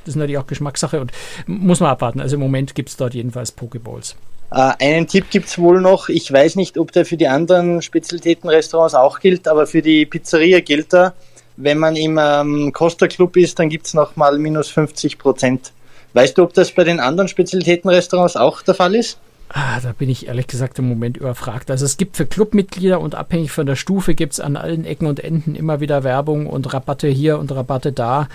das 0.05 0.09
ist 0.09 0.15
natürlich 0.15 0.37
auch 0.37 0.47
Geschmackssache 0.47 0.99
und 0.99 1.11
muss 1.47 1.79
man 1.79 1.89
abwarten. 1.89 2.19
Also 2.19 2.35
im 2.35 2.41
Moment 2.41 2.75
gibt 2.75 2.89
es 2.89 2.97
dort 2.97 3.13
jedenfalls 3.13 3.51
Pokeballs. 3.51 4.15
Äh, 4.51 4.71
einen 4.79 5.07
Tipp 5.07 5.29
gibt 5.29 5.47
es 5.47 5.57
wohl 5.57 5.81
noch. 5.81 6.09
Ich 6.09 6.31
weiß 6.31 6.55
nicht, 6.55 6.77
ob 6.77 6.91
der 6.91 7.05
für 7.05 7.17
die 7.17 7.27
anderen 7.27 7.81
Spezialitätenrestaurants 7.81 8.93
auch 8.93 9.19
gilt, 9.19 9.47
aber 9.47 9.65
für 9.65 9.81
die 9.81 10.05
Pizzeria 10.05 10.59
gilt 10.59 10.93
er. 10.93 11.13
Wenn 11.55 11.77
man 11.77 11.95
im 11.95 12.19
ähm, 12.21 12.71
Costa 12.73 13.07
Club 13.07 13.37
ist, 13.37 13.59
dann 13.59 13.69
gibt 13.69 13.85
es 13.85 13.93
nochmal 13.93 14.37
minus 14.37 14.69
50 14.69 15.17
Prozent. 15.17 15.71
Weißt 16.13 16.37
du, 16.37 16.43
ob 16.43 16.53
das 16.53 16.71
bei 16.71 16.83
den 16.83 16.99
anderen 16.99 17.27
Spezialitätenrestaurants 17.27 18.35
auch 18.35 18.61
der 18.61 18.75
Fall 18.75 18.95
ist? 18.95 19.17
Ah, 19.49 19.79
da 19.81 19.91
bin 19.91 20.09
ich 20.09 20.27
ehrlich 20.27 20.47
gesagt 20.47 20.79
im 20.79 20.89
Moment 20.89 21.17
überfragt. 21.17 21.69
Also 21.69 21.85
es 21.85 21.97
gibt 21.97 22.17
für 22.17 22.25
Clubmitglieder 22.25 22.99
und 22.99 23.13
abhängig 23.13 23.51
von 23.51 23.67
der 23.67 23.75
Stufe 23.75 24.15
gibt 24.15 24.33
es 24.33 24.39
an 24.39 24.55
allen 24.55 24.83
Ecken 24.83 25.05
und 25.05 25.19
Enden 25.19 25.53
immer 25.55 25.79
wieder 25.79 26.03
Werbung 26.03 26.47
und 26.47 26.73
Rabatte 26.73 27.07
hier 27.07 27.37
und 27.37 27.51
Rabatte 27.51 27.91
da. 27.91 28.29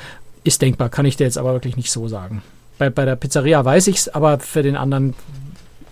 Ist 0.49 0.63
denkbar, 0.63 0.89
kann 0.89 1.05
ich 1.05 1.19
dir 1.19 1.25
jetzt 1.25 1.37
aber 1.37 1.53
wirklich 1.53 1.77
nicht 1.77 1.91
so 1.91 2.09
sagen. 2.09 2.43
Bei, 2.79 2.89
bei 2.89 3.05
der 3.05 3.17
Pizzeria 3.17 3.63
weiß 3.63 3.87
ich 3.89 3.97
es, 3.97 4.09
aber 4.09 4.39
für 4.39 4.63
den 4.63 4.77
anderen 4.77 5.13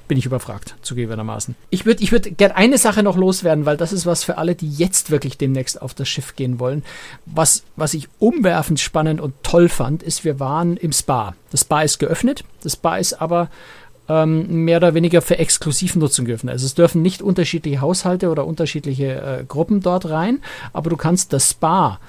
bin 0.09 0.17
ich 0.17 0.25
überfragt, 0.25 0.77
zugegebenermaßen. 0.81 1.55
Ich 1.69 1.85
würde 1.85 2.03
ich 2.03 2.11
würd 2.11 2.39
gerne 2.39 2.57
eine 2.57 2.79
Sache 2.79 3.03
noch 3.03 3.19
loswerden, 3.19 3.67
weil 3.67 3.77
das 3.77 3.93
ist 3.93 4.07
was 4.07 4.25
für 4.25 4.39
alle, 4.39 4.55
die 4.55 4.71
jetzt 4.71 5.11
wirklich 5.11 5.37
demnächst 5.37 5.83
auf 5.83 5.93
das 5.93 6.09
Schiff 6.09 6.37
gehen 6.37 6.59
wollen. 6.59 6.85
Was, 7.27 7.65
was 7.77 7.93
ich 7.93 8.09
umwerfend 8.19 8.81
spannend 8.81 9.21
und 9.21 9.35
toll 9.43 9.69
fand, 9.69 10.03
ist, 10.03 10.25
wir 10.25 10.41
waren 10.41 10.79
im 10.79 10.93
Spa. 10.93 11.35
Das 11.51 11.61
Spa 11.61 11.83
ist 11.83 11.99
geöffnet, 11.99 12.43
das 12.63 12.73
Spa 12.73 12.97
ist 12.97 13.21
aber 13.21 13.51
ähm, 14.09 14.65
mehr 14.65 14.79
oder 14.79 14.95
weniger 14.95 15.21
für 15.21 15.39
Exklusivnutzung 15.39 16.25
geöffnet. 16.25 16.53
Also 16.53 16.65
es 16.65 16.75
dürfen 16.75 17.03
nicht 17.03 17.21
unterschiedliche 17.21 17.83
Haushalte 17.83 18.31
oder 18.31 18.47
unterschiedliche 18.47 19.21
äh, 19.21 19.45
Gruppen 19.47 19.83
dort 19.83 20.09
rein, 20.09 20.41
aber 20.73 20.89
du 20.89 20.97
kannst 20.97 21.35
das 21.35 21.51
Spa 21.51 22.01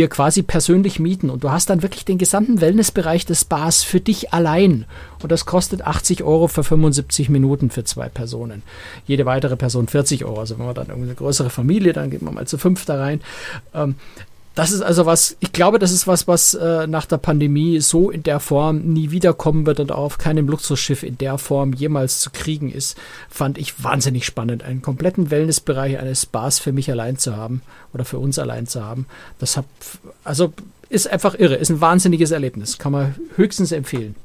dir 0.00 0.08
quasi 0.08 0.42
persönlich 0.42 0.98
mieten 0.98 1.28
und 1.28 1.44
du 1.44 1.50
hast 1.50 1.68
dann 1.68 1.82
wirklich 1.82 2.06
den 2.06 2.16
gesamten 2.16 2.60
Wellnessbereich 2.60 3.26
des 3.26 3.44
Bars 3.44 3.82
für 3.82 4.00
dich 4.00 4.32
allein 4.32 4.86
und 5.22 5.30
das 5.30 5.44
kostet 5.44 5.82
80 5.82 6.22
Euro 6.22 6.48
für 6.48 6.64
75 6.64 7.28
Minuten 7.28 7.68
für 7.68 7.84
zwei 7.84 8.08
Personen. 8.08 8.62
Jede 9.06 9.26
weitere 9.26 9.56
Person 9.56 9.88
40 9.88 10.24
Euro. 10.24 10.40
Also 10.40 10.58
wenn 10.58 10.64
man 10.64 10.74
dann 10.74 10.88
irgendwie 10.88 11.08
eine 11.08 11.16
größere 11.16 11.50
Familie, 11.50 11.92
dann 11.92 12.10
geht 12.10 12.22
man 12.22 12.34
mal 12.34 12.46
zu 12.46 12.56
fünf 12.56 12.86
da 12.86 12.98
rein. 12.98 13.20
Ähm, 13.74 13.96
das 14.54 14.72
ist 14.72 14.82
also 14.82 15.06
was, 15.06 15.36
ich 15.40 15.52
glaube, 15.52 15.78
das 15.78 15.92
ist 15.92 16.06
was, 16.06 16.26
was 16.26 16.54
äh, 16.54 16.86
nach 16.86 17.06
der 17.06 17.18
Pandemie 17.18 17.80
so 17.80 18.10
in 18.10 18.22
der 18.24 18.40
Form 18.40 18.80
nie 18.80 19.10
wiederkommen 19.10 19.64
wird 19.64 19.78
und 19.78 19.92
auch 19.92 19.98
auf 19.98 20.18
keinem 20.18 20.48
Luxusschiff 20.48 21.02
in 21.02 21.16
der 21.18 21.38
Form 21.38 21.72
jemals 21.72 22.20
zu 22.20 22.30
kriegen 22.30 22.70
ist, 22.70 22.98
fand 23.28 23.58
ich 23.58 23.82
wahnsinnig 23.82 24.26
spannend. 24.26 24.64
Einen 24.64 24.82
kompletten 24.82 25.30
Wellnessbereich 25.30 25.98
eines 25.98 26.22
Spas 26.22 26.58
für 26.58 26.72
mich 26.72 26.90
allein 26.90 27.16
zu 27.16 27.36
haben 27.36 27.62
oder 27.94 28.04
für 28.04 28.18
uns 28.18 28.38
allein 28.38 28.66
zu 28.66 28.84
haben. 28.84 29.06
Das 29.38 29.56
hab, 29.56 29.66
also 30.24 30.52
ist 30.88 31.08
einfach 31.08 31.36
irre, 31.38 31.54
ist 31.54 31.70
ein 31.70 31.80
wahnsinniges 31.80 32.32
Erlebnis, 32.32 32.78
kann 32.78 32.92
man 32.92 33.14
höchstens 33.36 33.70
empfehlen. 33.70 34.16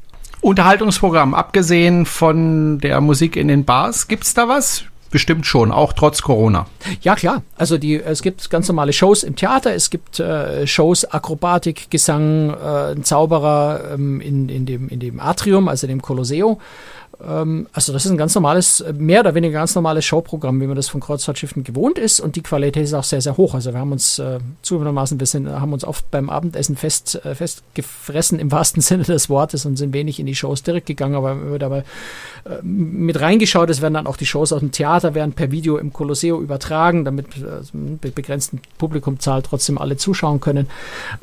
Unterhaltungsprogramm, 0.42 1.34
abgesehen 1.34 2.06
von 2.06 2.80
der 2.80 3.00
Musik 3.00 3.36
in 3.36 3.48
den 3.48 3.64
Bars, 3.64 4.08
gibt's 4.08 4.34
da 4.34 4.48
was? 4.48 4.86
Bestimmt 5.12 5.46
schon, 5.46 5.72
auch 5.72 5.94
trotz 5.94 6.22
Corona. 6.22 6.68
Ja, 7.02 7.16
klar. 7.16 7.44
Also 7.56 7.78
die, 7.78 7.96
es 7.96 8.22
gibt 8.22 8.50
ganz 8.50 8.68
normale 8.68 8.92
Shows 8.92 9.24
im 9.24 9.36
Theater, 9.36 9.74
es 9.74 9.90
gibt 9.90 10.20
äh, 10.20 10.68
Shows, 10.68 11.06
Akrobatik, 11.06 11.90
Gesang, 11.90 12.50
äh, 12.50 12.92
ein 12.92 13.04
Zauberer 13.04 13.94
ähm, 13.94 14.20
in, 14.20 14.50
in, 14.50 14.66
dem, 14.66 14.90
in 14.90 15.00
dem 15.00 15.20
Atrium, 15.20 15.68
also 15.68 15.88
dem 15.88 16.02
Colosseo. 16.02 16.60
Ähm, 17.24 17.68
also 17.74 17.94
das 17.94 18.06
ist 18.06 18.12
ein 18.12 18.18
ganz 18.18 18.36
normales, 18.36 18.84
mehr 18.94 19.22
oder 19.22 19.36
weniger 19.36 19.60
ganz 19.60 19.76
normales 19.76 20.06
Showprogramm, 20.06 20.60
wie 20.62 20.68
man 20.68 20.76
das 20.76 20.90
von 20.90 21.02
Kreuzfahrtschiffen 21.02 21.64
gewohnt 21.64 21.98
ist 21.98 22.20
und 22.20 22.36
die 22.36 22.42
Qualität 22.42 22.84
ist 22.84 22.94
auch 22.94 23.04
sehr, 23.04 23.22
sehr 23.22 23.38
hoch. 23.38 23.54
Also 23.54 23.74
wir 23.74 23.80
haben 23.80 23.92
uns 23.92 24.20
äh, 24.20 24.40
zugegebenermaßen, 24.62 25.20
wir 25.20 25.28
sind, 25.28 25.50
haben 25.50 25.74
uns 25.74 25.84
oft 25.84 26.10
beim 26.12 26.30
Abendessen 26.30 26.76
fest, 26.76 27.24
äh, 27.26 27.36
festgefressen 27.36 28.40
im 28.40 28.52
wahrsten 28.52 28.82
Sinne 28.86 29.04
des 29.04 29.30
Wortes 29.30 29.66
und 29.66 29.78
sind 29.78 29.94
wenig 29.94 30.20
in 30.20 30.26
die 30.26 30.36
Shows 30.36 30.64
direkt 30.64 30.88
gegangen, 30.88 31.16
aber 31.16 31.40
wenn 31.40 31.52
wir 31.52 31.60
dabei 31.60 31.80
äh, 32.46 32.62
mit 32.62 33.20
reingeschaut, 33.20 33.70
es 33.70 33.82
werden 33.82 33.96
dann 33.96 34.08
auch 34.08 34.18
die 34.18 34.26
Shows 34.26 34.54
aus 34.54 34.60
dem 34.60 34.72
Theater 34.72 35.16
werden 35.16 35.34
per 35.34 35.52
Video 35.52 35.78
im 35.78 35.94
Colosseo 35.94 36.42
übertragen, 36.42 37.06
damit 37.06 37.28
äh, 37.38 37.76
mit 37.76 38.16
begrenzten 38.16 38.62
Publikumzahl 38.78 39.42
trotzdem 39.42 39.78
alle 39.78 39.98
zuschauen 39.98 40.40
können. 40.40 40.68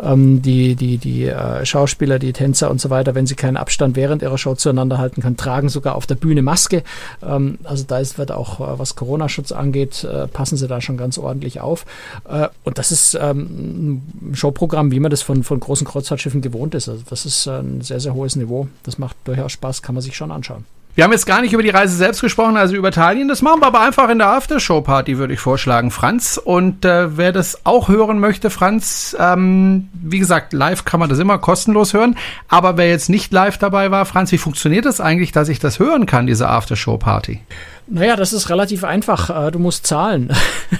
Ähm, 0.03 0.43
die 0.43 0.74
die, 0.74 0.99
die 0.99 1.26
äh, 1.26 1.64
Schauspieler, 1.64 2.18
die 2.18 2.32
Tänzer 2.32 2.70
und 2.70 2.80
so 2.80 2.90
weiter, 2.90 3.14
wenn 3.14 3.26
sie 3.26 3.34
keinen 3.34 3.57
Abstand 3.57 3.97
während 3.97 4.22
ihrer 4.22 4.38
Show 4.38 4.55
zueinander 4.55 4.99
halten 4.99 5.22
können, 5.22 5.36
tragen 5.36 5.68
sogar 5.68 5.82
sogar 5.83 5.97
auf 5.97 6.07
der 6.07 6.14
Bühne 6.14 6.43
Maske. 6.43 6.85
Ähm, 7.22 7.59
also 7.64 7.85
da 7.85 7.99
ist, 7.99 8.18
wird 8.18 8.30
auch, 8.30 8.61
äh, 8.61 8.78
was 8.78 8.95
Corona-Schutz 8.95 9.51
angeht, 9.51 10.05
äh, 10.05 10.28
passen 10.28 10.57
sie 10.57 10.68
da 10.68 10.80
schon 10.80 10.97
ganz 10.97 11.18
ordentlich 11.18 11.61
auf. 11.61 11.85
Äh, 12.28 12.49
und 12.62 12.78
das 12.78 12.93
ist 12.93 13.18
ähm, 13.20 14.03
ein 14.22 14.35
Showprogramm, 14.35 14.93
wie 14.93 15.01
man 15.01 15.11
das 15.11 15.22
von, 15.22 15.43
von 15.43 15.59
großen 15.59 15.87
Kreuzfahrtschiffen 15.87 16.41
gewohnt 16.41 16.74
ist. 16.74 16.89
Also 16.89 17.03
das 17.09 17.26
ist 17.26 17.49
ein 17.49 17.80
sehr, 17.80 17.99
sehr 17.99 18.14
hohes 18.14 18.37
Niveau. 18.37 18.68
Das 18.85 18.99
macht 18.99 19.16
durchaus 19.24 19.53
Spaß, 19.53 19.83
kann 19.83 19.95
man 19.95 20.03
sich 20.03 20.16
schon 20.16 20.30
anschauen. 20.30 20.64
Wir 20.95 21.05
haben 21.05 21.12
jetzt 21.12 21.24
gar 21.24 21.40
nicht 21.40 21.55
über 21.55 21.62
die 21.62 21.70
Reise 21.70 21.97
selbst 21.97 22.20
gesprochen, 22.20 22.59
also 22.59 22.76
über 22.76 22.88
Italien. 22.88 23.26
Das 23.26 23.40
machen 23.40 23.62
wir 23.62 23.66
aber 23.66 23.80
einfach 23.80 24.11
in 24.11 24.18
der 24.18 24.28
Aftershow-Party, 24.28 25.16
würde 25.16 25.32
ich 25.32 25.40
vorschlagen, 25.40 25.90
Franz. 25.90 26.36
Und 26.36 26.84
äh, 26.84 27.16
wer 27.16 27.32
das 27.32 27.64
auch 27.64 27.88
hören 27.88 28.18
möchte, 28.18 28.51
Franz, 28.51 29.16
ähm, 29.18 29.88
wie 29.95 30.18
gesagt, 30.18 30.53
live 30.53 30.84
kann 30.84 31.01
man 31.01 31.09
das 31.09 31.18
immer 31.18 31.38
kostenlos 31.38 31.95
hören. 31.95 32.16
Aber 32.49 32.76
wer 32.76 32.90
jetzt 32.90 33.09
nicht 33.09 33.32
live 33.32 33.57
dabei 33.57 33.90
war, 33.90 34.05
Franz, 34.05 34.32
wie 34.32 34.38
funktioniert 34.38 34.84
das 34.84 35.01
eigentlich, 35.01 35.32
dass 35.32 35.49
ich 35.49 35.61
das 35.61 35.78
hören 35.78 36.05
kann, 36.05 36.26
diese 36.26 36.51
Aftershow-Party? 36.51 37.40
Naja, 37.89 38.16
das 38.16 38.33
ist 38.33 38.49
relativ 38.49 38.85
einfach. 38.85 39.49
Äh, 39.49 39.51
du 39.51 39.59
musst 39.59 39.87
zahlen. 39.87 40.33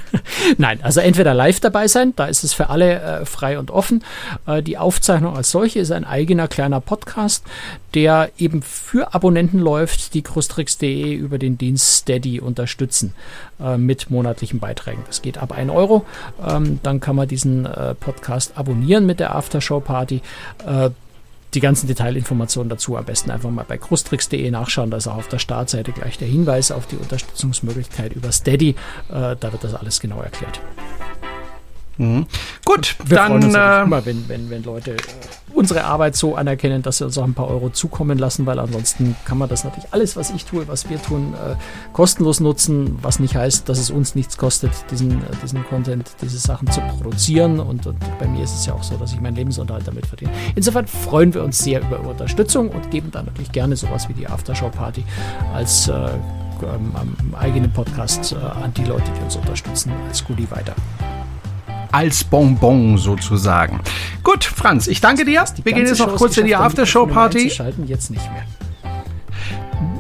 Nein, 0.59 0.81
also 0.83 1.01
entweder 1.01 1.35
live 1.35 1.61
dabei 1.61 1.89
sein, 1.89 2.15
da 2.17 2.27
ist 2.27 2.45
es 2.45 2.55
für 2.55 2.71
alle 2.71 3.01
äh, 3.01 3.25
frei 3.25 3.59
und 3.59 3.71
offen. 3.71 4.05
Äh, 4.47 4.63
die 4.63 4.79
Aufzeichnung 4.79 5.37
als 5.37 5.51
solche 5.51 5.81
ist 5.81 5.91
ein 5.91 6.05
eigener 6.05 6.49
kleiner 6.49 6.81
Podcast, 6.81 7.45
der 7.95 8.31
eben 8.39 8.63
für 8.63 9.15
Abonnenten 9.15 9.59
läuft, 9.59 10.15
die 10.15 10.23
Krustrix.de 10.23 11.13
über 11.13 11.39
den 11.39 11.59
Dienst 11.59 11.97
Steady 11.97 12.41
unterstützen 12.41 13.15
mit 13.77 14.11
monatlichen 14.11 14.59
Beiträgen. 14.59 15.05
Das 15.07 15.23
geht 15.23 15.39
ab 15.39 15.53
1 15.53 15.71
Euro. 15.71 16.05
Ähm, 16.45 16.81
dann 16.83 17.01
kann 17.01 17.15
man 17.15 17.29
diesen 17.29 17.69
Podcast 18.01 18.53
abonnieren 18.57 19.07
mit 19.07 19.21
der 19.21 19.37
Aftershow 19.37 19.81
Party 19.81 20.23
die 21.55 21.61
ganzen 21.61 21.87
Detailinformationen 21.87 22.69
dazu 22.69 22.97
am 22.97 23.05
besten 23.05 23.31
einfach 23.31 23.51
mal 23.51 23.65
bei 23.67 23.79
krustrix.de 23.79 24.51
nachschauen. 24.51 24.91
Da 24.91 24.97
ist 24.97 25.07
auch 25.07 25.17
auf 25.17 25.29
der 25.29 25.39
Startseite 25.39 25.93
gleich 25.93 26.19
der 26.19 26.29
Hinweis 26.29 26.71
auf 26.71 26.87
die 26.87 26.97
Unterstützungsmöglichkeit 26.97 28.13
über 28.13 28.33
Steady. 28.33 28.71
Äh, 29.11 29.37
da 29.39 29.53
wird 29.53 29.65
das 29.65 29.75
alles 29.75 30.01
genau 30.01 30.21
erklärt. 30.21 30.61
Mhm. 31.99 32.27
Gut, 32.65 32.97
wir 33.05 33.17
dann. 33.17 33.29
Freuen 33.29 33.45
uns 33.45 33.55
äh, 33.55 33.83
immer, 33.83 34.07
wenn, 34.07 34.29
wenn, 34.29 34.51
wenn 34.51 34.63
Leute 34.63 34.93
äh, 34.93 34.97
unsere 35.55 35.85
Arbeit 35.85 36.17
so 36.17 36.37
anerkennen, 36.37 36.83
dass 36.83 36.99
sie 36.99 37.05
uns 37.05 37.19
auch 37.19 37.25
ein 37.25 37.35
paar 37.35 37.49
Euro 37.49 37.71
zukommen 37.71 38.19
lassen, 38.19 38.47
weil 38.47 38.59
ansonsten 38.59 39.17
kann 39.25 39.39
man 39.39 39.49
das 39.49 39.65
natürlich 39.65 39.93
alles, 39.93 40.17
was 40.17 40.31
ich 40.31 40.45
tue, 40.45 40.67
was 40.69 40.89
wir 40.89 41.01
tun, 41.03 41.35
äh, 41.35 41.55
kostenlos 41.93 42.41
nutzen, 42.41 42.99
was 43.03 43.19
nicht 43.19 43.37
heißt, 43.37 43.69
dass 43.69 43.79
es 43.79 43.91
uns 43.91 44.15
nichts 44.15 44.37
kostet, 44.37 44.73
diesen, 44.91 45.13
äh, 45.13 45.25
diesen 45.43 45.65
Content, 45.65 46.11
diese 46.23 46.39
Sachen 46.39 46.71
zu 46.71 46.81
produzieren. 46.81 47.61
Und, 47.61 47.87
und 47.87 47.99
bei 48.19 48.27
mir 48.27 48.45
ist 48.45 48.55
es 48.55 48.67
ja 48.67 48.75
auch 48.75 48.83
so, 48.83 48.97
dass 48.97 49.13
ich 49.13 49.21
meinen 49.21 49.37
Lebensunterhalt 49.37 49.87
damit 49.87 50.07
verdiene. 50.07 50.33
Insofern 50.55 50.87
freuen 50.87 51.35
wir 51.35 51.43
uns 51.43 51.59
sehr 51.59 51.81
über 51.81 52.01
Unterstützung 52.01 52.71
und 52.71 52.91
geben 52.91 53.11
dann 53.11 53.27
natürlich 53.27 53.53
gerne 53.53 53.77
sowas 53.77 54.09
wie 54.09 54.15
die 54.15 54.27
Aftershow-Party 54.27 55.05
als 55.53 55.89
äh, 55.89 55.93
ähm, 55.93 56.95
eigenen 57.39 57.73
Podcast 57.73 58.33
äh, 58.33 58.37
an 58.37 58.73
die 58.75 58.85
Leute, 58.85 59.11
die 59.17 59.23
uns 59.23 59.37
unterstützen, 59.37 59.93
als 60.09 60.25
Goodie 60.25 60.51
weiter 60.51 60.75
als 61.93 62.25
Bonbon 62.25 62.99
sozusagen. 62.99 63.81
Gut, 64.23 64.45
Franz, 64.45 64.87
ich 64.87 65.01
danke 65.01 65.25
dir. 65.25 65.45
Wir 65.63 65.73
gehen 65.73 65.87
jetzt 65.87 65.99
noch 65.99 66.17
kurz 66.17 66.37
in 66.37 66.47
die 66.47 66.57
Aftershow-Party. 66.57 67.53
Jetzt 67.87 68.11
nicht 68.11 68.33
mehr. 68.33 68.45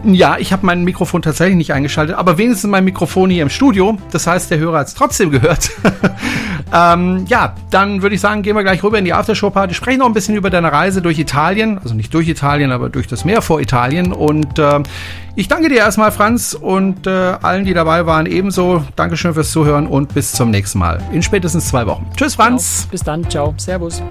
Ja, 0.04 0.36
ich 0.38 0.52
habe 0.52 0.66
mein 0.66 0.82
Mikrofon 0.84 1.22
tatsächlich 1.22 1.56
nicht 1.56 1.72
eingeschaltet, 1.72 2.16
aber 2.16 2.38
wenigstens 2.38 2.70
mein 2.70 2.84
Mikrofon 2.84 3.30
hier 3.30 3.42
im 3.42 3.50
Studio. 3.50 3.96
Das 4.10 4.26
heißt, 4.26 4.50
der 4.50 4.58
Hörer 4.58 4.78
hat 4.78 4.88
es 4.88 4.94
trotzdem 4.94 5.30
gehört. 5.30 5.70
ähm, 6.74 7.24
ja, 7.28 7.54
dann 7.70 8.02
würde 8.02 8.14
ich 8.14 8.20
sagen, 8.20 8.42
gehen 8.42 8.56
wir 8.56 8.62
gleich 8.62 8.82
rüber 8.82 8.98
in 8.98 9.04
die 9.04 9.12
Aftershow-Party. 9.12 9.74
Sprechen 9.74 10.00
noch 10.00 10.06
ein 10.06 10.12
bisschen 10.12 10.34
über 10.34 10.50
deine 10.50 10.72
Reise 10.72 11.02
durch 11.02 11.18
Italien. 11.18 11.78
Also 11.78 11.94
nicht 11.94 12.12
durch 12.14 12.28
Italien, 12.28 12.72
aber 12.72 12.88
durch 12.88 13.06
das 13.06 13.24
Meer 13.24 13.42
vor 13.42 13.60
Italien. 13.60 14.12
Und 14.12 14.58
äh, 14.58 14.80
ich 15.34 15.48
danke 15.48 15.68
dir 15.68 15.78
erstmal, 15.78 16.12
Franz, 16.12 16.54
und 16.54 17.06
äh, 17.06 17.10
allen, 17.10 17.64
die 17.64 17.74
dabei 17.74 18.04
waren, 18.04 18.26
ebenso. 18.26 18.84
Dankeschön 18.96 19.34
fürs 19.34 19.50
Zuhören 19.52 19.86
und 19.86 20.14
bis 20.14 20.32
zum 20.32 20.50
nächsten 20.50 20.78
Mal. 20.78 21.00
In 21.12 21.22
spätestens 21.22 21.68
zwei 21.68 21.86
Wochen. 21.86 22.06
Tschüss, 22.16 22.34
Franz. 22.34 22.82
Genau. 22.82 22.90
Bis 22.90 23.02
dann. 23.02 23.30
Ciao. 23.30 23.54
Servus. 23.56 24.02